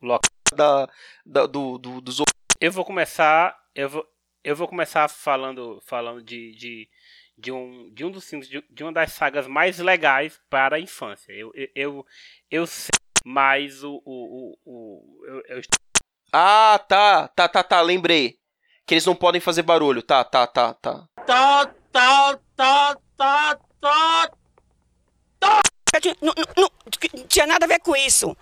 o 0.00 0.06
local. 0.06 0.30
Da, 0.54 0.88
da- 1.26 1.46
do, 1.46 1.76
do, 1.78 2.00
dos 2.00 2.22
Eu 2.60 2.72
vou 2.72 2.84
começar. 2.84 3.56
Eu 3.74 3.88
vou, 3.88 4.06
eu 4.42 4.56
vou 4.56 4.66
começar 4.68 5.08
falando, 5.08 5.80
falando 5.84 6.22
de, 6.22 6.52
de, 6.54 6.88
de, 7.36 7.52
um, 7.52 7.90
de 7.92 8.04
um 8.04 8.10
dos 8.10 8.28
filmes, 8.28 8.48
de, 8.48 8.64
de 8.70 8.82
uma 8.82 8.92
das 8.92 9.12
sagas 9.12 9.46
mais 9.46 9.78
legais 9.78 10.40
para 10.48 10.76
a 10.76 10.80
infância. 10.80 11.32
Eu, 11.32 11.52
eu, 11.54 11.68
eu, 11.74 12.06
eu 12.50 12.66
sei, 12.66 12.88
mas 13.24 13.82
o. 13.84 14.02
o, 14.04 14.56
o, 14.56 14.58
o 14.64 15.26
eu, 15.26 15.42
eu 15.56 15.62
Ah, 16.32 16.78
tá, 16.88 17.28
tá, 17.28 17.48
tá, 17.48 17.62
tá, 17.62 17.80
lembrei. 17.80 18.38
Que 18.86 18.94
eles 18.94 19.04
não 19.04 19.14
podem 19.14 19.40
fazer 19.40 19.62
barulho. 19.62 20.02
Tá, 20.02 20.24
tá, 20.24 20.46
tá, 20.46 20.72
tá. 20.74 21.06
Tá, 21.26 21.66
tá, 21.92 22.38
tá, 22.56 22.96
tá, 23.18 23.58
tá 23.80 24.30
nunca 25.98 26.00
tinha, 26.00 26.16
não, 26.20 26.34
não, 26.56 26.70
tinha 27.26 27.46
nada 27.46 27.64
a 27.64 27.68
ver 27.68 27.80
com 27.80 27.94
isso. 27.96 28.36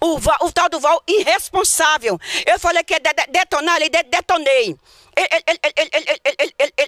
O, 0.00 0.18
Val, 0.18 0.38
o 0.42 0.52
tal 0.52 0.68
do 0.68 0.80
Val 0.80 1.02
irresponsável. 1.06 2.18
Eu 2.46 2.58
falei 2.58 2.84
que 2.84 2.94
ia 2.94 3.00
de, 3.00 3.12
de, 3.12 3.26
detonar 3.30 3.76
ali, 3.76 3.88
de, 3.88 4.02
detonei. 4.04 4.76
Ele, 5.16 5.28
ele, 5.48 5.58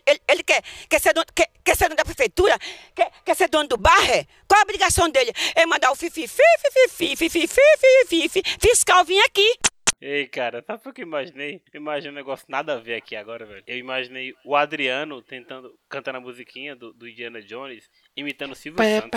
ele, 0.06 0.20
ele, 0.28 0.42
quer, 0.44 0.62
quer, 0.88 1.00
ser 1.00 1.12
dono, 1.12 1.26
quer, 1.34 1.48
quer 1.64 1.76
ser 1.76 1.84
dono 1.84 1.96
da 1.96 2.04
prefeitura? 2.04 2.56
Quer, 2.94 3.10
quer 3.24 3.34
ser 3.34 3.48
dono 3.48 3.68
do 3.68 3.76
barre? 3.76 4.28
Qual 4.46 4.60
a 4.60 4.62
obrigação 4.62 5.10
dele? 5.10 5.32
É 5.56 5.66
mandar 5.66 5.90
o 5.90 5.96
fifi, 5.96 6.28
fifi, 6.28 6.36
fifi, 6.72 7.16
fifi, 7.16 7.28
fifi, 7.28 7.48
fifi, 7.48 8.28
fifi, 8.28 8.58
fiscal 8.60 9.04
vir 9.04 9.20
aqui. 9.22 9.58
Ei, 10.03 10.26
cara, 10.26 10.64
sabe 10.66 10.80
o 10.86 10.92
que 10.94 11.03
eu 11.03 11.07
imaginei? 11.07 11.61
Eu 11.74 11.78
imaginei 11.78 12.11
um 12.11 12.14
negócio 12.14 12.46
nada 12.48 12.72
a 12.72 12.76
ver 12.78 12.94
aqui 12.94 13.14
agora, 13.14 13.44
velho. 13.44 13.62
Eu 13.66 13.76
imaginei 13.76 14.34
o 14.46 14.57
Adriano 14.57 15.20
tentando, 15.20 15.78
cantando 15.90 16.16
a 16.16 16.20
musiquinha 16.22 16.74
do, 16.74 16.90
do 16.94 17.07
Indiana 17.07 17.42
Jones, 17.42 17.84
imitando 18.16 18.53
o 18.53 18.55
Silvio 18.57 18.78
Pé, 18.78 18.96
Santos. 19.03 19.11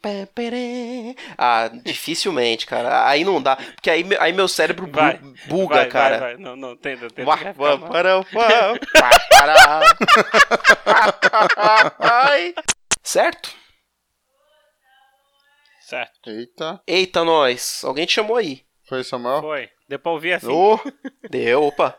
pé, 0.00 0.26
pé. 0.26 1.14
Ah, 1.36 1.66
dificilmente, 1.84 2.66
cara. 2.66 3.08
Aí 3.08 3.24
não 3.24 3.42
dá. 3.42 3.56
Porque 3.56 3.90
aí, 3.90 4.04
aí 4.20 4.32
meu 4.32 4.46
cérebro 4.46 4.86
bu- 4.86 4.92
Vai, 4.96 5.18
buga, 5.48 5.74
vai, 5.74 5.88
cara. 5.88 6.18
Vai, 6.18 6.34
vai. 6.34 6.42
Não, 6.44 6.54
não, 6.54 6.76
tenta, 6.76 7.08
tenta. 7.08 7.24
Mal. 7.24 7.36
para, 7.90 8.24
para. 8.24 9.80
Ai. 11.98 12.54
Certo? 13.02 13.50
Certo. 15.80 16.30
Eita. 16.30 16.80
Eita, 16.86 17.24
nós. 17.24 17.82
Alguém 17.82 18.06
te 18.06 18.12
chamou 18.12 18.36
aí. 18.36 18.67
Foi, 18.88 19.04
Samuel? 19.04 19.40
Foi. 19.40 19.68
Deu 19.88 19.98
pra 19.98 20.12
ouvir 20.12 20.34
assim? 20.34 20.48
Ô, 20.50 20.78
deu, 21.30 21.64
opa. 21.64 21.98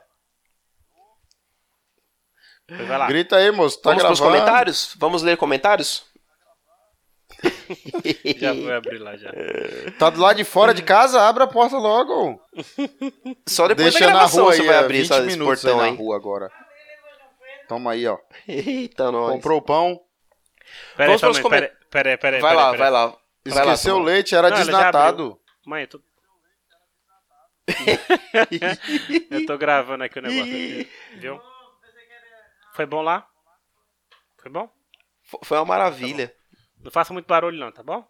Pois 2.68 2.88
vai 2.88 2.98
lá. 2.98 3.08
Grita 3.08 3.36
aí, 3.38 3.52
moço. 3.52 3.82
Tá 3.82 3.90
Vamos 3.92 4.04
pros 4.06 4.20
gravando. 4.20 4.40
comentários? 4.42 4.96
Vamos 5.00 5.22
ler 5.24 5.38
comentários? 5.38 6.06
Já 8.38 8.54
vou 8.54 8.72
abrir 8.72 8.98
lá 8.98 9.16
já. 9.16 9.32
Tá 9.98 10.10
do 10.10 10.20
lado 10.20 10.36
de 10.38 10.44
fora 10.44 10.74
de 10.74 10.82
casa? 10.84 11.22
Abre 11.22 11.44
a 11.44 11.48
porta 11.48 11.78
logo. 11.78 12.42
Só 13.48 13.68
depois 13.68 13.92
Deixa 13.94 14.00
da 14.00 14.08
na 14.08 14.14
gravação 14.14 14.44
rua 14.46 14.54
você 14.54 14.62
aí, 14.62 14.68
vai 14.68 14.76
é, 14.76 14.80
abrir 14.80 14.98
20 15.02 15.06
essa- 15.06 15.18
esse 15.20 15.38
minutos 15.38 15.62
portão 15.62 15.80
aí 15.80 15.86
aí. 15.86 15.92
na 15.92 15.98
rua 15.98 16.16
agora. 16.16 16.52
Toma 17.68 17.92
aí, 17.92 18.08
ó. 18.08 18.18
Eita, 18.48 19.12
nós. 19.12 19.32
Comprou 19.34 19.60
o 19.60 19.62
pão. 19.62 20.00
Pera 20.98 21.12
aí, 21.14 21.18
Vamos 21.18 21.22
só 21.22 21.28
um 21.28 21.32
pros 21.32 21.44
momento, 21.44 21.62
comen- 21.70 21.88
pera, 21.90 22.18
pera, 22.18 22.18
pera, 22.18 22.40
Vai 22.42 22.56
lá, 22.56 22.72
vai 22.76 22.90
lá. 22.92 23.16
Esqueceu 23.46 23.96
o 23.96 24.00
leite, 24.00 24.36
era 24.36 24.50
Não, 24.50 24.58
desnatado. 24.58 25.40
Mãe, 25.66 25.84
eu 25.84 25.88
tô... 25.88 26.02
eu 29.32 29.46
tô 29.46 29.58
gravando 29.58 30.04
aqui 30.04 30.20
o 30.20 30.22
negócio, 30.22 30.44
aqui, 30.44 30.90
viu? 31.18 31.42
Foi 32.74 32.86
bom 32.86 33.02
lá? 33.02 33.28
Foi 34.42 34.52
bom? 34.52 34.70
Foi 35.44 35.58
uma 35.58 35.66
maravilha. 35.66 36.34
Não 36.82 36.92
faça 36.92 37.14
muito 37.14 37.28
barulho 37.28 37.60
não, 37.60 37.72
tá 37.72 37.84
bom? 37.84 38.08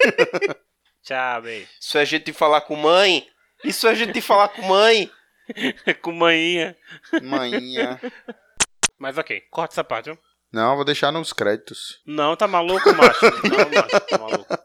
Tchau, 1.02 1.42
beijo. 1.42 1.68
Isso 1.80 1.98
é 1.98 2.04
jeito 2.04 2.26
de 2.26 2.32
falar 2.32 2.62
com 2.62 2.76
mãe. 2.76 3.28
Isso 3.62 3.86
é 3.86 3.94
jeito 3.94 4.12
de 4.12 4.20
falar 4.20 4.48
com 4.48 4.62
mãe. 4.62 5.10
Com 6.00 6.12
manhinha. 6.12 6.74
Manhinha. 7.22 8.00
Mas 8.98 9.18
ok, 9.18 9.42
corta 9.50 9.74
essa 9.74 9.84
parte, 9.84 10.06
viu? 10.06 10.18
Não, 10.54 10.76
vou 10.76 10.84
deixar 10.84 11.10
nos 11.10 11.32
créditos. 11.32 12.00
Não, 12.06 12.36
tá 12.36 12.46
maluco, 12.46 12.94
macho? 12.94 13.24
Não, 13.42 13.58
macho, 13.58 14.00
tá 14.08 14.18
maluco. 14.18 14.56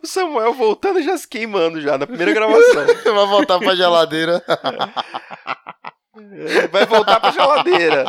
O 0.00 0.06
Samuel 0.06 0.54
voltando 0.54 1.02
já 1.02 1.18
se 1.18 1.26
queimando 1.26 1.80
já 1.80 1.98
na 1.98 2.06
primeira 2.06 2.32
gravação. 2.32 2.86
Vai 3.02 3.26
voltar 3.26 3.58
pra 3.58 3.74
geladeira. 3.74 4.40
Vai 6.70 6.86
voltar 6.86 7.18
pra 7.18 7.32
geladeira. 7.32 8.04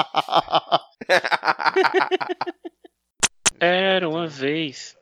Era 3.59 4.07
uma 4.07 4.27
vez 4.27 4.95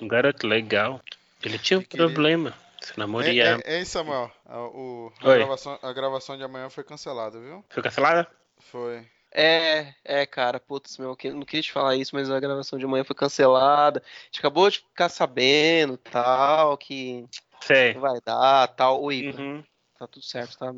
um 0.00 0.08
garoto 0.08 0.48
legal. 0.48 1.00
Ele 1.44 1.58
tinha 1.58 1.78
um 1.78 1.82
problema. 1.82 2.52
Se 2.80 2.98
namoria. 2.98 3.60
Ei, 3.64 3.76
ei, 3.78 3.84
Samuel, 3.84 4.30
a, 4.46 4.58
o- 4.60 5.12
a 5.20 5.34
gravação, 5.34 5.78
a 5.80 5.92
gravação 5.92 6.36
de 6.36 6.42
amanhã 6.42 6.68
foi 6.68 6.82
cancelada, 6.82 7.38
viu? 7.40 7.64
Foi 7.70 7.82
cancelada? 7.82 8.26
Foi. 8.70 9.06
É, 9.34 9.94
é, 10.04 10.26
cara, 10.26 10.60
putz, 10.60 10.98
meu, 10.98 11.08
não 11.08 11.16
queria 11.16 11.62
te 11.62 11.72
falar 11.72 11.96
isso, 11.96 12.14
mas 12.14 12.30
a 12.30 12.38
gravação 12.38 12.78
de 12.78 12.86
manhã 12.86 13.02
foi 13.02 13.16
cancelada. 13.16 14.02
A 14.04 14.24
gente 14.26 14.40
acabou 14.40 14.68
de 14.68 14.78
ficar 14.80 15.08
sabendo, 15.08 15.96
tal, 15.96 16.76
que 16.76 17.26
Sei. 17.62 17.94
vai 17.94 18.20
dar, 18.20 18.68
tal. 18.68 19.02
Oi, 19.02 19.30
Uhum. 19.30 19.64
tá 19.98 20.06
tudo 20.06 20.24
certo, 20.24 20.58
tá? 20.58 20.74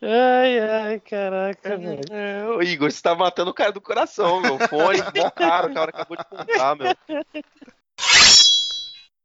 Ai, 0.00 0.58
ai, 0.60 1.00
caraca, 1.00 1.76
velho. 1.76 2.12
É, 2.12 2.46
ô, 2.48 2.62
Igor, 2.62 2.90
você 2.90 3.02
tá 3.02 3.14
matando 3.14 3.50
o 3.50 3.54
cara 3.54 3.72
do 3.72 3.80
coração, 3.80 4.40
meu. 4.40 4.58
Fone, 4.60 4.98
mó 5.14 5.30
caro, 5.30 5.70
o 5.70 5.74
cara 5.74 5.90
acabou 5.90 6.16
de 6.16 6.24
comprar, 6.24 6.76
meu. 6.76 6.88